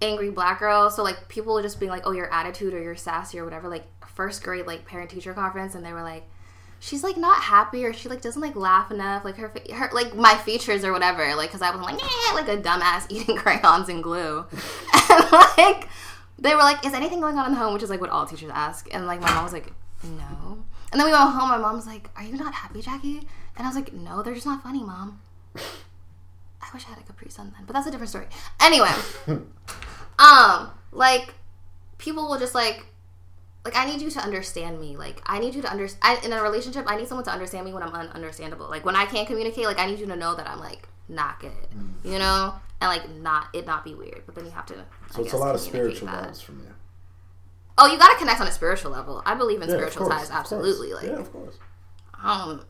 [0.01, 0.89] angry black girl.
[0.89, 3.69] So like people were just being like, Oh, your attitude or your sassy or whatever,
[3.69, 6.27] like first grade like parent teacher conference and they were like
[6.79, 9.25] She's like not happy, or she like doesn't like laugh enough.
[9.25, 11.35] Like her, her like my features or whatever.
[11.35, 14.45] Like, cause I was like, eh, like a dumbass eating crayons and glue,
[15.09, 15.87] and like
[16.37, 18.25] they were like, "Is anything going on in the home?" Which is like what all
[18.25, 18.87] teachers ask.
[18.93, 19.71] And like my mom was like,
[20.03, 21.49] "No." And then we went home.
[21.49, 23.25] My mom was like, "Are you not happy, Jacqui?"
[23.57, 25.21] And I was like, "No, they're just not funny, mom."
[26.65, 28.27] I wish I had a Capri Sun then, but that's a different story.
[28.61, 28.91] Anyway,
[30.19, 31.33] um, like
[31.97, 32.85] people will just like,
[33.65, 34.95] like I need you to understand me.
[34.95, 36.85] Like I need you to understand in a relationship.
[36.87, 38.69] I need someone to understand me when I'm ununderstandable.
[38.69, 41.39] Like when I can't communicate, like I need you to know that I'm like not
[41.39, 41.51] good,
[42.03, 44.21] you know, and like not it not be weird.
[44.25, 44.75] But then you have to.
[45.11, 46.21] So I it's a lot of spiritual that.
[46.21, 46.67] levels from you.
[47.77, 49.21] Oh, you gotta connect on a spiritual level.
[49.25, 50.93] I believe in Yeah, of spiritual course, ties, of absolutely.
[50.93, 51.55] Like, yeah, of course.
[52.23, 52.63] um,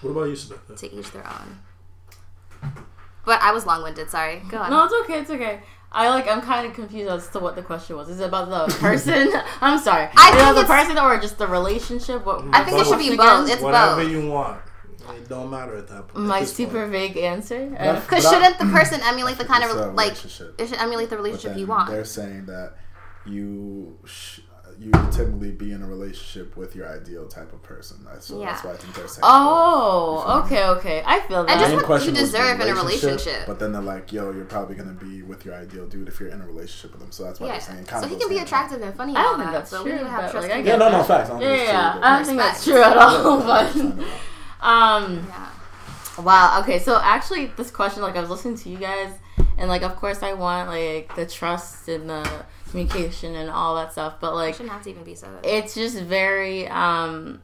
[0.00, 0.78] What about you, Sabetha?
[0.78, 1.58] to each their own.
[3.26, 4.08] But I was long winded.
[4.08, 4.40] Sorry.
[4.48, 4.70] Go on.
[4.70, 5.18] No, it's okay.
[5.20, 5.60] It's okay.
[5.96, 6.28] I like.
[6.28, 8.08] I'm kind of confused as to what the question was.
[8.08, 9.32] Is it about the person?
[9.60, 10.02] I'm sorry.
[10.04, 12.24] I Is it think about the person or just the relationship?
[12.26, 12.44] What?
[12.52, 13.16] I think it should be Again?
[13.16, 13.50] both.
[13.50, 14.04] It's Whatever both.
[14.04, 14.60] Whatever you want.
[15.16, 16.26] It don't matter at that point.
[16.26, 16.90] My super point.
[16.92, 17.74] vague answer.
[17.78, 20.28] Uh, Because But shouldn't the person emulate the kind It's a of like it
[20.68, 21.88] should emulate the relationship you want?
[21.90, 22.74] They're saying that
[23.24, 24.40] you sh-
[24.78, 27.98] you typically be in a relationship with your ideal type of person.
[28.04, 29.20] That's- So that's why I think they're saying.
[29.24, 31.02] oh, okay, okay.
[31.06, 31.52] I feel that.
[31.52, 33.46] And just what question you deserve in a relationship.
[33.46, 36.28] But then they're like, "Yo, you're probably gonna be with your ideal dude if you're
[36.28, 37.52] in a relationship with him." So that's why Yeah.
[37.52, 37.84] they're saying.
[37.86, 39.16] So Kind he can be attractive and funny.
[39.16, 40.70] I don't think that's so true, we need to have but, like, I in get
[40.72, 40.82] hand.
[40.82, 41.30] Yeah, no, no, facts.
[41.30, 41.98] I yeah, yeah.
[42.02, 43.38] I don't think that's true at all.
[43.40, 44.04] but- But It's not at
[44.62, 45.04] all.
[45.04, 46.22] um, Yeah.
[46.22, 46.60] wow.
[46.60, 49.10] Okay, so actually, this question, like, I was listening to you guys,
[49.58, 52.28] and like, of course, I want like the trust and the
[52.70, 55.28] communication and all that stuff, but like, It shouldn't have to even be so.
[55.42, 57.42] it's just very um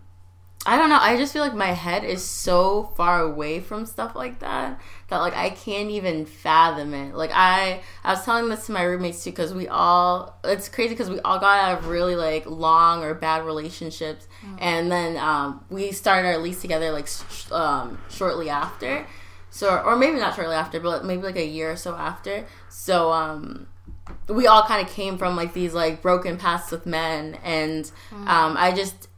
[0.65, 0.99] I don't know.
[1.01, 5.19] I just feel like my head is so far away from stuff like that that
[5.19, 7.17] like I can't even fathom it.
[7.17, 10.91] Like I I was telling this to my roommates too because we all it's crazy
[10.95, 14.29] because we all got out of really like long or bad relationships
[14.61, 19.05] and then um we started our lease together like sh- um shortly after.
[19.51, 22.47] So or maybe not shortly after, but maybe like a year or so after.
[22.69, 23.67] So um
[24.29, 28.57] we all kind of came from like these like broken pasts with men and um
[28.59, 29.09] i just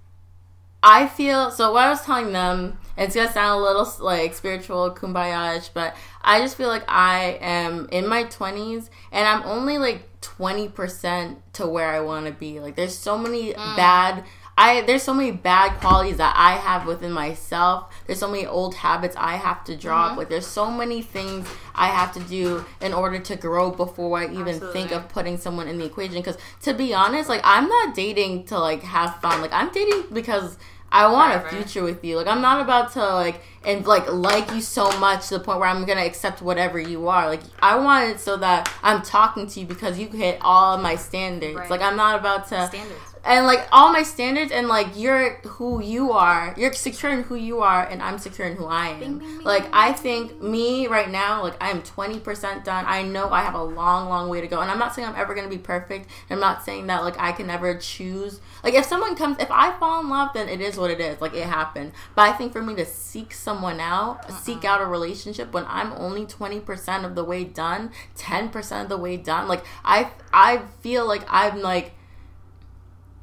[0.82, 4.90] i feel so what i was telling them it's gonna sound a little like spiritual
[4.94, 10.08] kumbaya but i just feel like i am in my 20s and i'm only like
[10.24, 12.60] 20% to where i want to be.
[12.60, 14.24] Like there's so many bad
[14.56, 17.92] I there's so many bad qualities that I have within myself.
[18.06, 20.10] There's so many old habits I have to drop.
[20.10, 20.18] Mm-hmm.
[20.18, 24.26] Like there's so many things I have to do in order to grow before I
[24.26, 26.14] even think of putting someone in the equation.
[26.14, 29.40] Because to be honest, like I'm not dating to like have fun.
[29.40, 30.56] Like I'm dating because
[30.94, 32.16] I want Right, a future with you.
[32.16, 35.58] Like I'm not about to like and like like you so much to the point
[35.58, 37.26] where I'm gonna accept whatever you are.
[37.26, 40.80] Like I want it so that I'm talking to you because you hit all of
[40.80, 41.56] my standards.
[41.56, 41.70] Right.
[41.70, 43.13] Like I'm not about to Standards.
[43.24, 46.54] And like all my standards and like you're who you are.
[46.56, 49.00] You're secure in who you are and i'm secure in who i am.
[49.00, 52.84] Bing, bing, bing, like i think me right now like i'm 20% done.
[52.86, 54.60] I know i have a long long way to go.
[54.60, 56.08] And i'm not saying i'm ever gonna be perfect.
[56.30, 58.40] I'm not saying that like i can never choose.
[58.62, 61.20] Like if someone comes if i fall in love then it is what it is.
[61.20, 61.92] Like it happened.
[62.14, 64.36] But i think for me to seek someone out uh-uh.
[64.36, 68.96] seek out a relationship when i'm only 20% of the way done 10% of the
[68.96, 71.92] way done like i i feel like i'm like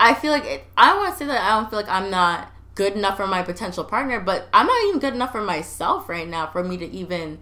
[0.01, 2.51] I feel like it, I want to say that I don't feel like I'm not
[2.73, 6.27] good enough for my potential partner, but I'm not even good enough for myself right
[6.27, 7.37] now for me to even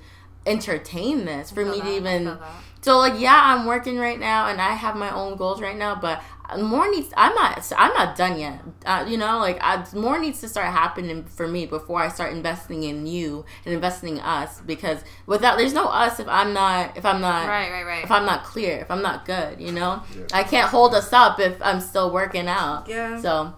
[0.45, 1.51] entertain this.
[1.51, 2.37] For me that, to even
[2.81, 5.95] so like yeah, I'm working right now and I have my own goals right now,
[5.95, 6.21] but
[6.57, 7.09] more needs.
[7.15, 7.71] I'm not.
[7.77, 8.59] I'm not done yet.
[8.85, 12.33] Uh, you know, like I, more needs to start happening for me before I start
[12.33, 14.61] investing in you and investing in us.
[14.61, 16.97] Because without, there's no us if I'm not.
[16.97, 18.03] If I'm not Right, right, right.
[18.03, 20.25] if I'm not clear, if I'm not good, you know, Yeah.
[20.33, 22.87] I can't hold us up if I'm still working out.
[22.87, 23.19] Yeah.
[23.21, 23.53] So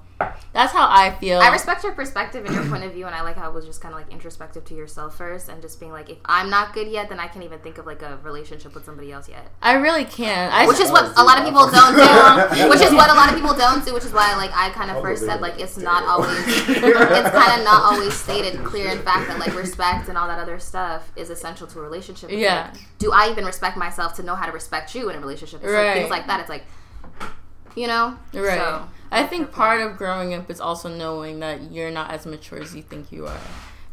[0.53, 1.39] that's how I feel.
[1.39, 3.65] I respect your perspective and your point of view, and I like how it was
[3.65, 6.73] just kind of like introspective to yourself first, and just being like, if I'm not
[6.73, 9.47] good yet, then I can't even think of like a relationship with somebody else yet.
[9.61, 10.53] I really can't.
[10.53, 12.69] I Which is what a lot of people don't do.
[12.69, 13.93] Which is what a lot of people don't do.
[13.93, 16.79] Which is why, like, I kind of first said, like, it's not always, it's
[17.29, 20.59] kind of not always stated clear in fact that like respect and all that other
[20.59, 22.29] stuff is essential to a relationship.
[22.29, 22.71] It's Yeah.
[22.73, 25.61] like, do I even respect myself to know how to respect you in a relationship?
[25.63, 25.85] It's Right.
[25.87, 26.39] like things like that.
[26.41, 26.63] It's like,
[27.75, 28.57] you know, right.
[28.59, 32.61] So, I think part of growing up is also knowing that you're not as mature
[32.61, 33.41] as you think you are.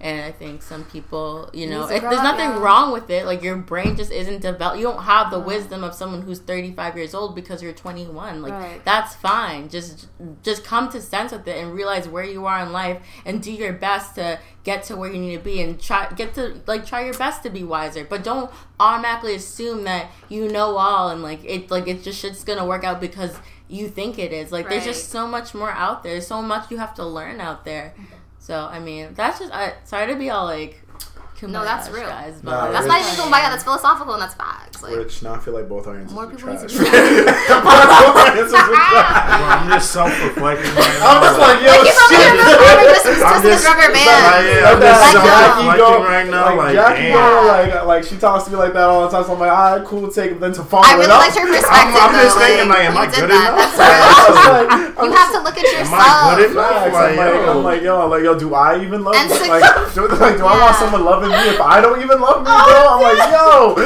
[0.00, 2.60] And I think some people, you know, if, there's nothing yeah.
[2.60, 3.26] wrong with it.
[3.26, 4.78] Like your brain just isn't developed.
[4.78, 8.40] You don't have the wisdom of someone who's 35 years old because you're 21.
[8.40, 8.84] Like Right.
[8.84, 9.68] that's fine.
[9.68, 10.06] Just
[10.44, 13.50] just come to sense with it and realize where you are in life and do
[13.50, 16.86] your best to get to where you need to be and try get to like
[16.86, 18.04] try your best to be wiser.
[18.04, 22.44] But don't automatically assume that you know all and like it like it's just shit's
[22.44, 23.36] gonna work out because
[23.68, 24.50] you think it is.
[24.50, 26.12] Like there's just so much more out there.
[26.12, 27.94] There's so much you have to learn out there.
[28.38, 30.82] So I mean, that's just I, sorry to be all like.
[31.42, 32.06] No, that's real.
[32.08, 32.34] guys.
[32.42, 33.50] But Nah, that's Rich- not even kumbaya.
[33.50, 34.82] That's philosophical and that's facts.
[34.82, 36.74] Like, Rich, now I feel like both our answers More are people need to be
[36.78, 39.38] Both our answers are trash.
[39.38, 40.98] Bro, I'm just self-reflecting right.
[41.02, 42.90] I'm just like, yo, like you're over here shit.
[42.90, 44.22] just I'm twisting this just- rubber it's band.
[44.26, 45.78] like, yeah, I'm Like just Like, that, yo.
[45.78, 46.44] Jacqui self-reflecting right now.
[46.44, 47.14] like, Like, Jacqui damn.
[47.14, 49.22] go, like, like she talks to me like that all the time.
[49.26, 50.38] So I'm like, all right, cool, take.
[50.40, 51.98] Then to follow I it really up, liked your perspective.
[52.02, 53.54] I'm just thinking, like, am I good enough?
[53.58, 54.10] That's I'm real.
[54.10, 56.02] just like, I'm You have to look at yourself.
[56.02, 56.34] Am.
[56.34, 57.56] I good enough?
[57.56, 58.06] I'm like, yo.
[58.08, 59.36] Like, yo, do I even love And you?
[59.36, 62.64] sec- Like, do, I want someone loving me if I don't even love me, Oh,
[62.68, 62.78] bro?
[62.94, 63.76] I'm like, yo.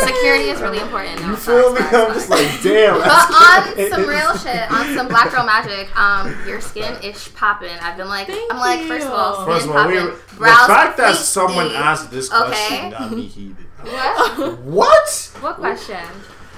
[0.06, 1.20] Security is really important.
[1.22, 1.78] No, You feel me?
[1.80, 2.98] facts, I'm just like, damn.
[3.00, 7.28] But on it- some real shit, on some black girl magic, um, your skin is
[7.28, 7.70] popping.
[7.80, 10.14] I've been like, Thank I'm like, first of all, skin First of all, we, popping.
[10.38, 12.46] the fact that completely- someone asked this Okay.
[12.48, 13.56] question got me heated.
[13.80, 14.58] What?
[14.60, 15.08] What?
[15.40, 15.96] What question?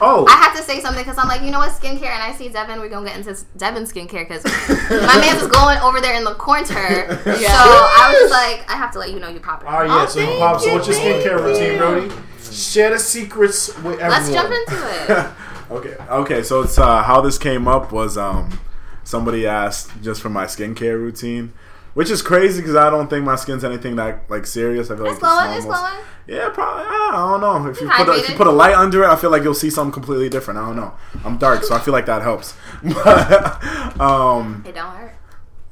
[0.01, 2.32] Oh, I have to say something because I'm like, you know what, skincare, and I
[2.32, 2.81] see Devin.
[2.81, 4.44] We're gonna get into Devin skincare because
[4.90, 6.62] my man's is going over there in the corner.
[7.43, 9.66] So I was just like, I have to let you know you pop it.
[9.66, 10.02] all right, yeah.
[10.02, 11.78] Oh, so, thank Pop, so you, what's your thank skincare routine.
[11.78, 12.14] Brody?
[12.52, 14.10] Share the secrets with everyone.
[14.10, 15.31] Let's jump into it.
[15.73, 15.97] Okay.
[16.10, 16.43] Okay.
[16.43, 18.60] So it's uh, how this came up was um,
[19.05, 21.55] somebody asked just for my skincare routine,
[21.94, 24.90] which is crazy because I don't think my skin's anything that like serious.
[24.90, 25.56] I feel It's like glowing.
[25.56, 25.94] It's glowing.
[26.27, 26.85] Yeah, probably.
[26.86, 27.69] I don't know.
[27.70, 29.55] If you put a, if you put a light under it, I feel like you'll
[29.55, 30.59] see something completely different.
[30.60, 30.94] I don't know.
[31.24, 32.55] I'm dark, so I feel like that helps.
[32.82, 35.14] But um, It don't hurt.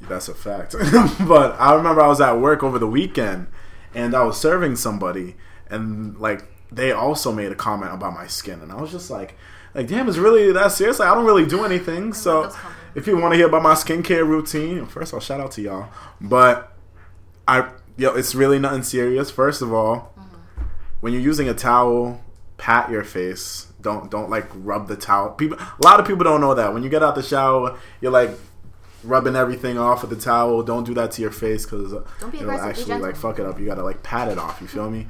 [0.03, 0.75] that's a fact.
[1.29, 3.47] but I remember I was at work over the weekend,
[3.95, 5.37] and I was serving somebody,
[5.69, 9.37] and like they also made a comment about my skin, and I was just like,
[9.75, 10.99] like damn, it's really that serious?
[10.99, 12.13] Like I don't really do anything.
[12.13, 12.53] So.
[12.95, 15.63] If you want to hear about my skincare routine, first of all, shout out to
[15.63, 15.89] y'all.
[16.21, 16.77] But
[17.47, 19.31] I, yo, it's really nothing serious.
[19.31, 20.15] First of all,
[21.01, 22.21] when you're using a towel,
[22.57, 23.73] pat your face.
[23.81, 25.31] Don't don't like rub the towel.
[25.31, 26.73] People, a lot of people don't know that.
[26.75, 28.31] When you get out the shower, you're like
[29.03, 30.63] rubbing everything off with the towel.
[30.63, 31.93] Don't do that to your face because
[32.31, 33.59] be it'll actually like fuck it up.
[33.59, 34.61] You gotta like pat it off.
[34.61, 35.07] You feel me?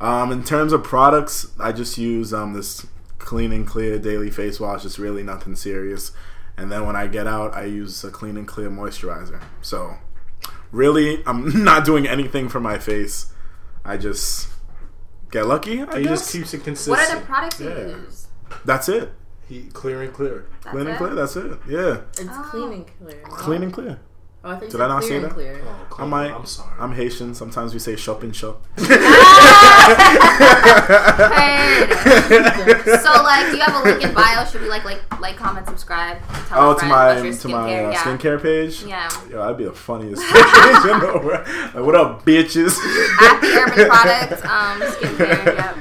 [0.00, 2.86] Um, in terms of products, I just use um this
[3.18, 4.84] clean and clear daily face wash.
[4.84, 6.12] It's really nothing serious.
[6.58, 9.40] And then when I get out, I use a clean and clear moisturizer.
[9.62, 9.94] So
[10.72, 13.32] really, I'm not doing anything for my face.
[13.84, 14.48] I just
[15.30, 15.82] get lucky.
[15.82, 16.20] I He guess.
[16.20, 16.98] just keeps it consistent.
[16.98, 18.26] What are the products you use?
[18.64, 19.12] That's it.
[19.48, 20.46] He clear and clear.
[20.62, 21.14] That's Clean and clear.
[21.14, 21.58] That's it.
[21.66, 23.04] Yeah, It's clean and oh.
[23.06, 23.22] clear.
[23.24, 24.00] clean and clear.
[24.44, 25.30] Oh, I thought you Did I not clear say that?
[25.32, 25.60] Clear.
[25.66, 26.06] Oh, I clear.
[26.06, 26.30] might.
[26.32, 26.70] I'm sorry.
[26.78, 27.34] I'm Haitian.
[27.34, 28.64] Sometimes we say shop and shop.
[31.78, 34.44] So like, do you have a link in bio?
[34.44, 36.18] Should we like like like comment subscribe?
[36.48, 38.02] Tell Oh, to my about your to my skincare, uh, yeah.
[38.02, 38.82] skincare page.
[38.84, 39.08] Yeah.
[39.30, 40.34] Yo, that'd be the funniest page
[40.92, 41.46] in the world.
[41.74, 42.78] Like, what up, bitches?
[43.20, 45.56] At the Urban Product um, skincare.
[45.56, 45.76] Yep.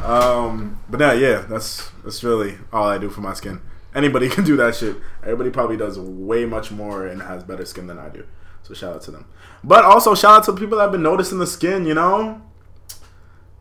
[0.08, 3.60] Um, but now, yeah, that's that's really all I do for my skin.
[3.94, 4.96] Anybody can do that shit.
[5.22, 8.26] Everybody probably does way much more and has better skin than I do.
[8.62, 9.26] So shout out to them.
[9.64, 11.86] But also shout out to the people that have been noticing the skin.
[11.86, 12.42] You know.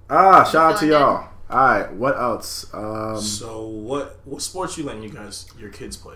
[0.09, 1.29] Ah, shout out to y'all.
[1.49, 2.65] All right, what else?
[2.73, 6.15] Um, So what what sports you letting you guys your kids play?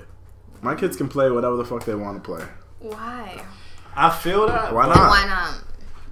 [0.62, 2.46] my kids can play whatever the fuck they want to play.
[2.80, 3.44] Why?
[3.96, 4.74] I feel that.
[4.74, 4.96] Why not?
[5.10, 5.64] Why not?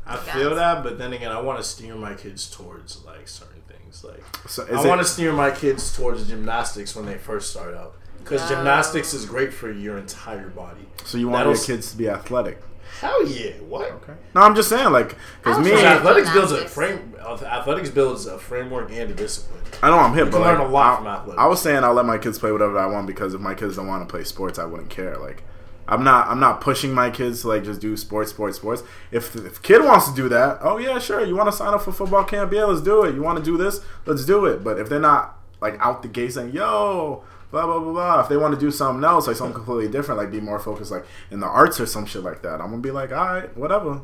[0.07, 3.61] I feel that, but then again, I want to steer my kids towards like certain
[3.91, 4.03] things.
[4.03, 7.95] Like So I want to steer my kids towards gymnastics when they first start out,
[8.19, 8.49] because Oh.
[8.55, 10.87] gymnastics is great for your entire body.
[11.05, 12.61] so you want That'll your kids to be athletic?
[13.01, 13.51] Hell yeah!
[13.67, 13.91] What?
[13.91, 14.13] Okay.
[14.35, 15.95] No, I'm just saying, like, because me, was Because Yeah.
[15.97, 16.73] athletics builds a Gymnastics.
[16.73, 17.15] frame.
[17.45, 19.61] Athletics builds a framework and a discipline.
[19.83, 21.35] I know I'm hip, You but can like, learn a lot I, from athletics.
[21.41, 23.75] I was saying I'll let my kids play whatever I want because if my kids
[23.75, 25.15] don't want to play sports, I wouldn't care.
[25.17, 25.43] Like,
[25.89, 28.83] I'm not, I'm not pushing my kids to like just do sports, sports, sports.
[29.11, 31.25] If if kid wants to do that, oh yeah, sure.
[31.25, 32.53] You want to sign up for football camp?
[32.53, 33.15] Yeah, let's do it.
[33.15, 33.81] You want to do this?
[34.05, 34.63] Let's do it.
[34.63, 37.23] But if they're not like out the gate saying, yo.
[37.51, 38.21] Blah blah blah blah.
[38.21, 40.91] If they want to do something else, like something completely different, like be more focused,
[40.91, 43.57] like in the arts or some shit like that, I'm gonna be like, all right,
[43.57, 44.01] whatever.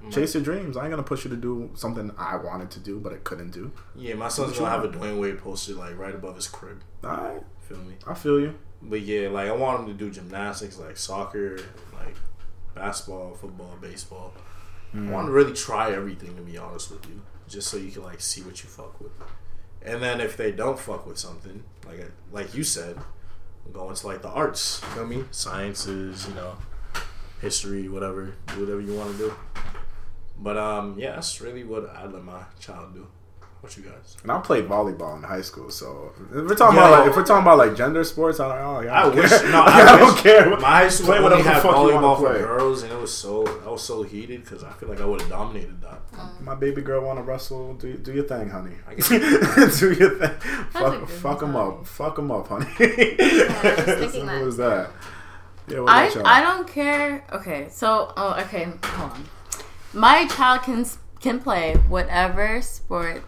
[0.00, 0.10] Mm-hmm.
[0.10, 0.76] Chase your dreams.
[0.76, 3.50] I ain't gonna push you to do something I wanted to do, but I couldn't
[3.50, 3.72] do.
[3.96, 6.82] Yeah, my son's gonna have a Dwyane Wade poster like right above his crib.
[7.04, 7.94] All right, Feel me?
[8.06, 8.54] I feel you.
[8.80, 11.58] But yeah, like I want him to do gymnastics, like soccer,
[11.92, 12.14] like
[12.74, 14.32] basketball, football, baseball.
[14.94, 18.02] I want to really try everything to be honest with you, just so you can
[18.02, 19.12] like see what you fuck with.
[19.82, 22.96] And then if they don't fuck with something, like like you said,
[23.72, 24.80] go into like the arts.
[24.82, 25.28] You know what I mean?
[25.30, 26.54] Sciences, you know,
[27.40, 28.34] history, whatever.
[28.48, 29.34] Do whatever you want to do.
[30.38, 33.08] But um, yeah, that's really what I let my child do.
[33.60, 34.16] What you guys?
[34.22, 36.84] And I played volleyball in high school, so if we're talking Yo.
[36.86, 39.16] about like if we're talking about like gender sports, I don't, I don't, I don't
[39.22, 39.30] wish.
[39.30, 39.50] care.
[39.50, 40.22] No, I, I, don't wish.
[40.22, 40.50] care.
[40.58, 42.92] My high school Play only whatever the had fuck you wanna volleyball for girls, and
[42.92, 45.82] it was so I was so heated because I feel like I would have dominated
[45.82, 46.12] that.
[46.12, 46.40] Mm.
[46.42, 47.74] My baby girl want to wrestle.
[47.74, 48.76] Do do your thing, honey.
[49.08, 50.30] Do your thing.
[50.70, 51.84] Fuck, fuck them up.
[51.84, 52.64] Fuck them up, honey.
[52.76, 53.18] thinking
[54.10, 54.42] Simple that.
[54.46, 54.90] as that.
[55.66, 56.22] Yeah, what I y'all?
[56.26, 57.24] I don't care.
[57.32, 59.24] Okay, so oh okay, hold on.
[59.92, 60.86] My child can
[61.20, 63.24] can play whatever sport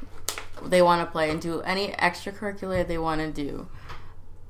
[0.65, 3.69] they want to play and do any extracurricular they want to do.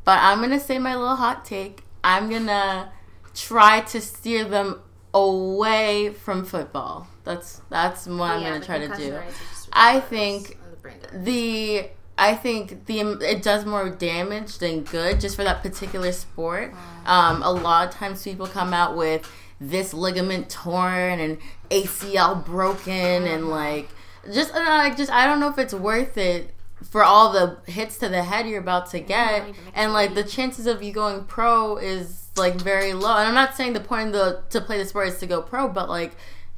[0.04, 1.84] But I'm gonna say my little hot take.
[2.02, 2.92] I'm gonna
[3.34, 4.80] try to steer them
[5.14, 7.06] away from football.
[7.24, 9.16] That's that's what I'm Yeah, gonna try to do.
[9.16, 11.24] rates are just I think the brain damage.
[11.24, 11.88] the
[12.18, 16.72] I think the it does more damage than good just for that particular sport.
[17.06, 19.30] Um, a lot of times people come out with
[19.60, 21.38] this ligament torn and
[21.70, 23.88] ACL broken and like
[24.32, 26.54] just uh, like just I don't know if it's worth it
[26.90, 29.44] for all the hits to the head you're about to get
[29.74, 33.16] and like the chances of you going pro is like very low.
[33.16, 35.42] And I'm not saying the point of the to play the sport is to go
[35.42, 36.12] pro, but like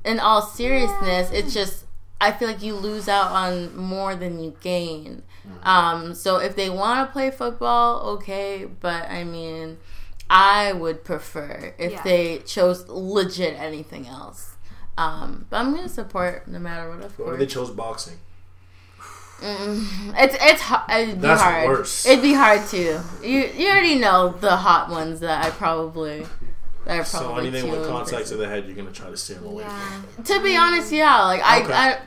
[0.05, 1.85] in all seriousness, it's just
[2.21, 5.23] I feel like you lose out on more than you gain.
[5.65, 9.79] Um, so if they want to play football, okay, but I mean,
[10.31, 12.03] I would prefer if Yeah.
[12.05, 14.52] they chose legit anything else.
[14.99, 17.05] Um, but I'm gonna support no matter what.
[17.05, 18.19] Of What course, they chose boxing?
[19.45, 20.91] it's it's hard.
[20.91, 21.67] It'd be That's hard.
[21.69, 22.07] worse.
[22.07, 23.01] It'd be hard too.
[23.23, 26.27] You you already know the hot ones that I probably
[26.85, 29.17] that are So probably anything with too contact to the head, you're gonna try to
[29.17, 29.65] steer them away.
[29.65, 30.03] Yeah.
[30.25, 31.23] To be honest, yeah.
[31.25, 31.73] Like I, Okay.
[31.73, 31.99] I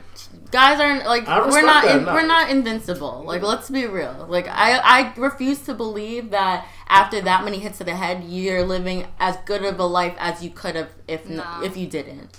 [0.50, 2.14] guys aren't like I we're not that, in, no.
[2.14, 3.24] we're not invincible.
[3.26, 4.26] Like let's be real.
[4.30, 8.62] Like I I refuse to believe that after that many hits to the head, you're
[8.64, 11.60] living as good of a life as you could have if n- No.
[11.62, 12.30] if you didn't.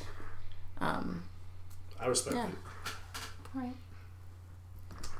[0.79, 1.23] Um,
[1.99, 2.47] I respect Yeah.
[2.47, 2.53] it.
[3.53, 3.73] Right.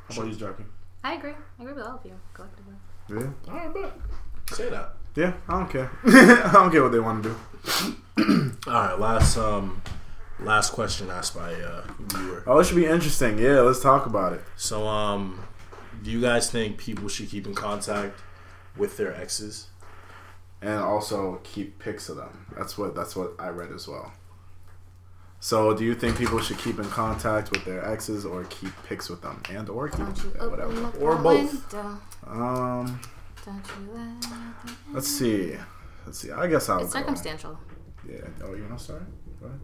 [0.10, 0.66] How about you, Jacqui?
[1.04, 1.32] I agree.
[1.60, 2.74] I agree with all of you collectively.
[3.10, 3.52] Yeah.
[3.52, 4.94] All right, but Say that.
[5.16, 5.92] Yeah, I don't care.
[6.06, 7.30] I don't care what they want to
[8.16, 8.56] do.
[8.68, 9.82] All right, last um,
[10.40, 12.44] last question asked by uh, viewer.
[12.48, 13.38] Oh, it should be interesting.
[13.40, 14.42] Yeah, let's talk about it.
[14.56, 15.44] So um,
[16.04, 18.20] do you guys think people should keep in contact
[18.78, 19.68] with their exes?
[20.60, 22.48] and also keep pics of them.
[22.58, 24.12] That's what that's what I read as well.
[25.48, 29.10] So, do you think people should keep in contact with their exes or keep pics
[29.10, 30.98] with them, and or keep Don't you yeah, open whatever?
[31.00, 31.74] Or both.
[31.74, 31.98] window.
[32.28, 33.00] Um,
[33.46, 35.56] let the- let's see,
[36.06, 36.32] let's see.
[36.34, 37.00] I guess I'll It's go.
[37.00, 37.58] circumstantial.
[38.06, 38.18] Yeah.
[38.44, 39.00] Oh, you know, sorry.
[39.40, 39.62] Go ahead.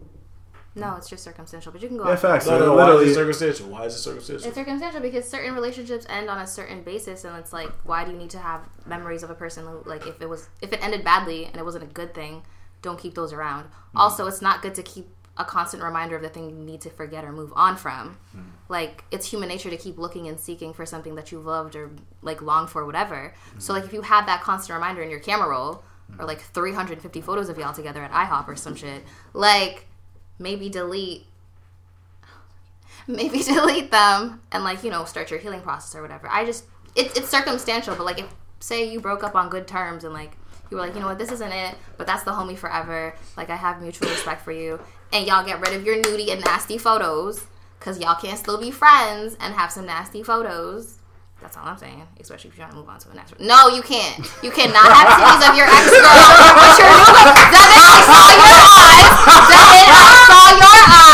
[0.74, 1.70] No, it's just circumstantial.
[1.70, 2.08] But you can go.
[2.08, 2.46] Yeah, facts.
[2.46, 3.68] No, So no, why is it circumstantial?
[3.68, 4.46] Why is it circumstantial?
[4.48, 8.10] It's circumstantial because certain relationships end on a certain basis, and it's like, why do
[8.12, 9.66] you need to have memories of a person?
[9.66, 12.42] Who, like, if it was, if it ended badly and it wasn't a good thing,
[12.80, 13.68] don't keep those around.
[13.94, 16.90] Also, it's not good to keep a constant reminder of the thing you need to
[16.90, 18.18] forget or move on from.
[18.32, 18.40] Hmm.
[18.68, 21.90] Like, it's human nature to keep looking and seeking for something that you've loved or
[22.22, 23.34] like longed for, whatever.
[23.58, 23.80] So, hmm.
[23.80, 25.82] like, if you had that constant reminder in your camera roll,
[26.18, 29.02] or like 350 photos of y'all together at IHOP or some shit,
[29.32, 29.86] like,
[30.38, 31.26] maybe delete
[33.06, 36.28] maybe delete them and like you know start your healing process or whatever.
[36.28, 40.04] I just it, it's circumstantial but like if say you broke up on good terms
[40.04, 40.36] and like
[40.70, 41.18] you were like you know what?
[41.18, 43.14] This isn't it but that's the homie forever.
[43.36, 44.80] Like i have mutual respect for you
[45.12, 47.46] and y'all get rid of your nudie and nasty photos
[47.78, 50.98] because y'all can't still be friends and have some nasty photos
[51.42, 53.38] that's all I'm saying, especially if you're trying to move on to the next.
[53.38, 54.16] No, you can't.
[54.40, 56.08] You cannot have titties of your ex girl,
[56.56, 57.36] but you're moving.
[57.52, 59.12] Devin, I saw your eyes.
[59.52, 61.04] Devin, I saw your eyes.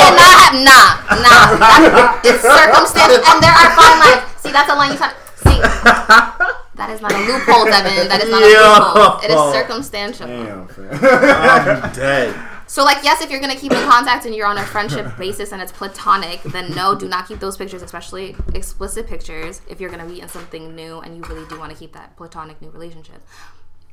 [0.00, 4.74] cannot have nah nah that, it's circumstantial and there are fine lines see that's a
[4.74, 5.14] line you have
[5.44, 10.26] see that is not a loophole Devin that is not a loophole it is circumstantial
[10.26, 10.88] damn, fam.
[10.92, 12.34] I'm dead.
[12.66, 15.52] so like yes if you're gonna keep in contact and you're on a friendship basis
[15.52, 19.90] and it's platonic then no do not keep those pictures especially explicit pictures if you're
[19.90, 22.70] gonna be in something new and you really do want to keep that platonic new
[22.70, 23.20] relationship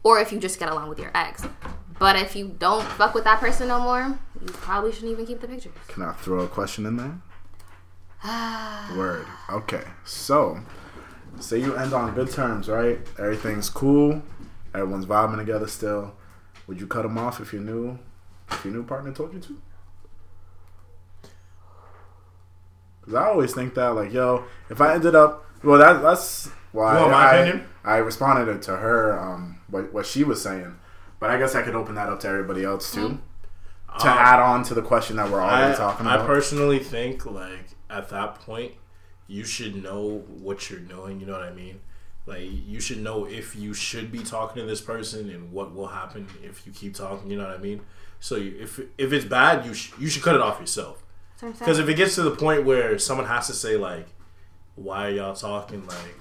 [0.03, 1.43] or if you just get along with your ex
[1.99, 5.41] but if you don't fuck with that person no more you probably shouldn't even keep
[5.41, 7.17] the pictures Can I throw a question in there?
[8.97, 9.27] Word.
[9.51, 9.83] Okay.
[10.03, 10.59] So,
[11.39, 12.99] say you end on good terms, right?
[13.19, 14.21] Everything's cool.
[14.73, 16.15] Everyone's vibing together still.
[16.67, 17.99] Would you cut them off if your new,
[18.49, 19.61] if your new partner told you to?
[23.01, 26.95] Because I always think that, like, yo, if I ended up, well, that, that's why
[26.95, 27.67] You want my I, opinion?
[27.83, 30.75] I responded to her, um, what, what she was saying.
[31.19, 33.19] But I guess I could open that up to everybody else too,
[33.99, 36.21] to Um, add on to the question that we're already I, talking about.
[36.21, 38.73] I personally think like at that point
[39.27, 41.79] you should know what you're doing you know what i mean?
[42.25, 45.87] Like you should know if you should be talking to this person and what will
[45.87, 47.81] happen if you keep talking you know what i mean?
[48.19, 51.03] So you, if if it's bad you sh- you should cut it off yourself.
[51.39, 54.07] Because if it gets to the point where someone has to say like
[54.75, 55.85] why are y'all talking?
[55.85, 56.15] Like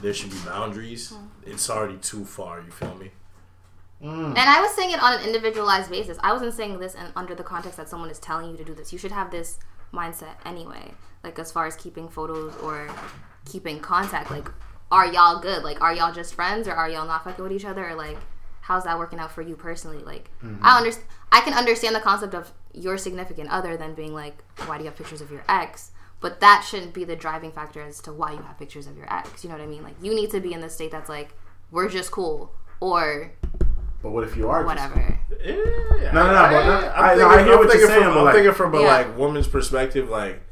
[0.00, 1.12] there should be boundaries.
[1.12, 1.28] Mm.
[1.46, 3.10] It's already too far you feel me?
[4.02, 4.28] Mm.
[4.28, 6.18] And I was saying it on an individualized basis.
[6.20, 8.74] I wasn't saying this in, under the context that someone is telling you to do
[8.74, 8.92] this.
[8.92, 9.58] You should have this
[9.94, 10.92] mindset anyway.
[11.22, 12.88] Like as far as keeping photos or
[13.44, 14.30] keeping contact.
[14.30, 14.50] Like,
[14.90, 15.62] are y'all good?
[15.62, 17.88] Like, are y'all just friends or are y'all not fucking with each other?
[17.88, 18.18] Or like,
[18.60, 20.02] how's that working out for you personally?
[20.02, 20.62] Like, mm-hmm.
[20.62, 21.08] I understand.
[21.32, 24.90] I can understand the concept of your significant other than being like, why do you
[24.90, 25.90] have pictures of your ex?
[26.20, 29.12] But that shouldn't be the driving factor as to why you have pictures of your
[29.12, 29.44] ex.
[29.44, 29.82] You know what I mean?
[29.82, 31.34] Like, you need to be in the state that's like,
[31.70, 33.32] we're just cool or
[34.04, 35.18] But what if you are just- whatever.
[35.42, 38.12] Yeah, No, no, no, but no, I'm thinking- I hear I'm what you're saying, From,
[38.12, 38.86] but I'm like- thinking from a Yeah.
[38.86, 40.42] like woman's perspective, like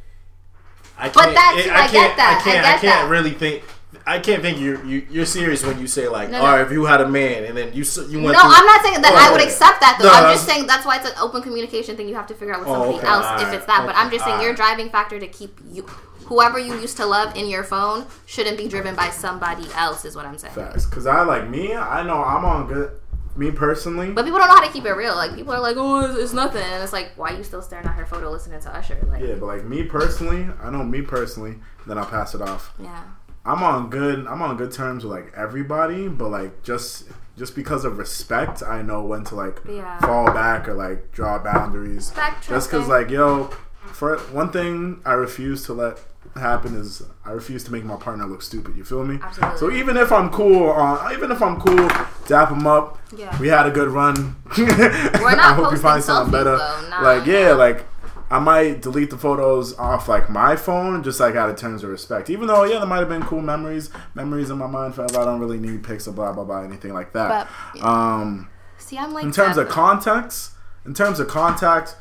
[0.98, 1.14] I can't.
[1.14, 1.92] But that's- it- I can't.
[1.92, 2.64] get that, I can't.
[2.66, 3.08] I I, can't that.
[3.10, 3.62] really think.
[4.06, 6.44] I can't think you're you, you're serious when you say like, No, no.
[6.50, 8.32] right, if you had a man and then you you went.
[8.38, 10.08] No, to, I'm not saying that Oh, I would accept that though.
[10.08, 12.08] No, I'm just saying that's why it's an open communication thing.
[12.08, 13.84] You have to figure out with Oh, somebody okay, else if it's that.
[13.84, 15.84] But I'm just saying your driving factor to keep you,
[16.24, 20.06] whoever you used to love in your phone, shouldn't be driven by somebody else.
[20.06, 20.54] Is what I'm saying.
[20.54, 20.86] Facts.
[20.86, 21.74] Cause I like me.
[21.76, 22.92] I know I'm on good.
[23.36, 25.14] Me personally, But people don't know how to keep it real.
[25.14, 27.62] Like people are like, "Oh, it's, it's nothing," and it's like, "Why are you still
[27.62, 30.82] staring at her photo, listening to Usher?" Like, yeah, but like me personally, I know
[30.84, 31.56] me personally.
[31.86, 32.72] Then I'll pass it off.
[32.78, 33.02] yeah.
[33.44, 34.26] I'm on good.
[34.28, 37.04] I'm on good terms with like everybody, but like just
[37.36, 39.98] just because of respect, I know when to like Yeah.
[40.00, 42.12] fall back or like draw boundaries.
[42.46, 43.46] Just because like yo,
[43.86, 45.98] for one thing, I refuse to let
[46.34, 48.76] happen is I refuse to make my partner look stupid.
[48.76, 49.18] You feel me?
[49.22, 49.58] Absolutely.
[49.58, 51.88] So even if I'm cool, uh, even if I'm cool,
[52.26, 52.98] dap him up.
[53.16, 53.38] Yeah.
[53.38, 54.36] We had a good run.
[54.58, 56.56] We're not I hope you find something better.
[56.88, 57.84] Nah, like yeah, like
[58.30, 61.90] I might delete the photos off like my phone, just like out of terms of
[61.90, 62.30] respect.
[62.30, 65.18] Even though yeah, there might have been cool memories, memories in my mind forever.
[65.20, 67.48] I don't really need pics of blah blah blah anything like that.
[67.74, 68.48] But- um,
[68.78, 70.52] See, I'm like in terms of context,
[70.86, 71.94] in terms of contact,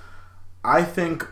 [0.63, 1.27] I think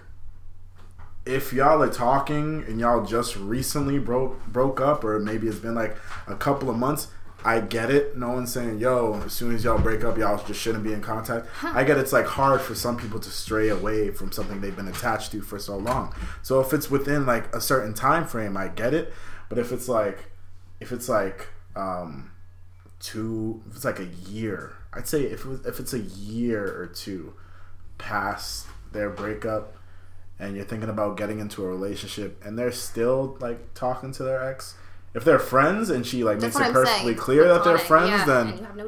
[1.25, 5.75] if y'all are talking and y'all just recently broke broke up, or maybe it's been
[5.75, 5.97] like
[6.27, 7.07] a couple of months,
[7.43, 8.17] I get it.
[8.17, 11.01] No one's saying, "Yo, as soon as y'all break up, y'all just shouldn't be in
[11.01, 14.75] contact." I get it's like hard for some people to stray away from something they've
[14.75, 16.13] been attached to for so long.
[16.41, 19.13] So if it's within like a certain time frame, I get it.
[19.47, 20.31] But if it's like,
[20.79, 22.31] if it's like, um,
[22.99, 26.65] two, if it's like a year, I'd say if it was, if it's a year
[26.65, 27.33] or two
[27.97, 29.75] past their breakup,
[30.39, 34.43] and you're thinking about getting into a relationship, and they're still like talking to their
[34.49, 34.75] ex.
[35.11, 37.17] If they're friends and she like That's makes it I'm perfectly saying.
[37.17, 38.83] clear that they're Platonic, friends, yeah, then have no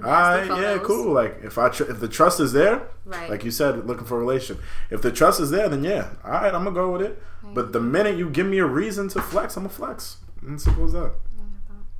[0.56, 1.12] all yeah, cool.
[1.14, 3.28] Like if I tr- if the trust is there, Right.
[3.30, 4.60] like you said, looking for a relation.
[4.92, 7.22] If the trust is there, then yeah, all right, I'm gonna go with it.
[7.44, 10.18] But the minute you give me a reason to flex, I'm gonna flex.
[10.44, 11.14] And simple as that.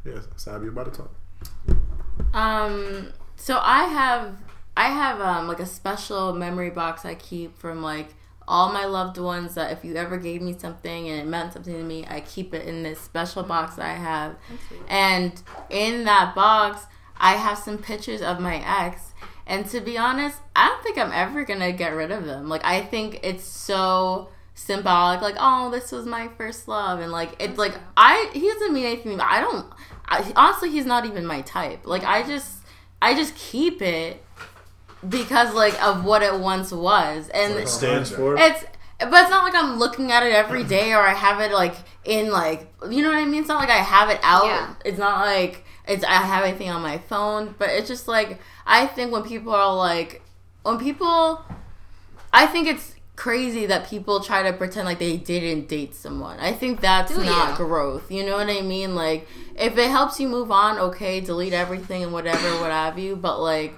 [0.06, 1.12] Yeah, Sabi, you about to talk.
[2.34, 4.36] Um, so I have
[4.78, 8.14] I have um like a special memory box I keep from like
[8.52, 11.74] all my loved ones that if you ever gave me something and it meant something
[11.74, 14.36] to me, I keep it in this special box that I have.
[14.90, 16.86] And in that box,
[17.18, 19.14] I have some pictures of my ex.
[19.48, 22.50] And to be honest, I don't think I'm ever gonna get rid of them.
[22.50, 25.22] Like I think it's so symbolic.
[25.22, 28.86] Like oh, this was my first love, and like it's like I he doesn't mean
[28.86, 29.20] anything.
[29.22, 29.66] I don't.
[30.06, 31.88] I, honestly, he's not even my type.
[31.88, 32.58] Like I just
[33.02, 34.24] I just keep it
[35.08, 38.36] because like of what it once was, and It stands for.
[38.38, 38.64] it's
[39.00, 41.76] but it's not like I'm looking at it every day or I have it like
[42.06, 43.42] in like you know what I mean.
[43.42, 44.46] It's not like I have it out.
[44.46, 44.74] Yeah.
[44.86, 48.86] It's not like it's I have anything on my phone, but it's just like I
[48.88, 50.22] think when people are like
[50.64, 51.44] when people
[52.32, 56.40] I think it's crazy that people try to pretend like they didn't date someone.
[56.40, 57.66] I think that's Do not you?
[57.66, 58.12] growth.
[58.12, 58.94] You know what I mean?
[58.96, 63.16] Like if it helps you move on, okay, delete everything and whatever, what have you,
[63.16, 63.76] but like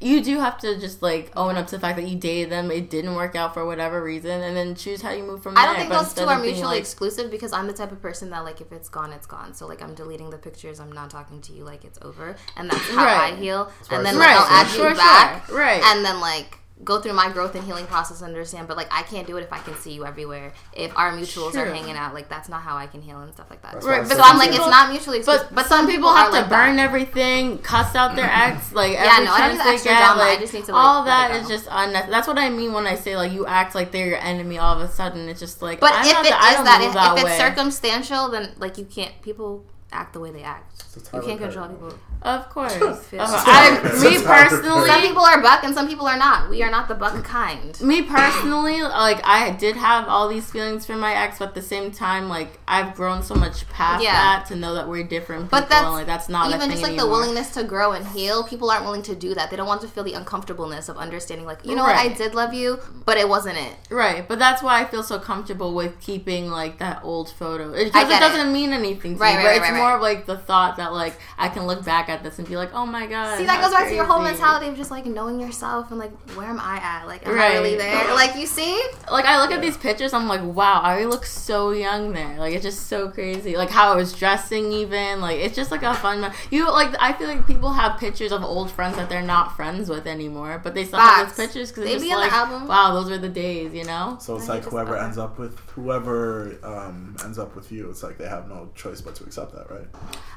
[0.00, 2.70] you do have to just like own up to the fact that you dated them,
[2.70, 5.64] it didn't work out for whatever reason, and then choose how you move from there.
[5.64, 8.00] I don't think But those two are mutually like- exclusive because I'm the type of
[8.00, 9.54] person that like if it's gone, it's gone.
[9.54, 10.78] So like I'm deleting the pictures.
[10.80, 13.32] I'm not talking to you like it's over, and that's how Right.
[13.32, 13.72] I heal.
[13.90, 14.66] And then you're like I'll concerned.
[14.66, 15.58] add Sure, you back, sure.
[15.58, 15.82] Right.
[15.82, 18.68] And then like go through my growth and healing process and understand.
[18.68, 20.52] But like I can't do it if I can see you everywhere.
[20.72, 23.50] If our mutuals are hanging out, like that's not how I can heal and stuff
[23.50, 23.74] like that.
[23.74, 25.48] That's Right, but So I'm like, people- it's not mutually exclusive.
[25.52, 26.84] But, some people have to like burn that.
[26.84, 28.56] everything, cuss out their mm-hmm.
[28.56, 29.98] ex, like Yeah, every no, I don't chance need they extra get.
[29.98, 30.22] drama.
[30.22, 31.54] I Like just need to, like, all let that it is go.
[31.54, 32.10] just unnecessary.
[32.12, 34.58] That's what I mean when I say like you act like they're your enemy.
[34.58, 35.80] All of a sudden, it's just like.
[35.80, 38.78] But I'm if not it that- is that, if, that if it's circumstantial, then like
[38.78, 39.12] you can't.
[39.22, 40.84] People act the way they act.
[41.12, 41.94] You can't control movie.
[41.96, 41.98] people.
[42.22, 42.72] Of course.
[42.74, 45.74] It's Uh, a I, Tyler- me it's a Tyler personally, Some people are buck and
[45.74, 46.50] some people are not.
[46.50, 47.80] We are not the buck kind.
[47.80, 51.62] me personally, like I did have all these feelings for my ex, but at the
[51.62, 54.12] same time, like I've grown so much past Yeah.
[54.12, 55.60] that to know that we're different people.
[55.60, 57.06] But that's and, like that's not a even thing just like anymore.
[57.06, 58.42] the willingness to grow and heal.
[58.42, 59.50] People aren't willing to do that.
[59.50, 61.46] They don't want to feel the uncomfortableness of understanding.
[61.46, 63.74] Like you know what, I did love you, but it wasn't it.
[63.90, 67.94] Right, but that's why I feel so comfortable with keeping like that old photo because
[67.94, 68.52] I it doesn't it.
[68.52, 69.36] mean anything to Right, me.
[69.36, 69.94] right, but right, it's right, more right.
[69.96, 72.72] of like the thought that like I can look back at this and be like,
[72.74, 73.38] oh my god.
[73.38, 76.12] See, that goes back to your whole mentality of just like knowing yourself and like
[76.36, 77.06] where am I at?
[77.06, 77.52] Like am Right.
[77.52, 78.14] I really there?
[78.14, 78.80] Like you see,
[79.10, 82.36] Like I look at these pictures, I'm like, wow, I look so young there.
[82.38, 83.56] Like it's just so crazy.
[83.56, 86.20] Like how I was dressing, even like it's just like a fun.
[86.20, 89.56] me- You like I feel like people have pictures of old friends that they're not
[89.56, 92.26] friends with anymore, but they still have those pictures because They it's be just the
[92.26, 92.66] like, album.
[92.68, 94.16] wow, those were the days, you know.
[94.20, 97.88] So it's I like whoever thought- ends up with whoever um, ends up with you,
[97.90, 99.86] it's like they have no choice but to accept that, right?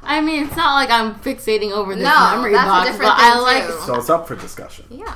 [0.03, 1.15] I mean, it's not like I'm
[1.61, 3.65] fixating over this No, memory that's a box, different but I thing, like.
[3.79, 3.85] too.
[3.85, 4.85] So it's up for discussion.
[4.89, 5.15] yeah.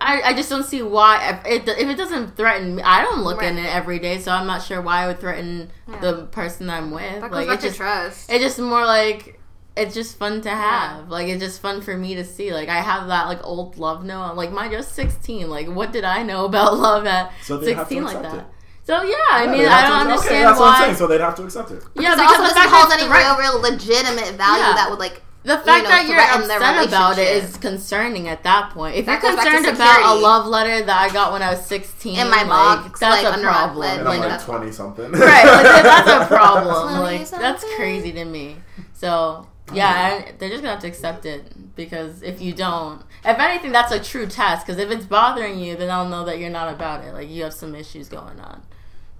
[0.00, 2.82] I, I just don't see why if it, if it doesn't threaten me.
[2.82, 5.70] I don't look in it every day, so I'm not sure why it would threaten
[5.88, 6.00] Yeah.
[6.00, 7.22] the person I'm with.
[7.22, 8.30] That like back it just trust.
[8.30, 9.40] it's just more like
[9.78, 11.08] it's just fun to have.
[11.08, 12.52] Like it's just fun for me to see.
[12.52, 14.20] Like I have that like old love note.
[14.20, 15.48] I'm like mind you, I was 16.
[15.48, 18.34] Like what did I know about love at So they have to 16 like that?
[18.40, 18.44] it.
[18.82, 20.66] So yeah, I Yeah, mean they'd I don't to- understand okay, that's why.
[20.66, 20.96] what I'm saying.
[20.96, 21.82] So they'd have to accept it.
[21.94, 24.74] yeah, so because also the doesn't hold any real, real legitimate value Yeah.
[24.74, 28.28] that would like The fact you know, that you're threaten upset about it is concerning
[28.28, 28.96] at that point.
[28.96, 31.42] If That you're goes back to concerned about a love letter that I got when
[31.42, 34.00] I was 16, In my like, box, that's like, a problem.
[34.00, 35.12] And I'm like twenty something.
[35.12, 37.00] right, like, that's a problem.
[37.02, 38.56] Like that's crazy to me.
[38.94, 40.28] So yeah, uh-huh.
[40.28, 43.92] I- they're just gonna have to accept it because if you don't, if anything, that's
[43.92, 44.66] a true test.
[44.66, 47.12] Because if it's bothering you, then I'll know that you're not about it.
[47.12, 48.62] Like you have some issues going on.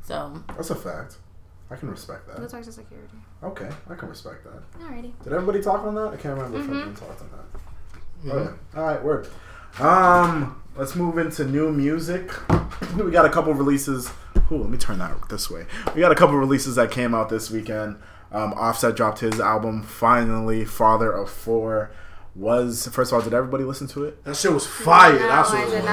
[0.05, 1.18] So That's a fact.
[1.70, 2.36] I can respect that.
[2.38, 3.16] Goes back to security.
[3.44, 4.80] Okay, I can respect that.
[4.80, 5.12] Alrighty.
[5.22, 6.08] Did everybody talk on that?
[6.08, 6.72] I can't remember if Mm-hmm.
[6.74, 7.44] everyone talked on that.
[8.74, 8.80] Yeah.
[8.80, 9.28] All right, word.
[9.78, 12.30] Um, let's move into new music.
[12.96, 14.10] We got a couple releases.
[14.50, 15.66] Ooh, let me turn that this way.
[15.94, 17.96] We got a couple releases that came out this weekend.
[18.32, 20.64] Um, Offset dropped his album finally.
[20.64, 21.90] Father of Four
[22.34, 23.22] was first of all.
[23.22, 24.24] Did everybody listen to it?
[24.24, 25.12] That shit was fire.
[25.12, 25.84] No, That's I what it was.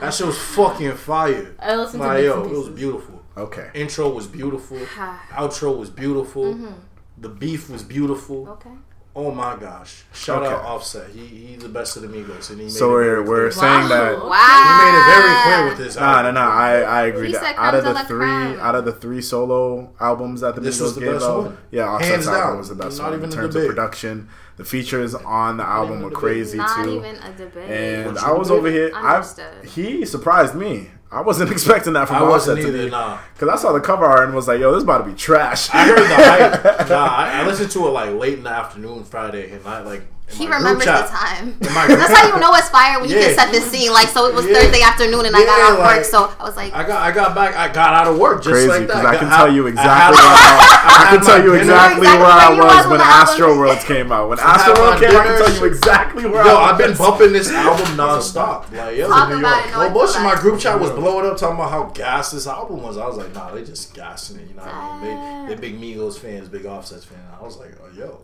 [0.00, 1.54] That shit was fucking fire.
[1.58, 3.22] I listened to Like, bits yo, it was beautiful.
[3.36, 3.70] Okay.
[3.74, 4.76] Intro was beautiful.
[5.30, 6.54] Outro was beautiful.
[6.54, 6.72] Mm-hmm.
[7.20, 8.48] The beef was beautiful.
[8.48, 8.70] Okay.
[9.14, 10.04] Oh my gosh!
[10.14, 10.52] Shout Okay.
[10.54, 11.10] out Offset.
[11.10, 13.50] He he's the best of the Migos, and he made So it we're we're clear.
[13.50, 14.12] saying that.
[14.18, 14.28] Wow.
[14.30, 14.64] Wow.
[14.64, 15.96] He made it very clear with this.
[15.96, 16.34] Nah, no, album.
[16.36, 16.40] no.
[16.42, 17.32] I, I agree.
[17.32, 18.60] That out of creme the three, creme.
[18.60, 21.42] out of the three solo albums that the This Migos was the gave best out,
[21.42, 21.58] one.
[21.72, 22.58] yeah, Offset's Hands album down.
[22.58, 24.28] was the best Not one even in terms of production.
[24.60, 26.98] The features on the album were crazy Not too.
[26.98, 27.70] even a debate.
[27.70, 28.90] and I was over here.
[28.94, 29.64] I Understood.
[29.64, 30.90] he surprised me.
[31.10, 32.84] I wasn't expecting that from I wasn't Offset to either.
[32.86, 34.98] be Nah, because I saw the cover art and was like, "Yo, this is about
[34.98, 36.88] to be trash." I heard the hype.
[36.90, 40.02] Nah, I, I listened to it like late in the afternoon Friday, and I like.
[40.30, 41.56] In he my remembers the time.
[41.60, 43.26] in my group- That's how you know it's fire when you Yeah.
[43.26, 43.92] can set the scene.
[43.92, 44.54] Like, so it was Yeah.
[44.60, 47.10] Thursday afternoon and I got Yeah, off work, so I was like, I got I
[47.12, 47.56] got back.
[47.56, 49.14] I got out of work just Crazy like because that.
[49.14, 52.06] I can got- tell you exactly had where I, I can tell you exactly Exactly
[52.06, 53.58] where I was was when when the album Astro came.
[53.58, 54.28] World came out.
[54.30, 56.78] When Astro my World came, out, I can tell you exactly where Yo, I I've
[56.78, 58.64] been bumping this album nonstop.
[58.72, 59.54] Like, yo, Talk New York.
[59.66, 59.72] it.
[59.72, 61.82] No, Well, I Bush feel in my group chat was blowing up, talking about how
[61.94, 62.96] gas this album was.
[62.98, 64.48] I was like, nah, they just gassing it.
[64.48, 65.46] You know what I mean?
[65.48, 67.20] They, they big Migos fans, big Offsets fans.
[67.40, 68.18] I was like, oh, yo,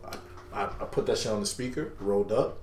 [0.57, 2.59] I, I, I put that shit on the speaker, rolled up.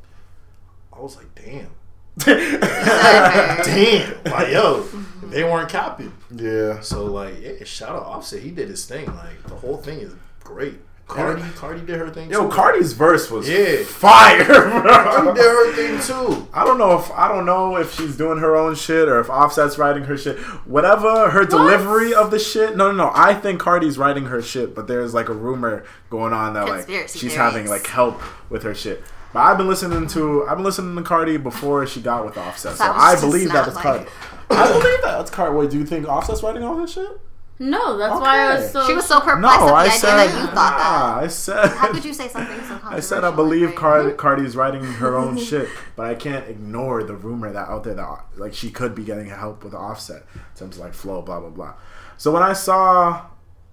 [0.92, 1.72] I was like, damn,
[2.20, 4.84] damn, like yo,
[5.24, 6.14] they weren't copying.
[6.30, 6.82] Yeah.
[6.82, 8.42] So like, yeah, shout out Offset.
[8.42, 9.08] He did his thing.
[9.08, 10.14] Like the whole thing is
[10.44, 10.80] great.
[11.08, 12.32] Cardi, Cardi did her thing.
[12.32, 12.56] Yo, too.
[12.56, 13.84] Cardi's verse was Yeah.
[13.84, 15.34] fire, Cardi bro.
[15.36, 16.48] did her thing too.
[16.54, 19.30] I don't know if I don't know if she's doing her own shit or if
[19.30, 20.40] Offset's writing her shit.
[20.66, 22.76] Whatever her delivery of the shit.
[22.78, 23.12] No, no, no.
[23.14, 26.90] I think Cardi's writing her shit, but there's like a rumor going on that like
[26.90, 27.36] she's theories.
[27.36, 28.20] having like help
[28.50, 29.04] with her shit.
[29.34, 32.78] But I've been listening to I've been listening to Cardi before she got with Offset,
[32.78, 34.06] so I believe that it's like- Cardi.
[34.50, 35.56] I believe that it's Cardi.
[35.56, 37.20] Wait, do you think Offset's writing all this shit?
[37.64, 38.86] No, that's why I was so.
[38.86, 40.16] She was so perplexed No, at the I idea said.
[40.18, 41.24] that you thought nah, that.
[41.24, 41.68] I said.
[41.70, 42.90] How could you say something so controversial?
[42.98, 47.04] I said I believe like, Card- Cardi's writing her own shit, but I can't ignore
[47.04, 50.42] the rumor that out there that like she could be getting help with Offset in
[50.60, 51.74] terms of like flow, blah blah blah.
[52.18, 53.28] So when I saw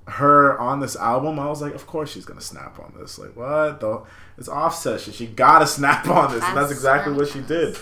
[0.06, 3.18] her on this album, I was like, of course she's gonna snap on this.
[3.18, 3.80] Like what?
[3.80, 4.06] Though
[4.38, 5.14] it's Offset shit.
[5.14, 7.76] She gotta snap on this, and that's That's exactly what she did.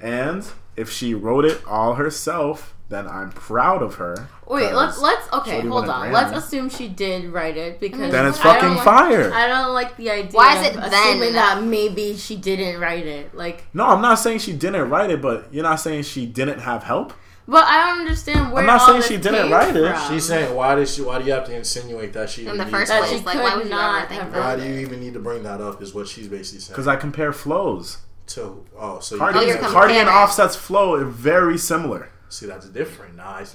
[0.00, 0.44] And
[0.76, 4.28] if she wrote it all herself, then I'm proud of her.
[4.46, 6.12] Wait, let's let's okay, Shorty hold on.
[6.12, 9.32] Let's assume she did write it because Then it's I don't fucking like- fire.
[9.32, 10.30] I don't like the idea.
[10.32, 10.92] Why is of it then?
[10.92, 13.34] assuming that maybe she didn't write it?
[13.34, 16.60] Like, No, I'm not saying she didn't write it, but you're not saying she didn't
[16.60, 17.12] have help.
[17.48, 18.60] but I don't understand where.
[18.62, 19.96] I'm not all saying this she didn't write it.
[19.96, 20.12] from.
[20.14, 21.02] She's saying, why did she?
[21.02, 23.16] Why do you have to insinuate that she In even the needs first That help?
[23.16, 24.34] she place, like, could why would you not ever think?
[24.36, 25.82] Why do you even need to bring that up?
[25.82, 26.74] Is what she's basically saying.
[26.74, 27.98] Because I compare flows.
[28.28, 30.08] To oh, so Cardi, Oh, you you're Cardi and.
[30.08, 32.08] Offset's flow are very similar.
[32.34, 33.16] See that's different.
[33.16, 33.46] Now, I,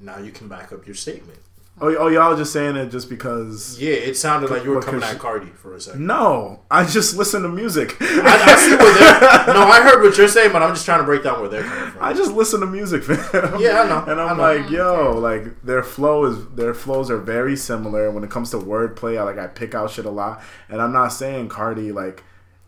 [0.00, 1.38] now you can back up your statement.
[1.82, 3.80] Oh, oh, y'all just saying it just because?
[3.80, 6.06] Yeah, it sounded like you were coming at Cardi for a second.
[6.06, 7.96] No, I just listen to music.
[8.00, 9.54] I, I see where they're.
[9.54, 11.62] No, I heard what you're saying, but I'm just trying to break down where they're
[11.62, 12.02] coming from.
[12.02, 13.60] I just listen to music, fam.
[13.60, 14.04] Yeah, I know.
[14.06, 14.42] And I'm know.
[14.42, 18.58] like, yo, like their flow is their flows are very similar when it comes to
[18.58, 19.18] wordplay.
[19.18, 22.22] I like I pick out shit a lot, and I'm not saying Cardi like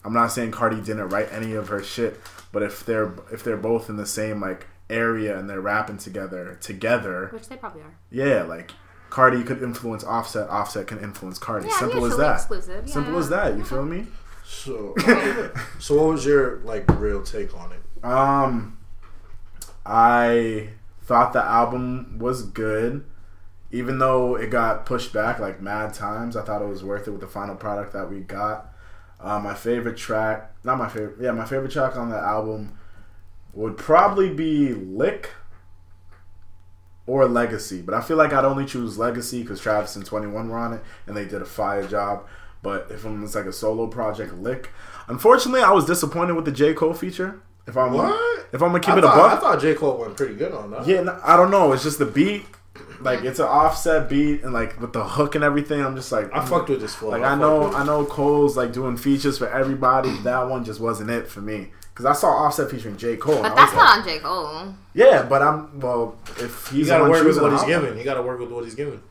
[0.04, 2.18] I'm not saying Cardi didn't write any of her shit,
[2.50, 6.58] but if they're if they're both in the same like area and they're rapping together
[6.60, 7.94] together, Which they probably are.
[8.10, 8.70] yeah, like
[9.10, 11.68] Cardi could influence Offset, Offset can influence Cardi.
[11.68, 12.34] Yeah, Simple as that.
[12.36, 12.92] exclusive, yeah.
[12.92, 13.56] Simple as that.
[13.56, 14.06] You feel me?
[14.44, 14.94] So,
[15.78, 18.04] so what was your like real take on it?
[18.04, 18.78] Um,
[19.84, 20.68] I
[21.02, 23.04] thought the album was good,
[23.70, 26.36] even though it got pushed back like mad times.
[26.36, 28.68] I thought it was worth it with the final product that we got.
[29.20, 32.76] Uh, my favorite track, not my favorite, yeah, my favorite track on the album
[33.54, 35.30] would probably be "Lick"
[37.06, 40.48] or "Legacy," but I feel like I'd only choose "Legacy" because Travis and Twenty One
[40.48, 42.26] were on it and they did a fire job.
[42.62, 44.70] But if it's like a solo project, "Lick."
[45.08, 47.40] Unfortunately, I was disappointed with the J Cole feature.
[47.66, 48.46] If I'm What?
[48.52, 50.52] if I'm gonna keep I it a buck, I thought J Cole went pretty good
[50.52, 50.86] on that.
[50.86, 51.72] yeah, no, I don't know.
[51.72, 52.44] It's just the beat.
[53.00, 55.84] like it's an offset beat and like with the hook and everything.
[55.84, 57.10] I'm just like I fucked with this flow.
[57.10, 60.10] Like I I know, I know Cole's like doing features for everybody.
[60.18, 63.34] That one just wasn't it for me because I saw Offset featuring J Cole.
[63.34, 64.74] and But I that's was like, not on J Cole.
[64.94, 66.16] Yeah, but I'm well.
[66.38, 67.98] If You he's the gotta work with what he's album- given.
[67.98, 69.02] You gotta work with what he's given.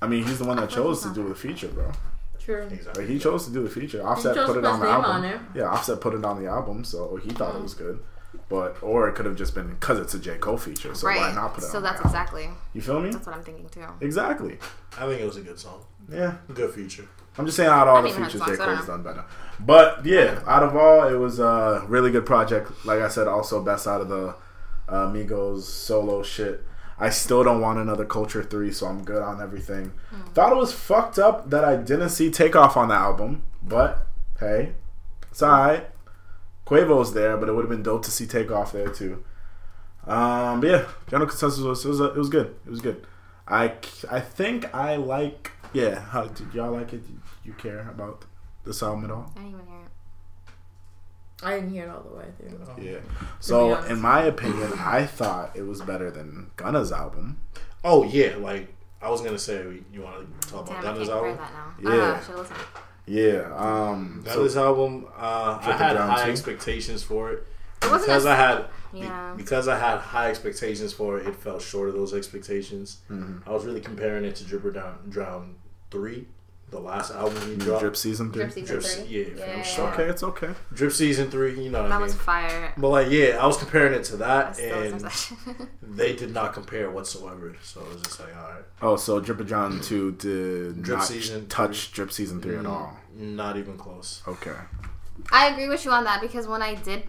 [0.00, 1.92] I mean, he's the one that chose to do the feature, bro.
[2.40, 2.62] True.
[2.72, 3.04] Exactly.
[3.04, 4.04] Like he chose to do the feature.
[4.04, 5.10] Offset put it on the album.
[5.24, 5.46] on.
[5.54, 7.58] Yeah, Offset put it on the album, so he thought Mm.
[7.58, 8.00] it was good.
[8.48, 11.32] But or it could have just been because it's a J Cole feature, so why
[11.34, 12.10] not put it So on that's the album?
[12.20, 13.10] exactly You feel me?
[13.10, 13.84] that's what I'm thinking too.
[14.00, 14.58] Exactly.
[14.98, 15.84] I think it was a good song.
[16.10, 16.34] Yeah.
[16.52, 17.04] Good feature.
[17.38, 19.02] I'm just saying out of all I the features, J the songs, I Cole's done
[19.02, 19.24] better.
[19.58, 22.70] But yeah, out of all, it was a really good project.
[22.84, 24.34] Like I said, also best out of the
[24.88, 26.64] uh, Migos solo shit.
[26.98, 29.92] I still don't want another Culture Three, so I'm good on everything.
[30.10, 30.22] Hmm.
[30.32, 34.06] Thought it was fucked up that I didn't see Takeoff on the album, but
[34.38, 34.74] hey,
[35.30, 35.88] it's alright.
[36.66, 39.24] Quavo's there, but it would have been dope to see Takeoff there too.
[40.06, 42.54] Um, but yeah, general consensus was it was, it was good.
[42.66, 43.06] It was good.
[43.48, 43.72] I,
[44.10, 46.00] I think I like yeah.
[46.00, 47.02] How did y'all like it?
[47.42, 48.24] Did you care about
[48.64, 49.32] this album at all?
[49.36, 51.44] I didn't even hear it.
[51.44, 52.84] I didn't hear it all the way through.
[52.84, 52.98] Yeah.
[53.40, 57.40] So in my opinion, I thought it was better than Gunna's album.
[57.82, 61.36] Oh yeah, like I was gonna say, you want to talk about Damn, Gunna's album?
[61.36, 61.50] that.
[61.82, 61.90] Yeah.
[61.90, 62.56] Uh, should listen.
[63.06, 63.54] Yeah.
[63.56, 64.22] Um.
[64.24, 66.30] so- Gunna's album, uh, I had high too?
[66.30, 67.38] expectations for it.
[67.82, 69.34] It because I had be- Yeah.
[69.36, 72.98] because I had high expectations for it, it fell short of those expectations.
[73.10, 73.48] Mm-hmm.
[73.48, 75.56] I was really comparing it to Dripper Down Drown
[75.90, 76.28] Three,
[76.72, 77.82] the last album he dropped.
[77.82, 78.42] Drip season three.
[78.42, 79.04] Drip season Drip- three.
[79.06, 79.92] yeah, yeah, yeah, yeah.
[79.92, 80.50] Okay, it's okay.
[80.74, 82.02] Drip Season Three, you know what I That mean.
[82.02, 82.72] was fire.
[82.76, 85.38] but like, yeah, I was comparing it to that, and to that shit.
[85.82, 87.54] they did not compare whatsoever.
[87.62, 91.06] So it was just like, all right, Oh, so Drip John two did Drip not
[91.06, 92.96] Season touch Drip season three at mm, all.
[93.14, 94.22] not even close.
[94.26, 94.56] Okay.
[95.30, 97.04] I agree with you on that because when I did,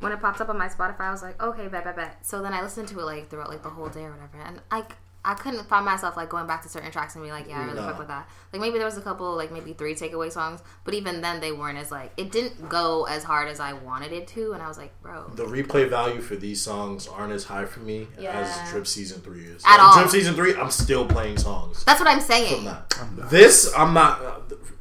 [0.00, 2.26] when it popped up on my Spotify, I was like, okay, bet, bet, bet.
[2.26, 4.60] So then I listened to it like throughout like the whole day or whatever, and
[4.70, 4.84] I,
[5.24, 7.64] I couldn't find myself like going back to certain tracks and be like, yeah, I
[7.66, 7.86] really No.
[7.86, 8.28] fuck with that.
[8.52, 11.52] Like maybe there was a couple, like maybe three takeaway songs, but even then they
[11.52, 14.66] weren't as like it didn't go as hard as I wanted it to, and I
[14.66, 18.32] was like, bro, The replay value for these songs aren't as high for me Yeah.
[18.32, 19.62] as Drip Season Three is.
[19.64, 19.98] At Like, all.
[19.98, 22.64] Drip Season Three, I'm still playing songs that's what I'm saying.
[22.64, 23.16] from saying.
[23.16, 23.30] that.
[23.30, 24.20] This, I'm not.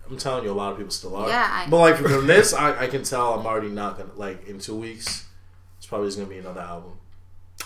[0.09, 1.29] I'm telling you, a lot of people still are.
[1.29, 4.47] Yeah, I- but like from this, I, I can tell I'm already not gonna like
[4.47, 5.25] in two weeks.
[5.77, 6.93] It's probably just gonna be another album.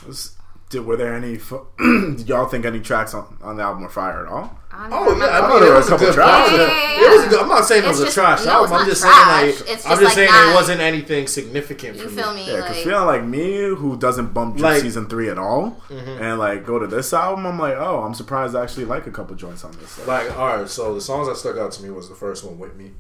[0.06, 0.35] Was-
[0.76, 1.38] Did, were there any?
[1.38, 4.60] Fu- did y'all think any tracks on, on the album were fire at all?
[4.78, 6.52] Oh yeah, I mean, there were a couple tracks.
[6.52, 7.06] Yeah, yeah, yeah.
[7.08, 7.26] It was.
[7.26, 8.74] A good, I'm not saying it It's was a trash no, album.
[8.74, 9.14] I'm just trash.
[9.16, 12.10] saying like It's I'm just just like saying not- it wasn't anything significant You for
[12.10, 12.46] feel me.
[12.46, 12.48] me?
[12.52, 15.82] Yeah, because like, feeling like me, who doesn't bump Drip Like- season three at all,
[15.88, 16.22] Mm-hmm.
[16.24, 19.12] and like go to this album, I'm like, oh, I'm surprised I actually like a
[19.12, 19.98] couple joints on this.
[20.06, 22.44] Like, Like, all right, so the songs that stuck out to me was the first
[22.44, 22.92] one with me.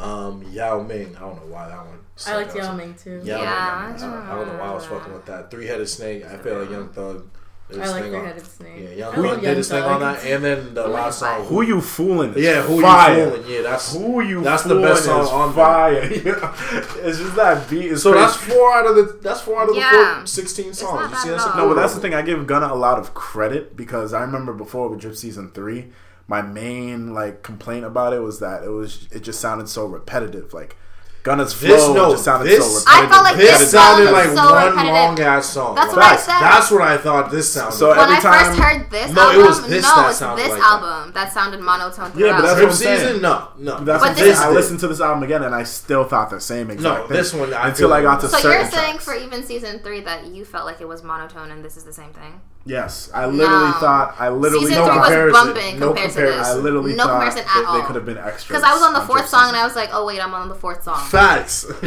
[0.00, 1.14] Um, Yao Ming.
[1.16, 1.98] I don't know why that one.
[1.98, 2.74] I stuck liked out to Yao.
[2.76, 3.20] Ming too.
[3.24, 4.02] Yao Yeah, Ming.
[4.04, 5.50] I I, I don't know why I was fucking with that.
[5.50, 6.24] Three headed snake.
[6.24, 7.26] I feel like Young Thug.
[7.72, 8.72] I like three headed Snake.
[8.82, 11.44] Yeah, Young I Thug did Young his thing on that, and then the last song.
[11.46, 12.34] who you fooling?
[12.34, 13.16] is yeah, who fire.
[13.16, 13.44] you fooling?
[13.48, 14.42] Yeah, that's Who you?
[14.42, 15.64] That's the best song on there.
[15.64, 16.02] fire.
[17.06, 18.26] it's just that beat is So crazy.
[18.26, 20.16] that's four out of the that's four out of the Yeah.
[20.16, 21.10] four, 16 songs.
[21.12, 21.56] You see, at that's.
[21.56, 22.12] No, but that's the thing.
[22.12, 25.92] I give Gunna a lot of credit because I remember before with Drip Season Three,
[26.30, 30.54] my main like complaint about it was that it was it just sounded so repetitive.
[30.54, 30.76] Like
[31.22, 34.14] Gunna's flow This- no, just sounded this- so I felt like This This sounded song
[34.14, 34.94] like so one repetitive.
[34.94, 35.74] long ass song.
[35.74, 36.40] That's Like, what I said.
[36.40, 37.76] That's what I thought this sounded.
[37.76, 37.98] So like.
[37.98, 40.18] when every I time- first heard this No, it album, was this no, that it's
[40.18, 41.32] sounded this like album that.
[41.32, 42.42] sounded monotone Yeah, but throughout.
[42.42, 43.00] that's Drip what I'm saying.
[43.00, 43.22] season?
[43.22, 43.72] No, no.
[43.72, 44.48] That's But what this I'm saying.
[44.48, 47.16] I listened to this album again and I still thought the same exact No, thing.
[47.16, 49.04] this one, I until I got to it so certain you're saying tracks.
[49.04, 51.92] for even season three that you felt like it was monotone and this is the
[51.92, 52.40] same thing?
[52.66, 53.72] Yes, I literally No.
[53.80, 55.32] thought I literally season no three thought, was comparison.
[55.54, 56.38] bumping No compared to comparison.
[56.40, 56.48] this.
[56.48, 57.74] I literally no thought comparison at they, all.
[57.74, 58.48] they could have been extra.
[58.54, 59.54] Because I was on the Drip fourth song Season.
[59.54, 61.00] and I was like, oh wait, I'm on the fourth song.
[61.10, 61.64] Facts.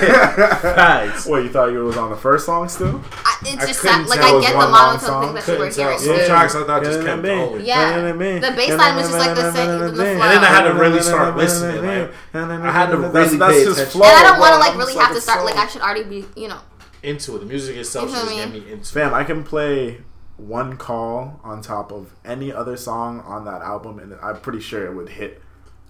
[0.00, 1.26] Facts.
[1.26, 3.00] Wait, you thought you was on the first song still?
[3.12, 5.22] I, it I just sound, like I get the one long monotone song.
[5.24, 5.84] thing that you were Couldn't tell.
[5.84, 5.98] hearing.
[5.98, 6.26] Some too.
[6.26, 7.64] tracks I thought just kept going.
[7.64, 8.02] Yeah.
[8.02, 9.86] The bass line was just like the same- the.
[9.86, 13.54] And then I had to really start listening, like, I had to That's- really that's
[13.54, 14.00] pay his attention.
[14.00, 15.44] flow, And I don't want to like really have to start.
[15.44, 16.58] Like I should already be, you know.
[17.02, 17.40] Into it.
[17.40, 18.36] The music itself You should me?
[18.36, 18.86] get me into it.
[18.86, 20.00] Fam, I can play
[20.38, 24.84] one call on top of any other song on that album, and I'm pretty sure
[24.86, 25.40] it would hit.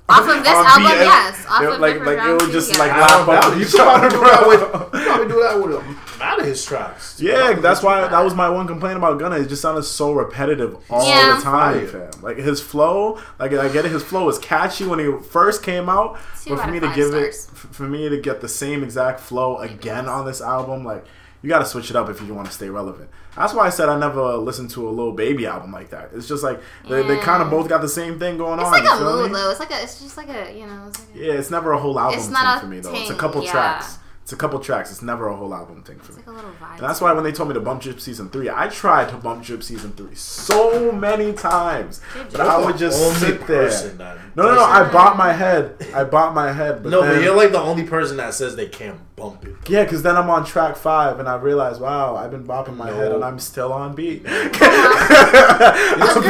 [0.09, 1.01] Off of this album, BS.
[1.01, 1.47] yes.
[1.49, 2.79] Off It- of like, like it Round would just yeah.
[2.79, 3.51] like I lap don't up know.
[3.51, 6.41] with You each probably other, do that with you probably do that with a lot
[6.41, 7.21] of his tracks.
[7.21, 9.37] Yeah, that's why that was my one complaint about Gunna.
[9.41, 11.37] It just sounded so repetitive all Yeah.
[11.37, 12.11] the time, fam.
[12.23, 15.89] Like his flow, like I get it, his flow was catchy when he first came
[15.89, 17.49] out, Two but for out me to give stars.
[17.53, 21.05] it, for me to get the same exact flow again on this album, like
[21.47, 23.09] you got to switch it up if you want to stay relevant.
[23.37, 26.11] That's why I said I never listened to a Lil Baby album like that.
[26.13, 27.53] It's just like they, they kind of mm.
[27.53, 28.59] both got the same thing going on.
[28.59, 28.73] It's on.
[28.73, 29.39] like you a feel mood me?
[29.39, 29.51] though.
[29.53, 29.81] It's like a.
[29.81, 30.53] It's just like a.
[30.53, 30.87] You know.
[30.89, 32.93] It's like a, Yeah, it's never a whole album It's not a for me though.
[32.97, 33.53] It's a couple yeah.
[33.53, 33.99] tracks.
[34.27, 34.91] It's a couple tracks.
[34.91, 36.19] It's never a whole album thing for me.
[36.19, 36.73] Like a little vibe.
[36.73, 39.17] And that's why when they told me to bump drip season three, I tried to
[39.17, 42.01] bump drip season three so many times,
[42.33, 43.69] but I would just Only sit there.
[43.71, 44.65] that No, no, no.
[44.65, 45.77] I doesn't- bought my head.
[45.95, 46.83] I bought my head.
[46.83, 49.55] But No, then, but you're like the only person that says they can't bump it.
[49.69, 52.91] yeah, because then I'm on track five, and I realize, wow, I've been bopping my
[52.91, 52.97] No.
[52.97, 54.23] head, and I'm still on beat.
[54.27, 54.43] Agree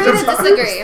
[0.05, 0.83] to disagree.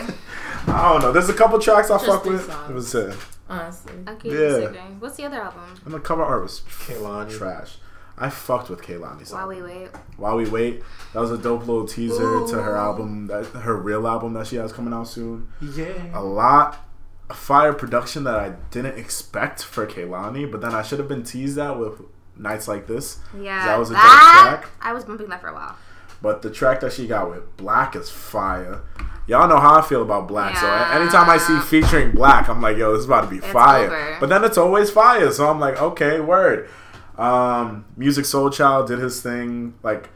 [0.65, 1.11] I don't know.
[1.11, 2.47] There's a couple tracks I fuck with.
[2.47, 2.69] songs.
[2.69, 3.15] It was uh,
[3.61, 3.93] Honestly.
[4.07, 4.37] Agree Yeah.
[4.37, 4.79] to disagree.
[4.99, 5.61] What's the other album?
[5.85, 7.37] and the cover art was Kehlani.
[7.37, 7.77] trash.
[8.17, 9.31] I fucked with Kehlani.
[9.33, 9.89] While we wait.
[10.17, 14.07] While we wait, that was a dope little teaser to her album, that her real
[14.07, 15.47] album that she has coming out soon.
[15.61, 15.87] Yeah.
[16.13, 16.85] a lot
[17.29, 21.23] of fire production that I didn't expect for Kehlani, but then I should have been
[21.23, 22.01] teased at with
[22.37, 23.19] nights like this.
[23.39, 23.65] Yeah.
[23.65, 24.69] That was a dope track.
[24.81, 25.75] I was bumping that for a while.
[26.23, 28.81] But the track that she got with 6LACK is fire.
[29.27, 30.67] Y'all know how I feel about 6LACK, so
[30.99, 33.85] anytime I see featuring 6LACK, I'm like, yo, this is about to be It's fire.
[33.87, 34.17] over.
[34.21, 36.69] But then it's always fire, so I'm like, okay, word.
[37.17, 39.73] Um, Musiq Soulchild did his thing.
[39.83, 40.09] Like,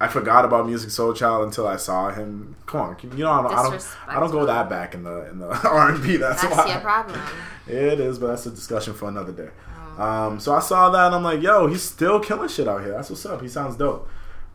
[0.00, 2.56] I forgot about Musiq Soulchild until I saw him.
[2.66, 5.28] Come on, you know, I don't, I don't, I don't go that back in the
[5.30, 6.16] in the R and B.
[6.16, 6.66] That's, That's why.
[6.72, 7.20] your problem.
[7.68, 9.50] It is, but that's a discussion for another day.
[9.98, 12.92] Um, so I saw that and I'm like, yo, he's still killing shit out here.
[12.92, 13.42] That's what's up.
[13.42, 14.08] He sounds dope.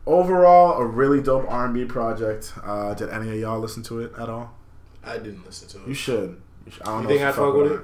[0.08, 2.54] Overall, a really dope R&B project.
[2.64, 4.54] Uh, did any of y'all listen to it at all?
[5.04, 5.88] I didn't listen to it.
[5.88, 6.40] You should.
[6.64, 6.82] You should.
[6.82, 7.80] I don't You know think if I'd fuck with it?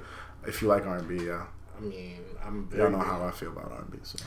[0.49, 1.45] If you like R&B, yeah.
[1.77, 2.83] I mean, I'm very.
[2.83, 3.99] Y'all know how I feel about R&B.
[4.05, 4.19] So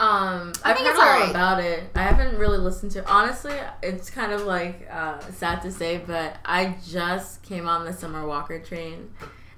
[0.00, 1.30] Um, I I've think heard it's a lot alright.
[1.30, 1.84] about it.
[1.94, 2.98] I haven't really listened to.
[3.00, 3.04] It.
[3.08, 7.92] Honestly, it's kind of like uh, sad to say, but I just came on the
[7.92, 9.10] Summer Walker train,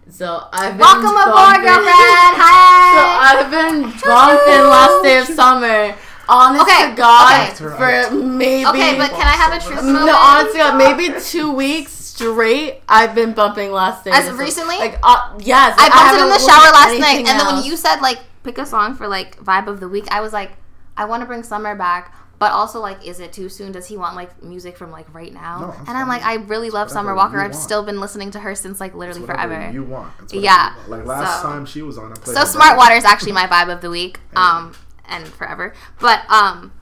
[0.09, 2.36] so I've been Welcome aboard, bumping- girlfriend.
[2.90, 5.94] So I've been bumping Last Day of Summer.
[6.31, 7.55] Honest Okay, to God, okay.
[7.55, 10.07] for maybe Okay, but can I have a truth moment?
[10.07, 12.81] no, honestly, God, maybe two weeks straight.
[12.89, 14.11] I've been bumping Last Day.
[14.12, 14.44] As of Summer.
[14.44, 14.77] recently?
[14.78, 17.65] like uh, yes, I bumped it in the shower last night, anything and then when
[17.65, 20.52] you said like pick a song for like vibe of the week, I was like,
[20.97, 23.73] I want to bring summer back, but also like, is it too soon?
[23.73, 25.61] Does he want like music from like right now?
[25.61, 26.47] No, that's and I'm like, I fine.
[26.48, 27.39] really love Summer Walker.
[27.39, 27.62] I've want.
[27.62, 29.73] still been listening to her since like literally whatever forever.
[29.73, 30.12] you want.
[30.23, 31.07] It's Yeah, you want.
[31.07, 32.77] Like last so- time she was on, I played So Smart.
[32.78, 34.73] Water is actually my vibe of the week, um,
[35.10, 35.74] and forever.
[35.98, 36.72] But um,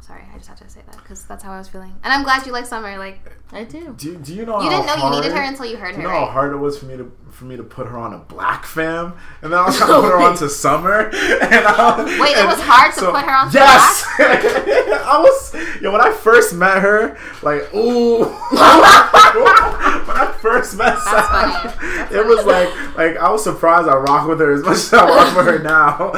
[0.00, 2.46] sorry, just had to say that because that's how I was feeling, and I'm glad
[2.46, 2.96] you like Summer.
[2.98, 3.20] Like
[3.52, 3.94] I do.
[3.98, 6.02] Do, do you know you how didn't know you needed her until you heard her,
[6.02, 8.12] you know how hard it was for me to for me to put her on
[8.14, 11.10] a black fam, and then I was trying to put her on to summer.
[11.50, 14.04] And I, Wait, it was hard to put her on to yes.
[14.18, 18.20] I was yo when I first met her, like ooh.
[18.20, 18.30] when
[18.60, 21.96] I first met That's Sam, funny.
[21.96, 24.92] That's it was like like I was surprised I rock with her as much as
[24.92, 26.12] I rock with her now.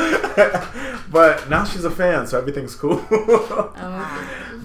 [1.10, 2.98] but now she's a fan, so everything's cool.
[3.76, 4.02] Um,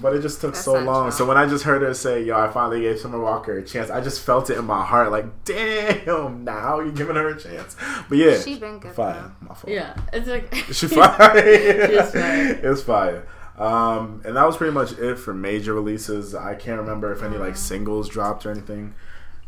[0.00, 1.04] But it just took That's so long.
[1.10, 1.12] true.
[1.12, 3.90] So when I just heard her say, "Yo, I finally gave Summer Walker a chance,"
[3.90, 5.10] I just felt it in my heart.
[5.10, 7.74] Like, damn, now you're giving her a chance.
[8.08, 9.32] But yeah, She been good fire.
[9.40, 9.68] My fault.
[9.72, 11.38] yeah, it's like She fire.
[11.38, 12.60] is fire.
[12.62, 13.28] It's fire.
[13.56, 16.32] Um, and that was pretty much it for major releases.
[16.34, 18.94] I can't remember if any like singles dropped or anything.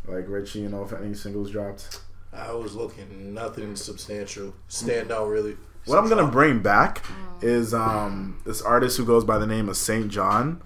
[0.09, 2.01] Like Richie, you know, if any singles dropped.
[2.33, 4.55] I was looking nothing substantial.
[4.69, 5.57] Stand out really.
[5.87, 7.05] What I'm gonna bring back
[7.41, 10.61] is um, this artist who goes by the name of Saint JHN.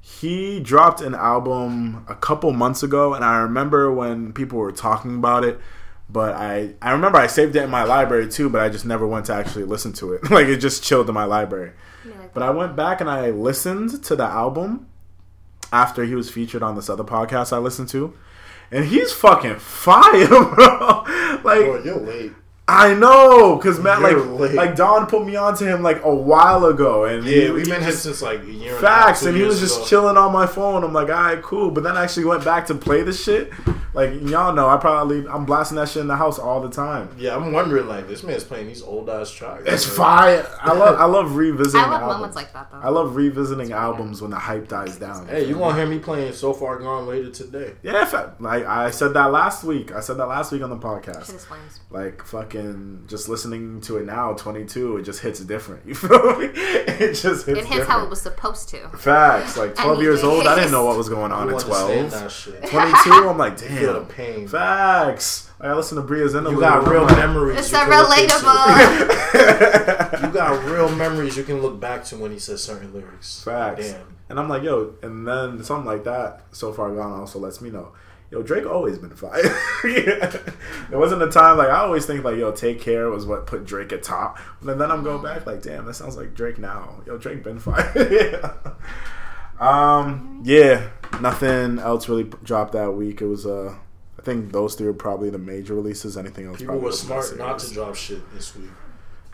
[0.00, 5.16] He dropped an album a couple months ago, and I remember when people were talking
[5.16, 5.60] about it.
[6.08, 9.06] But I, I remember I saved it in my library too, but I just never
[9.06, 10.30] went to actually listen to it.
[10.30, 11.72] like it just chilled in my library.
[12.34, 14.88] But I went back and I listened to the album
[15.72, 18.16] after he was featured on this other podcast I listened to,
[18.72, 21.04] and he's fucking fire, bro.
[21.44, 22.32] like Bro, you're late.
[22.72, 24.54] I know, cause Matt, You're like, late.
[24.54, 27.82] like Don put me onto him like a while ago, and he- we've he been
[27.82, 28.76] just since like a year.
[28.76, 29.86] and a half, facts, and he was just ago.
[29.86, 30.84] chilling on my phone.
[30.84, 31.70] I'm like, all right, cool.
[31.72, 33.52] But then I actually went back to play the shit.
[33.92, 37.08] Like y'all know, I probably I'm blasting that shit in the house all the time.
[37.18, 39.64] Yeah, I'm wondering like this man's playing these old ass tracks.
[39.66, 39.96] It's Like,
[40.44, 40.58] fire.
[40.60, 41.80] I love I love revisiting.
[41.80, 42.16] I love albums.
[42.16, 42.78] moments like that though.
[42.78, 45.26] I love revisiting albums when the hype dies down.
[45.26, 47.72] Hey, you gonna hear me playing "So Far Gone" later today?
[47.82, 49.92] Yeah, fa- like I said that last week.
[49.92, 51.26] I said that last week on the podcast.
[51.26, 51.80] Shit is flames.
[51.90, 56.46] like fucking just listening to it now 22 it just hits different you feel me
[56.54, 57.88] it just hits It hits different.
[57.88, 58.88] how it was supposed to.
[58.90, 62.10] facts like 12 years old i didn't know what was going on You at 12
[62.12, 62.62] that shit.
[62.66, 64.46] 22 i'm like Feel the pain.
[64.48, 67.58] facts like, i listen to Bria Zinna You got real memories.
[67.58, 70.20] It's you a can look relatable.
[70.22, 73.42] You got real memories you can look back to when he says certain lyrics.
[73.42, 74.16] facts Damn.
[74.28, 77.70] and i'm like yo and then something like that so far gone also lets me
[77.70, 77.92] know
[78.32, 79.42] Yo, Drake always been fire.
[79.84, 80.30] yeah.
[80.88, 83.64] There wasn't a time like I always think like, yo, Take Care was what put
[83.66, 84.38] Drake at top.
[84.60, 87.02] And then I'm going back like, damn, that sounds like Drake now.
[87.06, 87.92] Yo, Drake been fire.
[88.08, 88.52] yeah.
[89.60, 90.88] Um, yeah,
[91.20, 93.20] nothing else really dropped that week.
[93.22, 93.74] It was uh,
[94.18, 96.16] I think those three were probably the major releases.
[96.16, 96.58] Anything else?
[96.58, 98.70] People probably were smart less not to drop shit this week.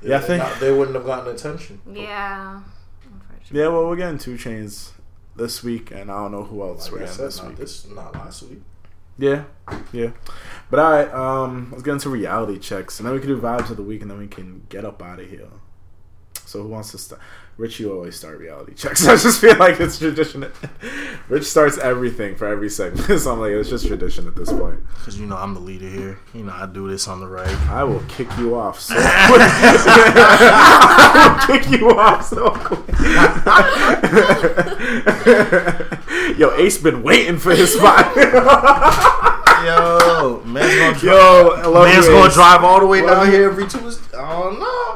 [0.03, 1.81] Yeah, I they, think- got- they wouldn't have gotten attention.
[1.93, 2.61] Yeah.
[3.05, 3.61] Unfortunately.
[3.61, 4.90] Yeah, well, we're getting 2 Chainz
[5.36, 7.57] this week, and I don't know who else Like we're getting said, this not week.
[7.59, 8.62] this, not last week.
[9.19, 9.44] Yeah,
[9.93, 10.11] yeah.
[10.70, 13.70] But all right, um, let's get into reality checks, and then we can do vibes
[13.70, 15.48] of the week, and then we can get up out of here.
[16.44, 17.20] So who wants to start?
[17.59, 19.07] Rich, you always start reality checks.
[19.09, 20.45] I just feel like it's tradition.
[21.28, 24.78] Rich starts everything for every segment, so I'm like, it's just tradition at this point.
[24.99, 26.19] Because, you know, I'm the leader here.
[26.35, 27.49] You know, I do this on the right.
[27.70, 29.07] I will kick you off so quick.
[30.61, 32.87] I will kick you off so quick.
[36.39, 38.15] Yo, Ace been waiting for his spot.
[39.65, 43.33] Yo, man's gonna drive, Yo, man's you, gonna drive all the way Love down you.
[43.33, 44.16] here every Tuesday.
[44.16, 44.95] I don't know.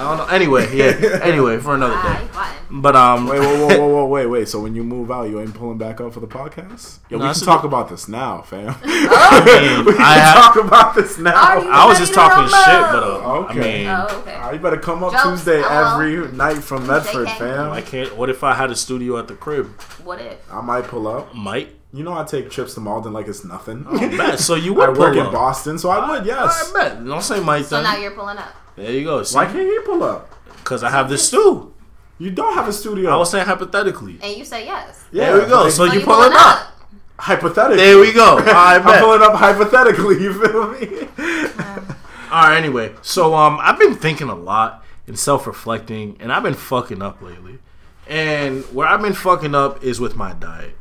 [0.00, 0.34] I don't know.
[0.34, 1.20] Anyway, yeah.
[1.22, 2.22] Anyway, for another day.
[2.22, 2.80] you.
[2.80, 4.48] But um, Wait, whoa, whoa, whoa, whoa, wait, wait.
[4.48, 7.00] So when you move out, you ain't pulling back up for the podcast?
[7.10, 8.74] Yo, No, we that's can a- talk about this now, fam.
[8.84, 11.34] I, we can I, have, talk about this now.
[11.34, 12.58] I was just talking rumble?
[12.58, 13.60] shit, but uh, Okay.
[13.60, 14.34] I mean, Oh, okay.
[14.40, 16.00] Ah, you better come up Jokes, Tuesday LOL.
[16.00, 17.70] every night from Medford, fam.
[17.72, 18.16] I can't.
[18.16, 19.66] What if I had a studio at the crib?
[20.02, 20.38] What if?
[20.52, 21.34] I might pull up.
[21.34, 21.76] Might.
[21.92, 23.82] You know, I take trips to Malden like it's nothing.
[24.16, 24.38] Bet.
[24.38, 25.32] So you would I would work pull in.
[25.32, 26.72] Boston, so I would, yes.
[26.72, 27.04] I bet.
[27.04, 27.84] Don't say might So then.
[27.84, 28.54] now you're pulling up.
[28.76, 29.22] There you go.
[29.22, 29.34] See?
[29.36, 30.30] Why can't he pull up?
[30.58, 31.72] Because I have this stew.
[32.18, 33.10] You don't have a studio.
[33.10, 34.18] I was saying hypothetically.
[34.22, 35.04] And you say yes.
[35.10, 35.68] yeah, there we go.
[35.70, 36.72] So So you pulling up.
[37.18, 37.76] hypothetically.
[37.78, 38.36] There we go.
[38.40, 39.00] I I'm bet.
[39.02, 40.22] pulling up hypothetically.
[40.22, 41.08] You feel me?
[42.30, 42.56] All right.
[42.56, 47.20] Anyway, so um, I've been thinking a lot and self-reflecting, and I've been fucking up
[47.22, 47.58] lately.
[48.06, 50.76] And where I've been fucking up is with my diet.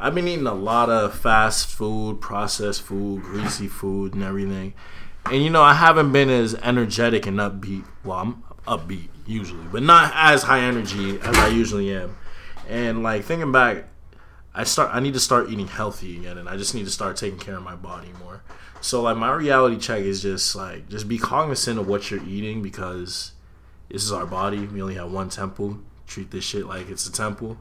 [0.00, 4.72] I've been eating a lot of fast food, processed food, greasy food, and everything.
[5.30, 7.84] And you know, I haven't been as energetic and upbeat.
[8.02, 12.16] Well, I'm upbeat usually, but not as high energy as I usually am.
[12.66, 13.84] And like thinking back,
[14.54, 14.90] I start.
[14.92, 17.56] I need to start eating healthy again, and I just need to start taking care
[17.56, 18.42] of my body more.
[18.80, 22.62] So like my reality check is just like just be cognizant of what you're eating
[22.62, 23.32] because
[23.90, 24.66] this is our body.
[24.66, 25.80] We only have one temple.
[26.06, 27.58] Treat this shit like it's a temple.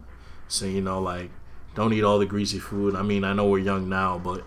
[0.47, 1.31] So you know, like
[1.75, 2.95] don't eat all the greasy food.
[2.95, 4.43] I mean, I know we're young now, but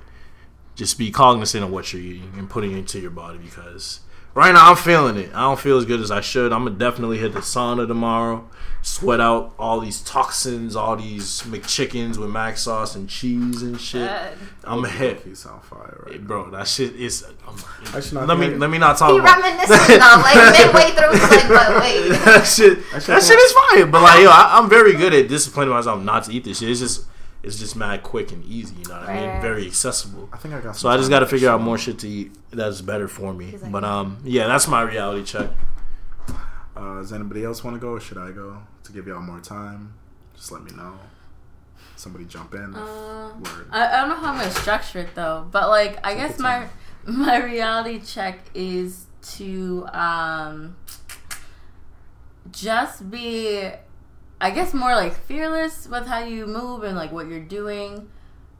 [0.80, 4.00] just be cognizant of what you're eating and putting into your body because
[4.32, 5.30] right now I'm feeling it.
[5.34, 6.54] I don't feel as good as I should.
[6.54, 8.48] I'm gonna definitely hit the sauna tomorrow,
[8.80, 14.08] sweat out all these toxins, all these McChickens with mac sauce and cheese and shit.
[14.08, 14.38] Good.
[14.64, 15.20] I'm a hit.
[15.22, 17.24] He's on fire right Bro, that shit is.
[17.46, 17.56] Um,
[17.92, 20.58] I should not let me think- let me not talk He about reminiscing though, like
[20.58, 22.08] midway through, like, but wait.
[22.24, 22.78] that shit.
[22.94, 23.84] I That shit is fire.
[23.84, 26.70] But like, yo, I, I'm very good at disciplining myself not to eat this shit.
[26.70, 27.04] It's just
[27.42, 28.74] it's just mad quick and easy.
[28.76, 29.40] You know what I mean?
[29.40, 30.28] Very accessible.
[30.32, 30.76] I think I got.
[30.76, 33.46] So I just got to figure out more shit to eat that's better for me.
[33.46, 35.50] He's But um, yeah, that's my reality check.
[36.76, 39.40] Uh, does anybody else want to go, or should I go to give y'all more
[39.40, 39.94] time?
[40.34, 40.98] Just let me know.
[41.96, 42.74] Somebody jump in.
[42.74, 43.32] Uh,
[43.70, 46.66] I, I don't know how I'm gonna structure it though, but like I guess my
[47.04, 50.76] my reality check is to um
[52.50, 53.70] just be
[54.40, 58.08] I guess more like fearless with how you move and like what you're doing.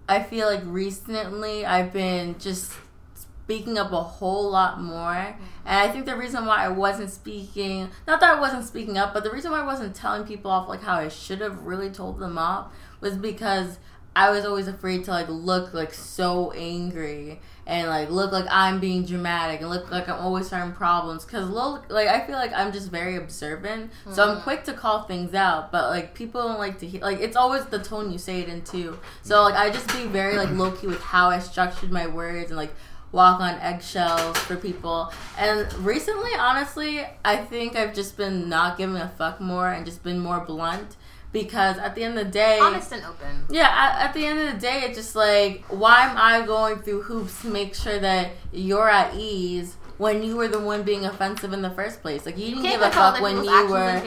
[0.07, 2.73] I feel like recently I've been just
[3.15, 5.15] speaking up a whole lot more.
[5.15, 9.15] And I think the reason why I wasn't speaking, not that I wasn't speaking up,
[9.15, 11.91] but the reason why I wasn't telling people off like how I should have really
[11.91, 13.79] told them off was because
[14.15, 17.41] I was always afraid to like look like so angry
[17.71, 21.25] and like look like I'm being dramatic and look like I'm always starting problems.
[21.25, 23.93] Because look like I feel like I'm just very observant.
[24.13, 24.43] So I'm mm.
[24.43, 27.65] quick to call things out but like people don't like to hear like it's always
[27.67, 28.99] the tone you say it in too.
[29.23, 32.51] So like I just be very like low key with how I structured my words
[32.51, 32.75] and like
[33.13, 35.13] walk on eggshells for people.
[35.39, 40.03] And recently honestly I think I've just been not giving a fuck more and just
[40.03, 40.97] been more blunt
[41.33, 43.45] because at the end of the day Honest and open.
[43.51, 46.81] yeah, at, at the end of the day, it's just like, why am I going
[46.81, 51.05] through hoops to make sure that you're at ease when you were the one being
[51.05, 52.27] offensive in the first place?
[52.27, 54.03] Like, you didn't Can't give a fuck when you were,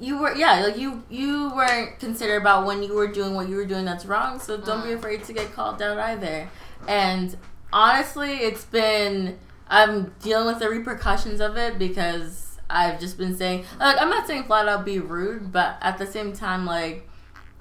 [0.00, 3.56] you were, yeah, like you you weren't considerate about when you were doing what you
[3.56, 4.38] were doing that's wrong.
[4.38, 4.98] So don't be Mm.
[4.98, 6.48] afraid to get called out either.
[6.86, 7.36] And
[7.72, 9.38] honestly, it's been
[9.68, 14.26] I'm dealing with the repercussions of it because I've just been saying like I'm not
[14.26, 17.08] saying flat out be rude, but at the same time like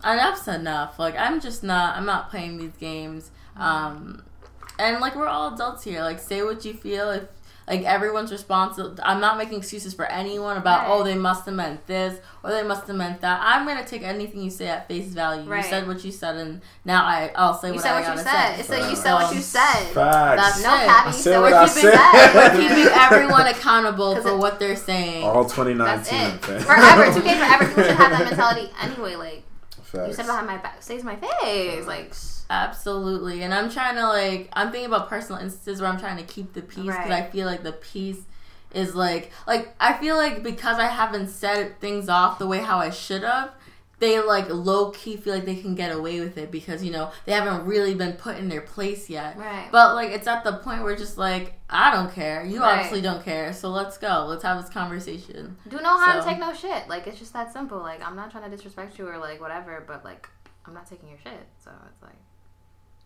[0.04, 1.00] enough's enough.
[1.00, 3.32] Like I'm just not I'm not playing these games.
[3.56, 4.24] Um
[4.80, 6.02] and like we're all adults here.
[6.02, 7.24] Like say what you feel if
[7.68, 8.96] like everyone's responsible.
[9.04, 11.00] I'm not making excuses for anyone about oh, Right.
[11.02, 13.42] oh they must have meant this or they must have meant that.
[13.44, 15.50] I'm gonna take anything you say at face value.
[15.50, 15.64] Right.
[15.64, 18.06] You said what you said, and now I I'll say You what said I what
[18.08, 18.54] gotta you said.
[18.56, 18.60] say.
[18.62, 19.02] It's like you Facts.
[19.02, 19.84] said what you said.
[19.94, 20.42] Facts.
[20.42, 20.88] That's No, it.
[20.88, 21.94] Patty, I you said said what what I you said.
[21.94, 22.36] said.
[22.36, 25.24] We're keeping everyone accountable 'Cause for it- what they're saying.
[25.26, 25.86] All 2019.
[25.86, 26.10] That's
[26.50, 26.62] it.
[26.64, 27.04] Forever.
[27.20, 27.66] 2K forever.
[27.68, 29.16] People should have that mentality anyway.
[29.16, 29.44] Like,
[30.08, 31.86] you said behind my back, stays my face.
[31.86, 32.14] Like,
[32.50, 33.44] Absolutely.
[33.44, 36.54] And I'm trying to like I'm thinking about personal instances where I'm trying to keep
[36.54, 37.24] the peace because Right.
[37.24, 38.20] I feel like the peace
[38.74, 42.78] is like like I feel like because I haven't said things off the way how
[42.80, 43.52] I should have,
[44.00, 47.12] they like low key feel like they can get away with it because you know
[47.26, 49.38] they haven't really been put in their place yet.
[49.38, 49.68] Right.
[49.72, 52.46] But like it's at the point where just like I don't care.
[52.46, 52.76] You Right.
[52.76, 53.52] obviously don't care.
[53.54, 54.26] So let's go.
[54.28, 55.58] Let's have this conversation.
[55.68, 56.88] Do no harm, So- take no shit.
[56.88, 57.80] Like it's just that simple.
[57.80, 60.30] Like I'm not trying to disrespect you or like whatever, but like
[60.66, 61.48] I'm not taking your shit.
[61.64, 62.16] So it's like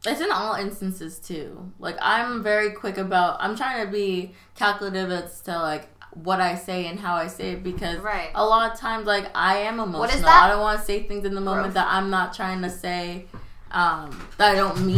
[0.06, 1.72] It's in all instances too.
[1.80, 3.38] Like I'm very quick about.
[3.40, 7.52] I'm trying to be calculative as to like what I say and how I say
[7.52, 8.32] it because Right.
[8.36, 10.28] a lot of times like I am emotional.
[10.28, 11.74] I don't want to say things in the moment Gross.
[11.76, 13.26] that I'm not trying to say
[13.72, 14.98] um, that I don't mean.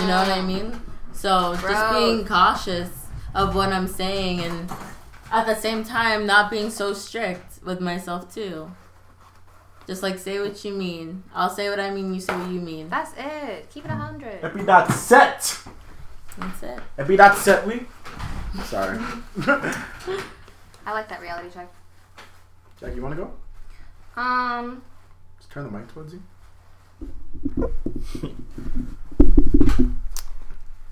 [0.00, 0.80] You know what I mean?
[1.12, 2.90] So just being cautious
[3.34, 4.70] of what I'm saying and
[5.32, 8.70] at the same time not being so strict with myself too.
[9.86, 11.24] Just like say what you mean.
[11.34, 12.14] I'll say what I mean.
[12.14, 12.88] You say what you mean.
[12.88, 13.68] that's it.
[13.70, 14.42] Keep it a hundred.
[14.42, 15.58] Epi that set.
[16.38, 16.80] That's it.
[16.98, 17.86] Epi that set we.
[18.64, 18.98] Sorry.
[20.86, 21.68] I like that reality check.
[22.80, 24.20] Jack, you want to go?
[24.20, 24.82] Um,
[25.38, 26.22] Just turn the mic towards you.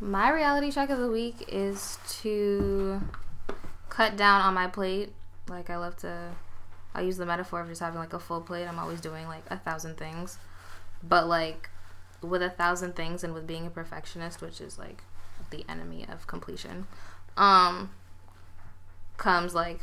[0.01, 3.01] my reality check of the week is to
[3.89, 5.13] cut down on my plate.
[5.49, 6.31] Like I love to,
[6.95, 8.67] I use the metaphor of just having like a full plate.
[8.67, 10.39] I'm always doing like a thousand things,
[11.03, 11.71] but like
[12.21, 15.03] with a thousand things and with being a perfectionist, which is like
[15.51, 16.87] the enemy of completion,
[17.37, 17.91] um,
[19.17, 19.81] comes like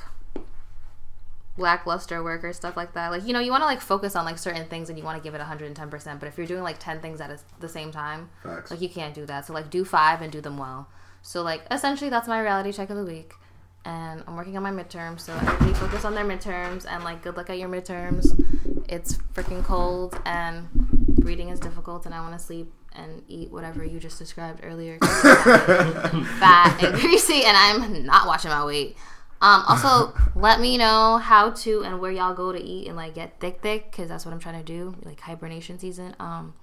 [1.57, 3.09] lackluster work or stuff like that.
[3.11, 5.17] Like, you know, you want to like focus on like certain things and you want
[5.17, 7.91] to give it 110%, but if you're doing like 10 things at a, the same
[7.91, 8.71] time, Facts.
[8.71, 9.45] like you can't do that.
[9.45, 10.87] So like do 5 and do them well.
[11.21, 13.33] So like essentially that's my reality check of the week.
[13.85, 17.37] And I'm working on my midterms, so everybody focus on their midterms and like good
[17.37, 18.27] luck at your midterms.
[18.89, 20.67] It's freaking cold and
[21.19, 24.97] reading is difficult and I want to sleep and eat whatever you just described earlier.
[24.99, 28.97] Fat and greasy and I'm not watching my weight.
[29.41, 33.15] Um, also, let me know how to and where y'all go to eat and like
[33.15, 36.15] get thick, thick, because that's what I'm trying to do, like hibernation season.
[36.19, 36.53] Um,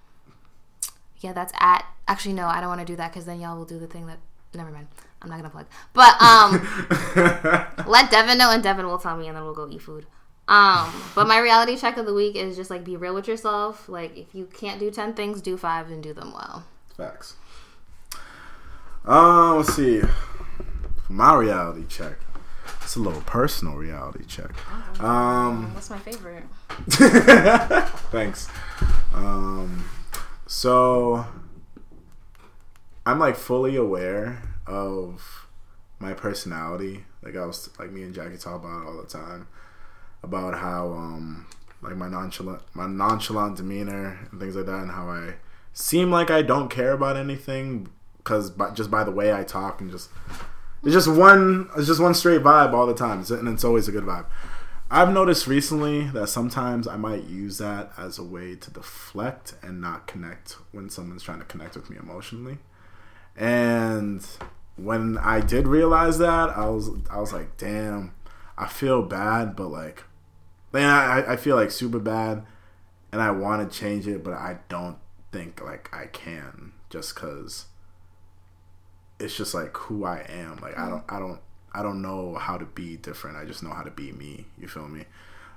[1.20, 1.86] yeah, that's at.
[2.06, 4.06] Actually, no, I don't want to do that because then y'all will do the thing
[4.06, 4.18] that.
[4.54, 4.88] Never mind.
[5.22, 5.66] I'm not gonna plug.
[5.92, 9.82] But um, let Devin know and Devin will tell me, and then we'll go eat
[9.82, 10.06] food.
[10.48, 13.88] Um, but my reality check of the week is just like be real with yourself.
[13.88, 16.64] Like if you can't do ten things, do five and do them well.
[16.96, 17.34] Facts.
[19.04, 20.02] Um, let's see.
[21.08, 22.18] My reality check.
[22.82, 24.52] It's a little personal reality check.
[25.00, 26.44] Um, What's my favorite?
[28.10, 28.48] thanks.
[29.12, 29.84] Um,
[30.46, 31.26] so
[33.04, 35.46] I'm like fully aware of
[35.98, 37.04] my personality.
[37.22, 39.48] Like I was like me and Jacqui talk about it all the time
[40.22, 41.46] about how um
[41.82, 45.34] like my nonchalant my nonchalant demeanor and things like that and how I
[45.72, 47.88] seem like I don't care about anything
[48.24, 50.10] cuz by, just by the way I talk and just
[50.82, 53.92] it's just one it's just one straight vibe all the time and it's always a
[53.92, 54.26] good vibe.
[54.88, 59.80] I've noticed recently that sometimes I might use that as a way to deflect and
[59.80, 62.58] not connect when someone's trying to connect with me emotionally.
[63.34, 64.24] And
[64.76, 68.14] when I did realize that, I was I was like, damn,
[68.56, 70.04] I feel bad, but like,
[70.72, 72.44] man, I, I feel like super bad,
[73.12, 74.98] and I want to change it, but I don't
[75.32, 77.66] think like I can just because
[79.18, 80.58] it's just like who I am.
[80.58, 81.40] Like I don't I don't
[81.72, 83.36] I don't know how to be different.
[83.36, 84.46] I just know how to be me.
[84.58, 85.04] You feel me?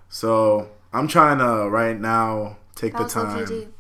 [0.10, 3.74] So I'm trying to right now take the time.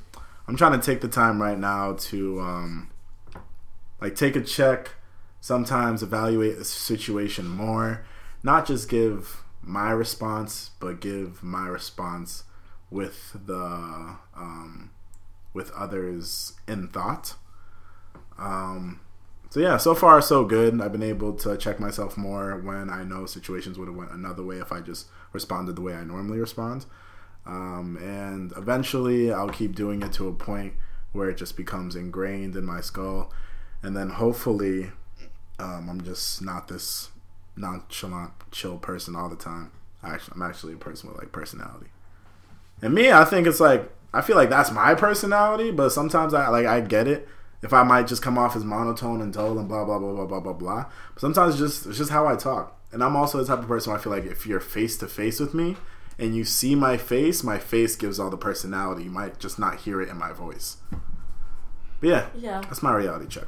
[0.48, 2.90] I'm trying to take the time right now to um,
[4.02, 4.92] like take a check.
[5.42, 8.06] Sometimes evaluate the situation more,
[8.44, 12.44] not just give my response, but give my response
[12.90, 14.92] with the um,
[15.54, 17.36] with others in thought.
[18.38, 19.02] Um,
[19.50, 20.80] so yeah, so far so good.
[20.80, 24.44] I've been able to check myself more when I know situations would have went another
[24.44, 26.86] way if I just responded the way I normally respond.
[27.46, 30.74] Um, and eventually, I'll keep doing it to a point
[31.14, 33.34] where it just becomes ingrained in my skull,
[33.82, 34.92] and then hopefully,
[35.60, 37.10] um, I'm just not this
[37.56, 39.72] nonchalant, chill person all the time.
[40.02, 41.88] I actually, I'm actually a person with like personality.
[42.82, 46.48] And me, I think it's like I feel like that's my personality, but sometimes I
[46.50, 47.28] like I get it.
[47.62, 50.26] If I might just come off as monotone and dull and blah blah blah blah
[50.26, 50.86] blah blah blah.
[51.14, 52.80] But sometimes it's just it's just how I talk.
[52.92, 55.08] And I'm also the type of person where I feel like if you're face to
[55.08, 55.76] face with me
[56.18, 59.04] and you see my face, my face gives all the personality.
[59.04, 60.78] You might just not hear it in my voice.
[62.00, 63.46] But yeah, Yeah, that's my reality check.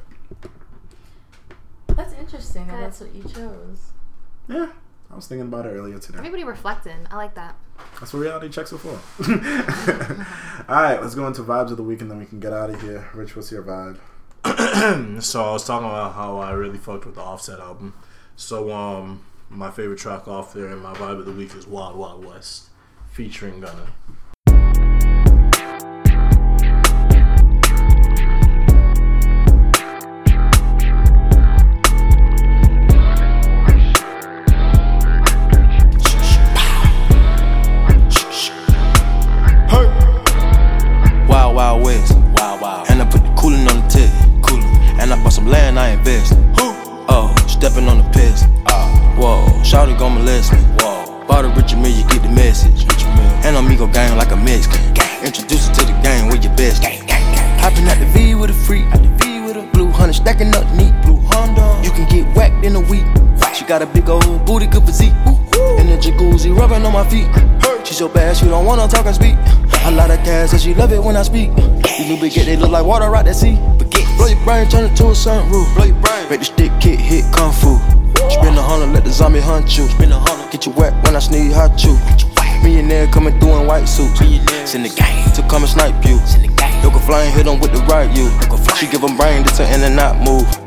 [1.96, 2.66] That's interesting.
[2.68, 3.92] That that's what you chose.
[4.48, 4.68] Yeah.
[5.10, 6.18] I was thinking about it earlier today.
[6.18, 7.06] Everybody reflecting.
[7.10, 7.54] I like that.
[8.00, 8.98] That's what reality checks are for.
[10.72, 12.70] All right, let's go into vibes of the week and then we can get out
[12.70, 13.10] of here.
[13.12, 13.98] Rich, what's your vibe?
[15.22, 17.92] so I was talking about how I really fucked with the Offset album.
[18.36, 21.96] So um, My favorite track off there and my vibe of the week is Wild
[21.96, 22.70] Wild West
[23.10, 23.92] featuring Gunna.
[51.44, 52.86] A richer me, you get the message.
[53.44, 54.78] And amigo gang like a Mexican.
[55.24, 56.84] Introduce you to the gang with your best.
[57.58, 58.84] Hopping out the V with a freak.
[58.94, 60.94] At the V with a blue hunter stacking up neat.
[61.02, 61.80] Blue Honda.
[61.82, 63.04] You can get whacked in a week.
[63.54, 65.12] She got a big old booty, good physique.
[65.78, 67.26] In the jacuzzi, rubbing on my feet.
[67.84, 69.34] She so bad, she don't wanna talk and speak.
[69.84, 71.54] A lot of gas, and she love it when I speak.
[71.54, 73.56] These new big they look like water right at sea.
[74.16, 75.74] Blow your brain, turn it to a sunroof.
[75.74, 76.28] Blow your brain.
[76.30, 78.01] Make the stick kick hit kung fu.
[78.32, 79.86] Spin a hundred, let the zombie hunt you.
[79.88, 81.94] Spin a hundred, get you wet when I sneeze, hot you.
[82.62, 84.18] Millionaire coming through in white suits.
[84.64, 86.18] Send the gang to come and snipe you.
[86.82, 88.30] Yoga flying, hit 'em with the right you.
[88.76, 90.61] She give give 'em brain to in and out move.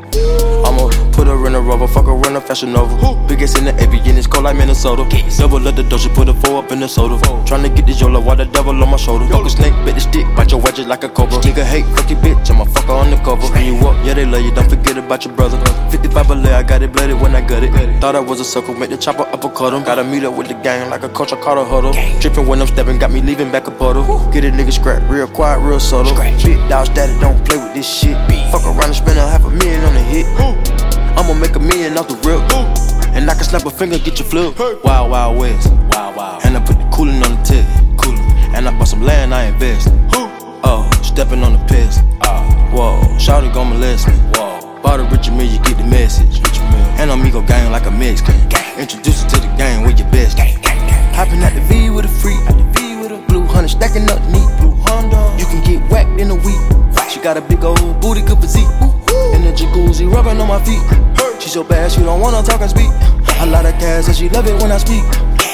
[0.66, 2.96] I'ma put her in a rubber, fuck her in a fashion nova.
[3.26, 5.04] Biggest in the AV, and it's cold like Minnesota.
[5.36, 7.16] Double up the dough, she put a four up in the soda.
[7.44, 9.26] Tryna get this YOLO while the devil on my shoulder.
[9.28, 11.38] Fuck snake, bit the stick, bite your wedges like a cobra.
[11.38, 13.46] Nigga hate, fuck your bitch, I'm a fucker on the cover.
[13.52, 15.58] When you up, yeah, they love you, don't forget about your brother.
[15.90, 17.72] 55 belay, I got it blooded when I got it.
[18.00, 19.84] Thought I was a sucker, make the chopper uppercut him.
[19.84, 21.92] Gotta meet up with the gang like a coach, I caught a huddle.
[22.20, 24.04] Tripping when I'm stepping, got me leaving back a puddle.
[24.32, 26.14] Get a nigga scrap, real quiet, real subtle.
[26.42, 28.16] Big dog daddy, don't play with this shit.
[28.50, 30.26] Fuck around and spend a half a million on a hit.
[31.18, 32.40] I'ma make a million off the rip.
[33.14, 34.58] And I can snap a finger, get your flip.
[34.84, 35.72] Wild, wild west.
[35.92, 36.44] Wild, wild.
[36.44, 37.66] And I put the cooling on the tip.
[38.54, 39.88] And I bought some land, I invest.
[40.64, 42.00] Oh, stepping on the piss.
[42.24, 42.42] Oh.
[42.72, 44.14] Whoa, Shawty gon' molest me.
[44.34, 44.80] Whoa.
[44.82, 46.40] Bought a richer me, you get the message.
[46.98, 48.34] And amigo gang like a Mexican.
[48.78, 50.38] Introduce you to the gang with your best.
[50.38, 52.40] Hopping out the V with a freak.
[53.00, 54.48] with a blue hunter stacking up neat.
[54.60, 55.36] Blue Honda.
[55.38, 56.60] You can get whacked in a week.
[57.10, 58.68] She got a big old booty, good physique.
[58.80, 58.95] The
[59.56, 60.82] jacuzzi, rubbing on my feet.
[61.40, 62.90] She so bad, she don't wanna talk and speak.
[63.40, 65.04] A lot of gas, and she love it when I speak.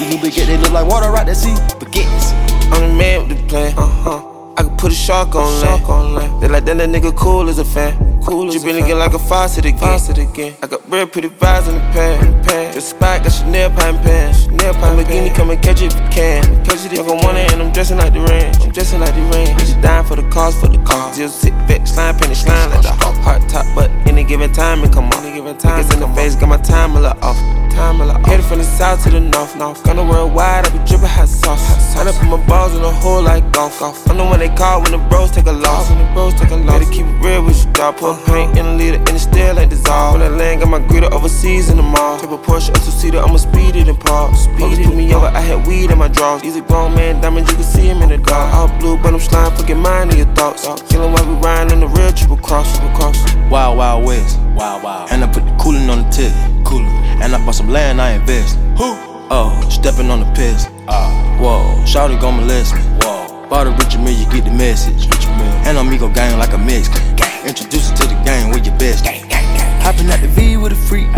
[0.09, 1.55] New big they look like water right at sea.
[1.79, 2.33] Baguettes.
[2.73, 3.75] I'm the man with the plan.
[3.77, 4.55] Uh-huh.
[4.57, 5.85] I can put a shark on land.
[5.85, 6.43] on land.
[6.43, 8.21] They like that, that nigga cool as a fan.
[8.25, 9.79] Cool as you been again like a faucet again.
[9.79, 10.55] Faucet again.
[10.63, 12.45] I got real pretty vibes in the pan.
[12.45, 12.62] pan.
[12.73, 14.45] The spot got Chanel pine pants.
[14.45, 16.43] Chanel pine Lamborghini, come and catch it if you can.
[16.65, 18.49] Catch it if I want it, and I'm dressing like the rain.
[18.63, 19.53] I'm dressing like the rain.
[19.61, 21.19] She dying for the cause, for the cause.
[21.19, 23.15] Just sit back, slime, penny, slime like the hawk.
[23.29, 25.23] Hot top, but any given time, it come on.
[25.23, 27.37] Any given time, Niggas in the face, got my time a lot off.
[27.77, 28.27] Time a lot off.
[28.27, 29.55] Headed from the south to the north.
[29.55, 29.85] north.
[29.85, 31.61] Gonna worldwide, I be dripping hot sauce.
[31.97, 33.81] I done put my balls in a hole like golf.
[33.81, 34.09] golf.
[34.09, 35.91] I know when they call when the bros take a loss.
[35.91, 36.81] When the bros take a loss.
[36.81, 37.99] Better keep it real with you, dog.
[37.99, 40.19] Put paint in a liter and it still ain't dissolve.
[40.19, 42.17] When that land got my gritter overseas in the mall.
[42.23, 44.35] A Porsche up to seater, I'ma speed it and park.
[44.37, 44.95] Speed it.
[44.95, 46.43] me over, I had weed in my drawers.
[46.45, 48.55] Easy grown man, diamonds, you can see him in the dark.
[48.55, 50.63] All blue, but I'm slime, forget mine in your thoughts.
[50.91, 53.19] Killing while we riding in the real triple cross, triple cross.
[53.51, 54.39] Wild, wild west.
[54.55, 55.11] Wild, wild.
[55.11, 56.33] And I put the cooling on the tip.
[56.65, 56.87] Cooling.
[57.23, 58.57] And I bought some land, I invest.
[58.79, 58.97] Who?
[59.31, 60.69] Oh, stepping on the piss.
[60.89, 61.09] Ah.
[61.41, 62.81] Whoa, Shawty gon' molest me.
[63.01, 63.49] Whoa.
[63.49, 65.07] Bought a richer me, you get the message.
[65.11, 65.67] Rich man.
[65.67, 67.03] And amigo gang like a Mexican.
[67.47, 69.05] Introduce you to the gang with your best.
[69.05, 71.09] gang gang Hopping out the V with a freak.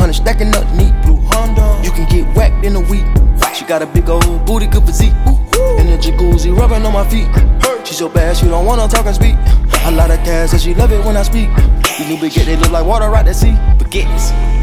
[0.00, 0.92] With a blue hunter stacking up neat.
[1.02, 1.80] Blue Honda.
[1.82, 3.04] You can get whacked in a week.
[3.54, 5.12] She got a big old booty, good physique.
[5.78, 7.28] In a jacuzzi, rubbing on my feet.
[7.84, 9.34] She so bad, she don't wanna talk and speak.
[9.84, 11.48] A lot of gas, and she love it when I speak.
[11.98, 13.56] You new big they look like water right at sea.
[13.78, 14.59] Baguettes.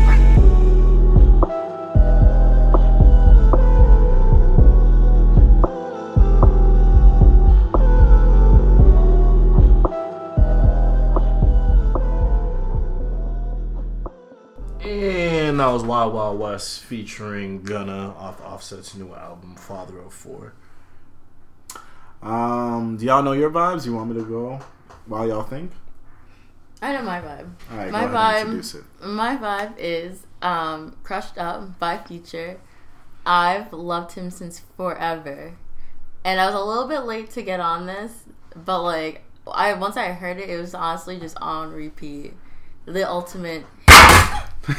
[15.58, 20.54] And that was Wild Wild West featuring Gunna off Offset's new album, Father of Four.
[22.22, 23.84] Um, do y'all know your vibes?
[23.84, 24.60] You want me to go
[25.08, 25.72] while y'all think?
[26.80, 27.50] I know my vibe.
[27.72, 28.42] All right, my go ahead and vibe.
[28.42, 28.84] introduce it.
[29.04, 32.60] My vibe is um, "Crushed Up" by Future.
[33.26, 35.56] I've loved him since forever,
[36.24, 38.26] and I was a little bit late to get on this,
[38.56, 42.36] but like I once I heard it, it was honestly just on repeat.
[42.86, 43.66] The ultimate.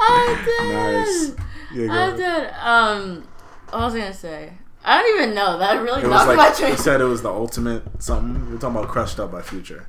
[0.00, 0.72] I did.
[0.72, 1.34] Nice.
[1.74, 2.50] Yeah, I did.
[2.60, 3.28] Um,
[3.70, 4.52] what was I gonna say?
[4.84, 5.58] I don't even know.
[5.58, 6.76] That really It was knocked like my you train.
[6.76, 8.50] said it was the ultimate something.
[8.50, 9.86] We're talking about "Crushed Up" by Future.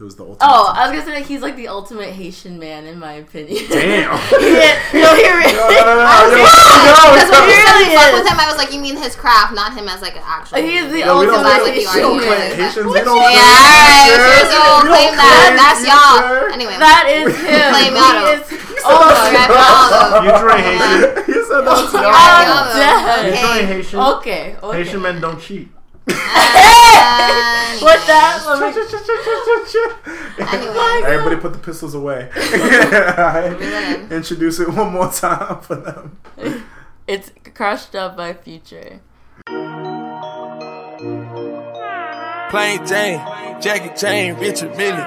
[0.00, 0.48] It was the ultimate.
[0.48, 3.68] Oh, I was gonna say he's like the ultimate Haitian man, in my opinion.
[3.68, 4.08] damn.
[4.40, 5.52] yeah, no, he really.
[5.52, 8.40] No, no, no, no, yo, Because yo, when you yo, said really fuck with him,
[8.40, 10.56] I was like, you mean his craft, not him as like an actual.
[10.64, 12.64] He's the Yo, we don't, That's ultimate what we you don't claim Yeah.
[12.64, 12.88] Haitians.
[12.88, 14.48] We don't Yeah, claim alright.
[14.48, 15.36] So don't claim that.
[15.36, 16.48] claim That's you, y'all.
[16.48, 16.76] Anyway.
[16.80, 17.68] That is him.
[17.76, 18.24] Claim he Otto.
[18.32, 18.40] is.
[18.88, 20.24] Oh, Oh.
[20.24, 21.28] You drain Haitian.
[21.28, 22.56] You said that's Yeah, y'all.
[22.56, 23.20] I'm dead.
[23.20, 23.44] You Okay.
[23.44, 23.98] drain Haitian.
[24.00, 24.76] Okay, okay.
[24.80, 25.68] Haitian men don't cheat.
[26.10, 27.82] Anyway.
[27.82, 28.42] What's that?
[28.46, 28.74] Let
[30.40, 31.02] Anyway.
[31.04, 32.30] Everybody put the pistols away.
[32.34, 34.16] Really?
[34.16, 36.18] Introduce it one more time for them.
[37.06, 39.00] It's crushed up by Future.
[42.50, 43.20] Plain Jane,
[43.60, 45.06] Jackie Chan, Richard Mille.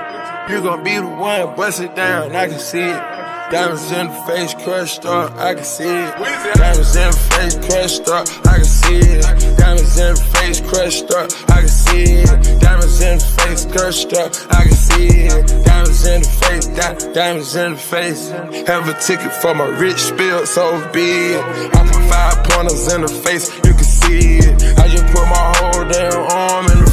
[0.49, 3.22] You gon' be the one, bust it down, I can see it.
[3.51, 6.15] Diamonds in the face, crushed up, I can see it.
[6.55, 9.57] Diamonds in the face, crushed up, I can see it.
[9.57, 12.61] Diamonds in the face, crushed up, I can see it.
[12.61, 15.65] Diamonds in the face, crushed up, I can see it.
[15.65, 18.29] Diamonds in the face, di- diamonds in the face.
[18.67, 21.75] Have a ticket for my rich spill, so be it.
[21.75, 24.79] I put five pointers in the face, you can see it.
[24.79, 26.92] I just put my whole damn arm in the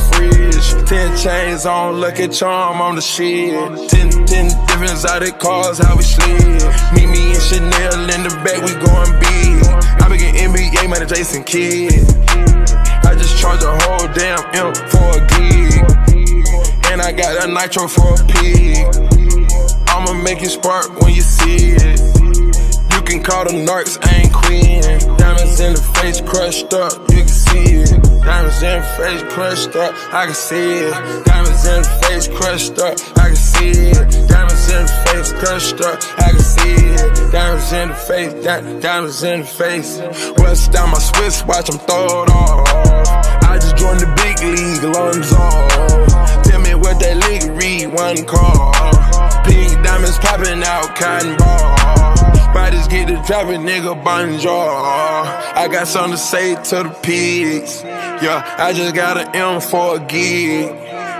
[0.50, 0.88] fridge.
[0.88, 3.52] Ten chains on, lucky charm on the shit.
[3.88, 6.62] Ten, ten different exotic cars, how we slid.
[6.94, 9.64] Meet me and Chanel in the back, we going big.
[10.02, 11.92] I begin NBA, man, Jason Kidd.
[13.04, 15.84] I just charge a whole damn M for a gig.
[16.90, 18.86] And I got a nitro for a pig.
[19.88, 22.00] I'ma make it spark when you see it.
[22.92, 24.82] You can call them narcs, I ain't queen.
[25.16, 27.28] Diamonds in the face crushed up, you can
[27.58, 28.02] it.
[28.22, 30.92] Diamonds in the face crushed up, I can see it.
[31.24, 34.28] Diamonds in the face crushed up, I can see it.
[34.28, 37.32] Diamonds in the face crushed up, I can see it.
[37.32, 39.98] Diamonds in the face, di- diamonds in the face.
[40.38, 43.44] West down my Swiss watch, I'm throw it off.
[43.44, 46.49] I just joined the big league, lungs off.
[46.80, 48.72] What that league read, one call.
[49.44, 52.54] Pink diamonds popping out, cotton ball.
[52.54, 54.50] Bodies get to dropping, nigga, bonjour.
[54.50, 57.82] I got something to say to the pigs.
[57.84, 60.74] Yeah, I just got an M for a gig.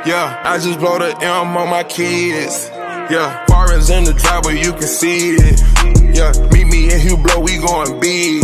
[0.07, 2.71] Yeah, I just blow the M on my kids.
[2.73, 5.61] Yeah, foreigns in the driver, you can see it.
[6.17, 8.43] Yeah, meet me in Hublot, we going big.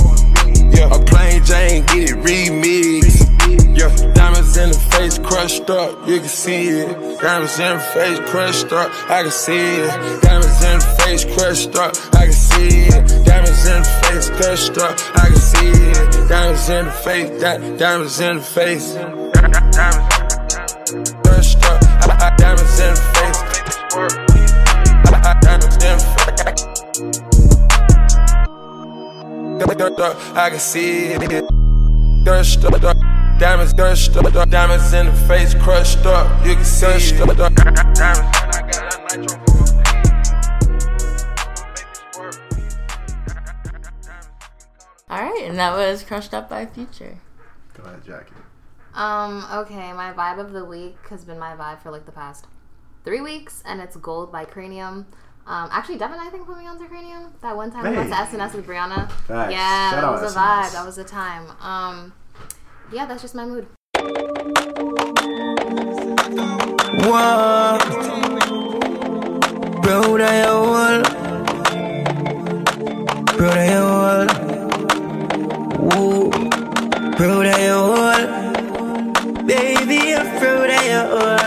[0.76, 3.25] Yeah, a plain Jane, get it remixed.
[3.46, 7.20] Yeah, diamonds in the face crushed up, you can see it.
[7.20, 10.22] Diamonds in the face crushed up, I can see it.
[10.22, 13.24] Diamonds in the face crushed up, I can see it.
[13.24, 16.28] Diamonds in the face crushed up, I can see it.
[16.28, 18.94] Diamonds in the face, di- diamonds in the face.
[21.22, 23.40] Crushed up, I- diamonds in the face.
[25.12, 26.16] I- Diamonds in the face.
[30.34, 31.44] I can see it.
[32.24, 36.44] Crushed up, diamonds crushed up, diamonds in the face crushed up.
[36.46, 37.36] You can see it.
[37.96, 39.36] Diamonds.
[45.08, 47.16] All right, and that was crushed up by Future.
[47.74, 48.32] Go ahead, Jacqui.
[48.94, 52.46] Um, okay, my vibe of the week has been my vibe for like the past
[53.04, 55.04] three weeks, and it's Gold by Kranium.
[55.46, 58.10] Um, actually, Devin, I think, put me on to Kranium that one time we went
[58.10, 58.36] to Hey.
[58.36, 59.08] SNS with Brianna.
[59.12, 59.52] Facts.
[59.52, 60.42] Yeah, Shout that was a SNS.
[60.42, 60.72] vibe.
[60.72, 61.50] That was a time.
[61.60, 62.12] Um,
[62.92, 63.66] yeah, that's just my mood.
[69.82, 71.02] Bro, that wall.
[73.36, 74.26] Bro, that wall.
[75.78, 76.30] Woo.
[77.16, 78.22] Bro, that wall.
[79.46, 81.46] Baby, I'm bro, that wall.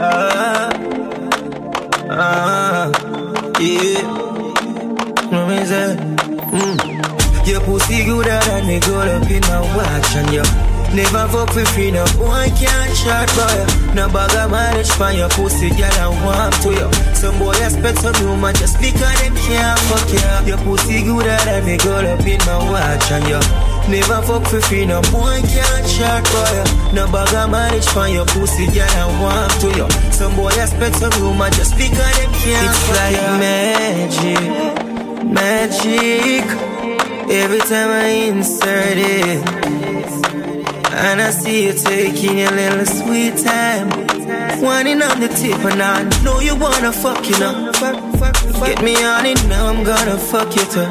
[0.00, 0.70] Uh,
[2.10, 2.88] uh,
[3.60, 4.02] yeah.
[5.30, 5.96] What is that?
[6.52, 6.85] Mm.
[7.46, 10.42] Your pussy good and me good up in my watch and you
[10.94, 12.04] Never fuck for free, no.
[12.18, 16.70] Boy can't chat boy No bag of marriage for your pussy, girl, I want to
[16.74, 21.26] you Some boy expect some woman just because them can't fuck you Your pussy good
[21.26, 23.38] and me good up in my watch and you
[23.94, 25.00] Never fuck for free, no.
[25.14, 26.58] Boy can't chat boy
[26.98, 30.96] No bag of marriage for your pussy, girl, I want to you Some boy expect
[30.96, 34.42] some woman just because them can't it's like magic
[35.30, 36.75] magic
[37.30, 39.46] every time I insert it.
[40.92, 43.88] And I see you taking your little sweet time.
[44.62, 47.70] Whining on the tip, and I know you wanna fuck, you know.
[48.64, 50.88] Get me on it now, I'm gonna fuck you too.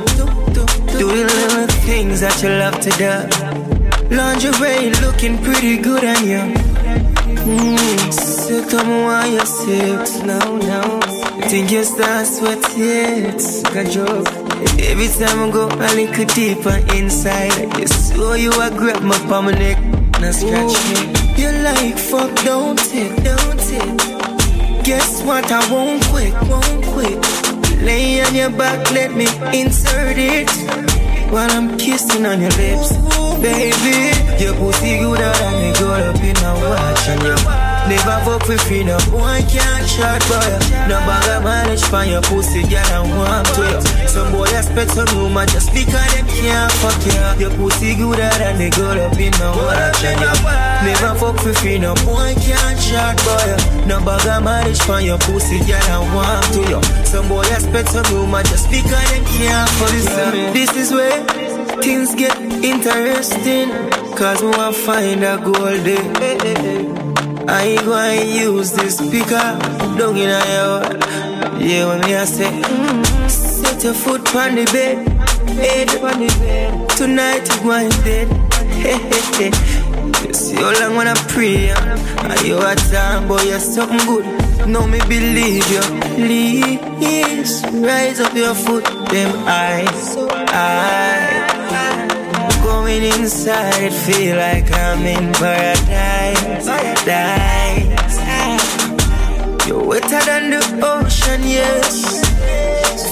[0.53, 4.15] Do the little things that you love to do.
[4.15, 6.43] Lingerie looking pretty good on you.
[7.45, 10.25] Mm, sit on while you sit.
[10.25, 11.01] No, no.
[11.49, 13.25] Think you start sweating.
[13.25, 14.44] It's a joke.
[14.89, 19.47] Every time I go a little deeper inside, you saw you I grab my palm
[19.49, 19.77] and neck.
[20.21, 21.25] Now scratch me.
[21.41, 23.11] You like fuck, don't it?
[23.23, 24.85] Don't it?
[24.85, 25.51] Guess what?
[25.51, 27.81] I won't quit, won't quit.
[27.81, 29.27] Lay on your back, let me
[29.59, 30.49] insert it.
[31.31, 32.93] While I'm kissing on your lips,
[33.41, 34.43] baby.
[34.43, 37.64] Your pussy gooder than me gold up in my watch and you.
[37.87, 40.49] Never fuck for free, no boy can't shot boy.
[40.89, 44.07] No bag of mileage for your pussy, girl, I want to you.
[44.09, 47.45] Some boy expect some rumor just because them can't fuck you.
[47.45, 49.53] Your pussy gooder than the girl up in my
[50.17, 50.33] you.
[50.81, 53.53] Never fuck for free, no boy can't shot boy.
[53.85, 56.81] No bag of mileage for your pussy, girl, I want to you.
[57.05, 59.93] Some boy expect some rumor just because them can't fuck
[60.33, 60.53] you.
[60.57, 61.21] This is where
[61.85, 62.35] things get
[62.65, 63.69] interesting.
[64.17, 67.04] Cause we want find a gold day.
[67.47, 69.57] I gonna use this speaker.
[69.97, 70.81] Down in your
[71.61, 75.07] Yeah, when me I say mm, Set your foot on the bed.
[75.49, 76.89] Head on the bed.
[76.89, 78.27] Tonight you going dead
[78.81, 80.33] Hey, hey, hey.
[80.33, 84.25] See how long when I pray Are you a time boy, you're something good.
[84.67, 85.81] Now me believe you.
[86.15, 88.85] Please rise up your foot.
[89.09, 90.17] Them eyes,
[90.49, 91.24] eyes
[93.03, 96.65] Inside, feel like I'm in paradise.
[99.67, 102.23] You're wetter than the ocean, yes.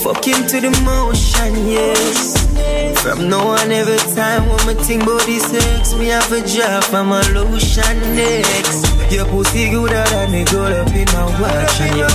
[0.01, 3.01] Fucking to the motion, yes.
[3.01, 7.11] From no one every time when me think body sex, me have a job from
[7.11, 8.92] a lotion next.
[9.13, 12.09] Your pussy gooder than the gold up in my watch and you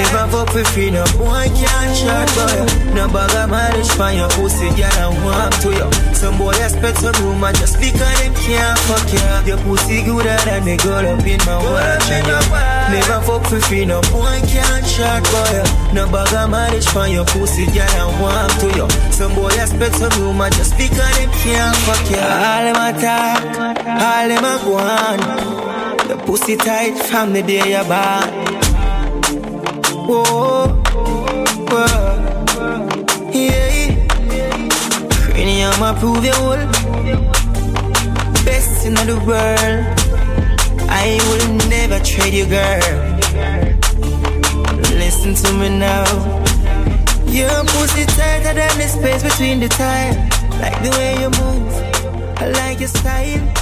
[0.00, 0.88] never fuck for free.
[0.88, 2.64] No boy can't shot boy.
[2.96, 4.88] No bag of mileage for your pussy, girl.
[4.88, 5.88] I want to you.
[6.16, 9.20] Some boy expect some rumor just because them can't fuck you.
[9.44, 12.40] Your pussy gooder than the gold up in my watch and you
[12.96, 13.84] never fuck for free.
[13.84, 15.60] No boy can't shot boy.
[15.92, 17.92] No bag of mileage for your pussy, girl.
[17.92, 18.88] I want to you.
[19.12, 22.16] Some boy expect some rumor just because them can't fuck you.
[22.16, 23.44] All them attack,
[24.00, 25.67] all them a go on.
[26.08, 28.28] The pussy tight from the day you're born.
[30.08, 30.68] Whoa,
[31.68, 32.16] whoa,
[33.30, 33.92] yeah.
[35.20, 36.64] Kranium approve your whole
[38.42, 39.84] best in the world.
[40.88, 42.80] I will never trade you, girl.
[44.96, 46.06] Listen to me now.
[47.26, 50.14] Your pussy tighter than the space between the tire.
[50.62, 51.72] Like the way you move,
[52.40, 53.57] I like your style.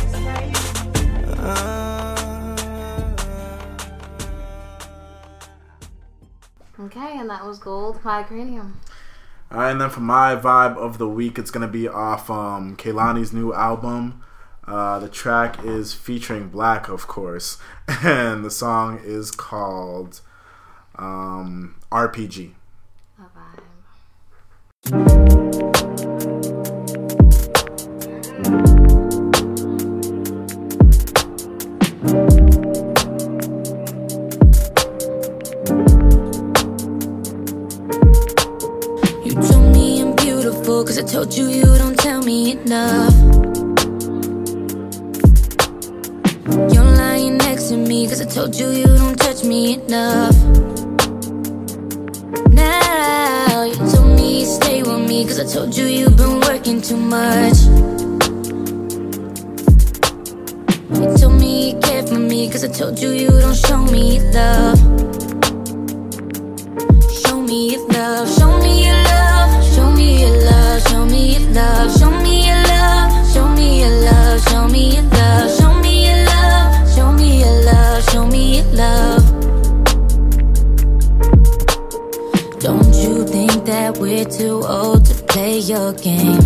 [7.36, 8.76] That was Gold by Kranium.
[9.50, 12.78] All right, and then for my vibe of the week, it's gonna be off um,
[12.78, 14.22] Kehlani's new album.
[14.66, 17.58] Uh, the track is featuring 6LACK, of course,
[18.02, 20.22] and the song is called
[20.94, 22.52] um, RPG.
[24.90, 25.95] You
[40.96, 43.14] cause I told you you don't tell me enough.
[46.72, 50.34] You're lying next to me, cause I told you you don't touch me enough.
[52.48, 56.80] Now you told me you stay with me, cause I told you you've been working
[56.80, 57.58] too much.
[60.96, 64.20] You told me you care for me, cause I told you you don't show me
[64.32, 64.78] love.
[67.20, 68.55] Show me love, show me
[84.30, 86.40] too old to play your game?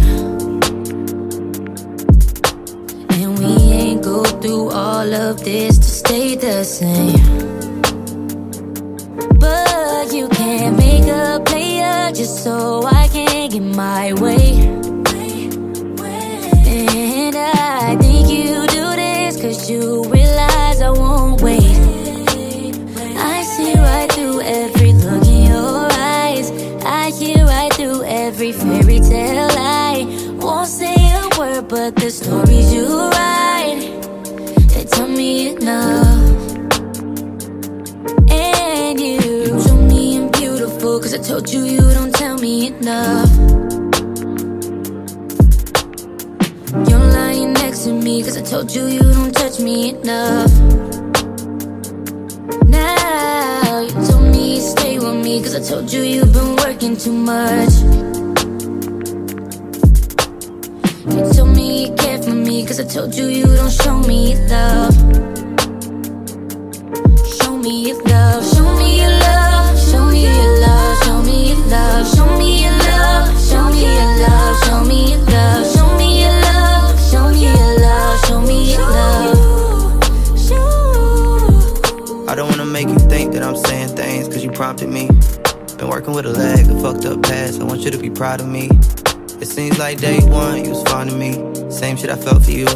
[3.11, 7.17] And we ain't go through all of this to stay the same.
[9.39, 14.69] But you can't make a player just so I can get my way.
[16.67, 20.03] And I think you do this cause you
[41.41, 43.31] told you you don't tell me enough.
[46.87, 50.53] You're lying next to me, cause I told you you don't touch me enough.
[52.67, 56.95] Now you told me you stay with me, cause I told you you've been working
[56.99, 57.73] too much.
[61.09, 64.37] You told me you care for me, cause I told you you don't show me
[64.49, 64.95] love.
[67.39, 68.10] Show me love,
[84.61, 87.61] with a lag, a fucked up past.
[87.63, 88.69] I want you to be proud of me.
[89.41, 91.33] It seems like day one, you was fond of me.
[91.71, 92.67] Same shit I felt for you,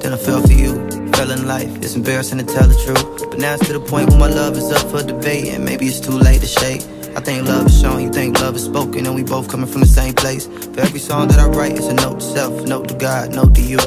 [0.00, 0.72] then I fell for you.
[1.12, 3.28] Fell in life, it's embarrassing to tell the truth.
[3.28, 5.86] But now it's to the point where my love is up for debate, and maybe
[5.86, 6.80] it's too late to shake.
[7.14, 9.82] I think love is shown, you think love is spoken, and we both coming from
[9.82, 10.46] the same place.
[10.46, 13.54] For every song that I write, it's a note to self, note to God, note
[13.56, 13.78] to you.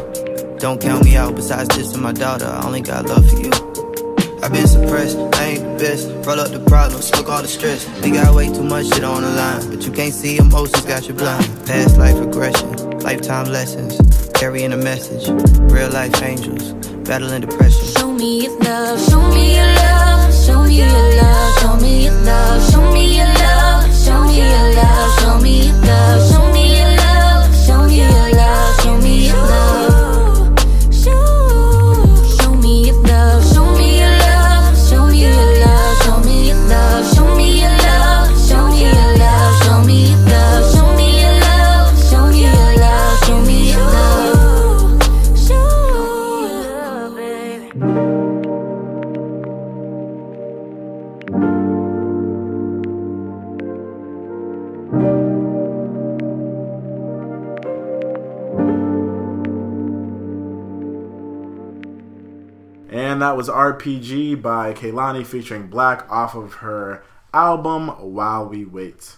[0.59, 3.61] Don't count me out, besides this and my daughter, I only got love for you.
[4.43, 6.07] I've been suppressed, I ain't the best.
[6.26, 7.88] Roll up the problems, took all the stress.
[8.01, 11.07] We got way too much shit on the line, but you can't see emotions, got
[11.07, 11.45] you blind.
[11.68, 13.99] Past life regression, lifetime lessons,
[14.34, 15.30] carrying a message.
[15.72, 16.73] Real life angels,
[17.05, 17.85] battling depression.
[17.97, 22.13] Show me your love, show me your love, show me your love, show me your
[22.26, 26.65] love, show me your love, show me your love, show me your love, show me
[26.65, 26.70] your love,
[63.22, 69.15] And that was RPG by Kehlani featuring 6LACK off of her album While We Wait.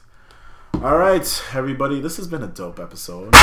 [0.74, 3.34] All right, everybody, this has been a dope episode.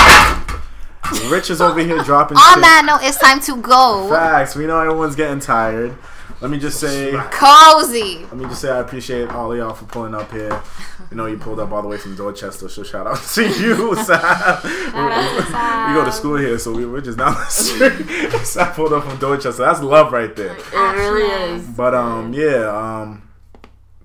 [1.31, 2.63] Rich is over here dropping On shit.
[2.63, 4.07] that note, it's time to go.
[4.11, 4.55] Facts.
[4.55, 5.97] We know everyone's getting tired.
[6.41, 8.21] Let me just say, Cozy.
[8.25, 10.63] let me just say, I appreciate all of y'all for pulling up here.
[11.11, 13.95] You know, you pulled up all the way from Dorchester, so shout out to you,
[14.05, 14.61] Sam.
[14.65, 18.31] we go to school here, so we, we're just down the street.
[18.47, 19.65] Sam pulled up from Dorchester.
[19.65, 20.57] That's love right there.
[20.57, 21.67] It really is.
[21.67, 22.69] But um, yeah,
[23.03, 23.29] um,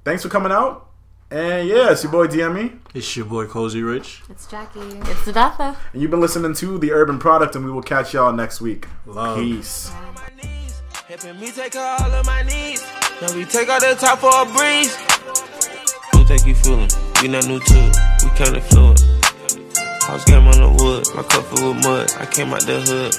[0.04, 0.90] thanks for coming out.
[1.32, 4.24] And yeah, it's your boy DME, It's your boy Cozy Rich.
[4.30, 4.92] It's Jacqui.
[5.10, 5.76] It's Sabetha.
[5.94, 8.88] and you've been listening to the Urban Product, and we will catch y'all next week.
[9.06, 9.38] Love.
[9.38, 9.92] Peace.
[11.08, 12.84] Helping me take out all of my needs.
[13.22, 14.98] Now we take out the top for a breeze.
[16.16, 16.90] We'll take you feeling.
[17.22, 17.96] We not new to it.
[18.24, 18.98] We kinda fluid.
[20.02, 21.06] House game on the wood.
[21.14, 22.10] My cup with mud.
[22.18, 23.14] I came out the hood.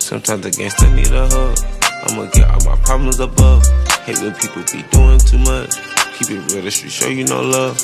[0.00, 1.58] Sometimes the gangsta need a hug.
[2.06, 3.66] I'ma get all my problems above.
[4.06, 5.74] Hate when people be doing too much.
[6.14, 7.76] Keep it real, the street show you no love.